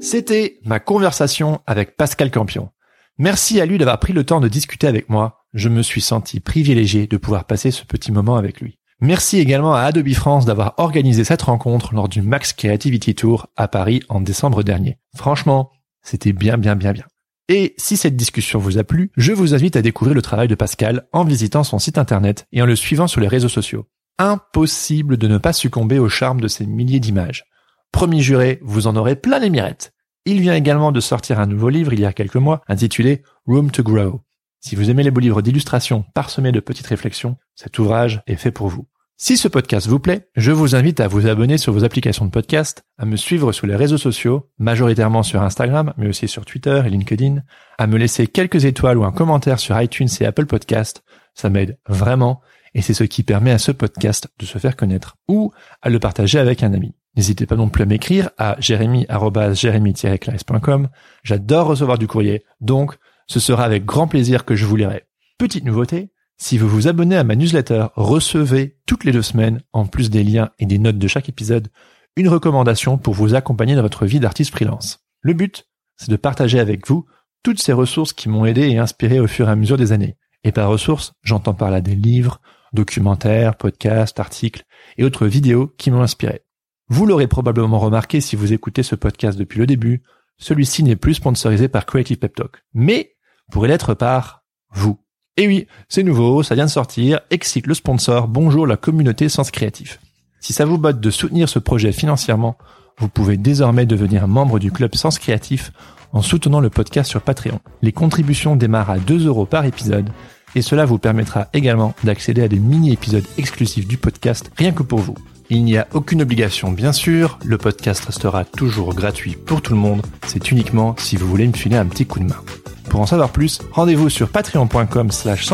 C'était 0.00 0.58
ma 0.64 0.80
conversation 0.80 1.60
avec 1.66 1.96
Pascal 1.96 2.30
Campion. 2.30 2.70
Merci 3.18 3.60
à 3.60 3.66
lui 3.66 3.78
d'avoir 3.78 3.98
pris 4.00 4.12
le 4.12 4.24
temps 4.24 4.40
de 4.40 4.48
discuter 4.48 4.86
avec 4.86 5.08
moi. 5.08 5.44
Je 5.54 5.68
me 5.68 5.82
suis 5.82 6.00
senti 6.00 6.40
privilégié 6.40 7.06
de 7.06 7.16
pouvoir 7.16 7.44
passer 7.44 7.70
ce 7.70 7.84
petit 7.84 8.10
moment 8.10 8.36
avec 8.36 8.60
lui. 8.60 8.78
Merci 9.04 9.38
également 9.38 9.74
à 9.74 9.80
Adobe 9.80 10.12
France 10.12 10.44
d'avoir 10.44 10.74
organisé 10.76 11.24
cette 11.24 11.42
rencontre 11.42 11.92
lors 11.92 12.08
du 12.08 12.22
Max 12.22 12.52
Creativity 12.52 13.16
Tour 13.16 13.48
à 13.56 13.66
Paris 13.66 14.00
en 14.08 14.20
décembre 14.20 14.62
dernier. 14.62 14.96
Franchement, 15.16 15.72
c'était 16.02 16.32
bien, 16.32 16.56
bien, 16.56 16.76
bien, 16.76 16.92
bien. 16.92 17.06
Et 17.48 17.74
si 17.78 17.96
cette 17.96 18.14
discussion 18.14 18.60
vous 18.60 18.78
a 18.78 18.84
plu, 18.84 19.10
je 19.16 19.32
vous 19.32 19.54
invite 19.54 19.74
à 19.74 19.82
découvrir 19.82 20.14
le 20.14 20.22
travail 20.22 20.46
de 20.46 20.54
Pascal 20.54 21.08
en 21.10 21.24
visitant 21.24 21.64
son 21.64 21.80
site 21.80 21.98
internet 21.98 22.46
et 22.52 22.62
en 22.62 22.66
le 22.66 22.76
suivant 22.76 23.08
sur 23.08 23.20
les 23.20 23.26
réseaux 23.26 23.48
sociaux. 23.48 23.88
Impossible 24.20 25.16
de 25.16 25.26
ne 25.26 25.38
pas 25.38 25.52
succomber 25.52 25.98
au 25.98 26.08
charme 26.08 26.40
de 26.40 26.46
ces 26.46 26.64
milliers 26.64 27.00
d'images. 27.00 27.42
Promis 27.90 28.22
juré, 28.22 28.60
vous 28.62 28.86
en 28.86 28.94
aurez 28.94 29.16
plein 29.16 29.40
les. 29.40 29.92
Il 30.26 30.40
vient 30.40 30.54
également 30.54 30.92
de 30.92 31.00
sortir 31.00 31.40
un 31.40 31.46
nouveau 31.46 31.70
livre 31.70 31.92
il 31.92 31.98
y 31.98 32.06
a 32.06 32.12
quelques 32.12 32.36
mois 32.36 32.62
intitulé 32.68 33.24
Room 33.48 33.72
to 33.72 33.82
Grow. 33.82 34.20
Si 34.60 34.76
vous 34.76 34.90
aimez 34.90 35.02
les 35.02 35.10
beaux 35.10 35.18
livres 35.18 35.42
d'illustration 35.42 36.04
parsemés 36.14 36.52
de 36.52 36.60
petites 36.60 36.86
réflexions, 36.86 37.36
cet 37.56 37.80
ouvrage 37.80 38.22
est 38.28 38.36
fait 38.36 38.52
pour 38.52 38.68
vous. 38.68 38.86
Si 39.24 39.36
ce 39.36 39.46
podcast 39.46 39.86
vous 39.86 40.00
plaît, 40.00 40.26
je 40.34 40.50
vous 40.50 40.74
invite 40.74 40.98
à 40.98 41.06
vous 41.06 41.28
abonner 41.28 41.56
sur 41.56 41.72
vos 41.72 41.84
applications 41.84 42.24
de 42.24 42.32
podcast, 42.32 42.84
à 42.98 43.04
me 43.04 43.14
suivre 43.14 43.52
sur 43.52 43.68
les 43.68 43.76
réseaux 43.76 43.96
sociaux, 43.96 44.50
majoritairement 44.58 45.22
sur 45.22 45.42
Instagram, 45.42 45.94
mais 45.96 46.08
aussi 46.08 46.26
sur 46.26 46.44
Twitter 46.44 46.82
et 46.84 46.90
LinkedIn, 46.90 47.44
à 47.78 47.86
me 47.86 47.98
laisser 47.98 48.26
quelques 48.26 48.64
étoiles 48.64 48.98
ou 48.98 49.04
un 49.04 49.12
commentaire 49.12 49.60
sur 49.60 49.80
iTunes 49.80 50.08
et 50.20 50.26
Apple 50.26 50.46
Podcast. 50.46 51.04
Ça 51.34 51.50
m'aide 51.50 51.78
vraiment 51.86 52.40
et 52.74 52.82
c'est 52.82 52.94
ce 52.94 53.04
qui 53.04 53.22
permet 53.22 53.52
à 53.52 53.58
ce 53.58 53.70
podcast 53.70 54.26
de 54.40 54.44
se 54.44 54.58
faire 54.58 54.74
connaître 54.74 55.18
ou 55.28 55.52
à 55.82 55.88
le 55.88 56.00
partager 56.00 56.40
avec 56.40 56.64
un 56.64 56.72
ami. 56.72 56.96
N'hésitez 57.14 57.46
pas 57.46 57.54
non 57.54 57.68
plus 57.68 57.84
à 57.84 57.86
m'écrire 57.86 58.30
à 58.38 58.56
jérémy-jérémy-claes.com. 58.58 60.88
J'adore 61.22 61.68
recevoir 61.68 61.98
du 61.98 62.08
courrier, 62.08 62.42
donc 62.60 62.96
ce 63.28 63.38
sera 63.38 63.62
avec 63.62 63.84
grand 63.84 64.08
plaisir 64.08 64.44
que 64.44 64.56
je 64.56 64.66
vous 64.66 64.74
lirai. 64.74 65.04
Petite 65.38 65.64
nouveauté, 65.64 66.11
si 66.42 66.58
vous 66.58 66.68
vous 66.68 66.88
abonnez 66.88 67.16
à 67.16 67.22
ma 67.22 67.36
newsletter, 67.36 67.86
recevez 67.94 68.76
toutes 68.84 69.04
les 69.04 69.12
deux 69.12 69.22
semaines, 69.22 69.62
en 69.72 69.86
plus 69.86 70.10
des 70.10 70.24
liens 70.24 70.50
et 70.58 70.66
des 70.66 70.80
notes 70.80 70.98
de 70.98 71.06
chaque 71.06 71.28
épisode, 71.28 71.68
une 72.16 72.28
recommandation 72.28 72.98
pour 72.98 73.14
vous 73.14 73.36
accompagner 73.36 73.76
dans 73.76 73.82
votre 73.82 74.06
vie 74.06 74.18
d'artiste 74.18 74.50
freelance. 74.50 75.06
Le 75.20 75.34
but, 75.34 75.68
c'est 75.96 76.10
de 76.10 76.16
partager 76.16 76.58
avec 76.58 76.88
vous 76.88 77.06
toutes 77.44 77.62
ces 77.62 77.72
ressources 77.72 78.12
qui 78.12 78.28
m'ont 78.28 78.44
aidé 78.44 78.62
et 78.62 78.78
inspiré 78.78 79.20
au 79.20 79.28
fur 79.28 79.48
et 79.48 79.52
à 79.52 79.54
mesure 79.54 79.76
des 79.76 79.92
années. 79.92 80.16
Et 80.42 80.50
par 80.50 80.68
ressources, 80.68 81.12
j'entends 81.22 81.54
par 81.54 81.70
là 81.70 81.80
des 81.80 81.94
livres, 81.94 82.40
documentaires, 82.72 83.54
podcasts, 83.54 84.18
articles 84.18 84.64
et 84.98 85.04
autres 85.04 85.28
vidéos 85.28 85.72
qui 85.78 85.92
m'ont 85.92 86.02
inspiré. 86.02 86.42
Vous 86.88 87.06
l'aurez 87.06 87.28
probablement 87.28 87.78
remarqué 87.78 88.20
si 88.20 88.34
vous 88.34 88.52
écoutez 88.52 88.82
ce 88.82 88.96
podcast 88.96 89.38
depuis 89.38 89.60
le 89.60 89.66
début, 89.66 90.02
celui-ci 90.38 90.82
n'est 90.82 90.96
plus 90.96 91.14
sponsorisé 91.14 91.68
par 91.68 91.86
Creative 91.86 92.18
Pep 92.18 92.34
Talk, 92.34 92.64
mais 92.74 93.14
pourrait 93.52 93.68
l'être 93.68 93.94
par 93.94 94.42
vous. 94.72 94.98
Et 95.38 95.48
oui, 95.48 95.66
c'est 95.88 96.02
nouveau, 96.02 96.42
ça 96.42 96.54
vient 96.54 96.66
de 96.66 96.70
sortir, 96.70 97.20
Excite 97.30 97.66
le 97.66 97.72
sponsor, 97.72 98.28
bonjour 98.28 98.66
la 98.66 98.76
communauté 98.76 99.30
Sens 99.30 99.50
Créatif. 99.50 99.98
Si 100.40 100.52
ça 100.52 100.66
vous 100.66 100.76
botte 100.76 101.00
de 101.00 101.10
soutenir 101.10 101.48
ce 101.48 101.58
projet 101.58 101.90
financièrement, 101.90 102.58
vous 102.98 103.08
pouvez 103.08 103.38
désormais 103.38 103.86
devenir 103.86 104.28
membre 104.28 104.58
du 104.58 104.70
club 104.70 104.94
Sens 104.94 105.18
Créatif 105.18 105.72
en 106.12 106.20
soutenant 106.20 106.60
le 106.60 106.68
podcast 106.68 107.08
sur 107.08 107.22
Patreon. 107.22 107.60
Les 107.80 107.92
contributions 107.92 108.56
démarrent 108.56 108.90
à 108.90 108.98
2 108.98 109.26
euros 109.26 109.46
par 109.46 109.64
épisode 109.64 110.10
et 110.54 110.60
cela 110.60 110.84
vous 110.84 110.98
permettra 110.98 111.48
également 111.54 111.94
d'accéder 112.04 112.42
à 112.42 112.48
des 112.48 112.58
mini-épisodes 112.58 113.24
exclusifs 113.38 113.88
du 113.88 113.96
podcast 113.96 114.52
rien 114.58 114.72
que 114.72 114.82
pour 114.82 114.98
vous. 114.98 115.16
Il 115.54 115.64
n'y 115.64 115.76
a 115.76 115.86
aucune 115.92 116.22
obligation 116.22 116.72
bien 116.72 116.92
sûr, 116.92 117.38
le 117.44 117.58
podcast 117.58 118.06
restera 118.06 118.46
toujours 118.46 118.94
gratuit 118.94 119.36
pour 119.36 119.60
tout 119.60 119.74
le 119.74 119.78
monde, 119.78 120.00
c'est 120.26 120.50
uniquement 120.50 120.96
si 120.96 121.16
vous 121.16 121.28
voulez 121.28 121.46
me 121.46 121.52
filer 121.52 121.76
un 121.76 121.84
petit 121.84 122.06
coup 122.06 122.20
de 122.20 122.24
main. 122.24 122.40
Pour 122.88 123.00
en 123.00 123.06
savoir 123.06 123.28
plus, 123.28 123.60
rendez-vous 123.70 124.08
sur 124.08 124.30
patreon.com 124.30 125.10
slash 125.10 125.46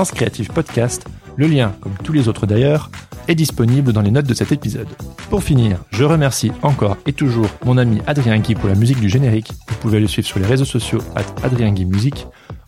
podcast. 0.55 1.05
Le 1.35 1.49
lien, 1.49 1.75
comme 1.81 1.95
tous 2.05 2.13
les 2.13 2.29
autres 2.29 2.47
d'ailleurs, 2.47 2.93
est 3.27 3.35
disponible 3.35 3.93
dans 3.93 4.03
les 4.03 4.13
notes 4.13 4.29
de 4.29 4.35
cet 4.35 4.53
épisode. 4.53 4.87
Pour 5.31 5.43
finir, 5.43 5.79
je 5.91 6.05
remercie 6.05 6.53
encore 6.63 6.97
et 7.05 7.13
toujours 7.13 7.49
mon 7.65 7.77
ami 7.77 8.01
Adrien 8.07 8.39
Guy 8.39 8.55
pour 8.55 8.69
la 8.69 8.77
musique 8.77 9.01
du 9.01 9.09
générique. 9.09 9.51
Vous 9.69 9.75
pouvez 9.81 9.99
le 9.99 10.07
suivre 10.07 10.29
sur 10.29 10.39
les 10.39 10.47
réseaux 10.47 10.65
sociaux 10.65 11.01
at 11.17 11.27
Adrien 11.43 11.73
Guy 11.73 11.87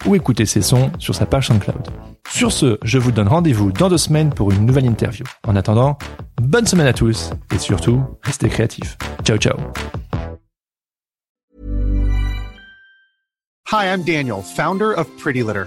ou 0.06 0.14
écouter 0.14 0.46
ses 0.46 0.62
sons 0.62 0.90
sur 0.98 1.14
sa 1.14 1.26
page 1.26 1.48
SoundCloud. 1.48 1.88
Sur 2.28 2.52
ce, 2.52 2.78
je 2.82 2.98
vous 2.98 3.12
donne 3.12 3.28
rendez-vous 3.28 3.72
dans 3.72 3.88
deux 3.88 3.98
semaines 3.98 4.30
pour 4.30 4.50
une 4.50 4.64
nouvelle 4.64 4.86
interview. 4.86 5.24
En 5.46 5.56
attendant, 5.56 5.98
bonne 6.40 6.66
semaine 6.66 6.86
à 6.86 6.92
tous 6.92 7.30
et 7.54 7.58
surtout, 7.58 8.02
restez 8.22 8.48
créatifs. 8.48 8.96
Ciao 9.24 9.36
ciao 9.36 9.56
Hi, 13.72 13.84
I'm 13.84 14.02
Daniel, 14.02 14.42
founder 14.42 14.92
of 14.92 15.06
Pretty 15.16 15.44
Litter. 15.44 15.66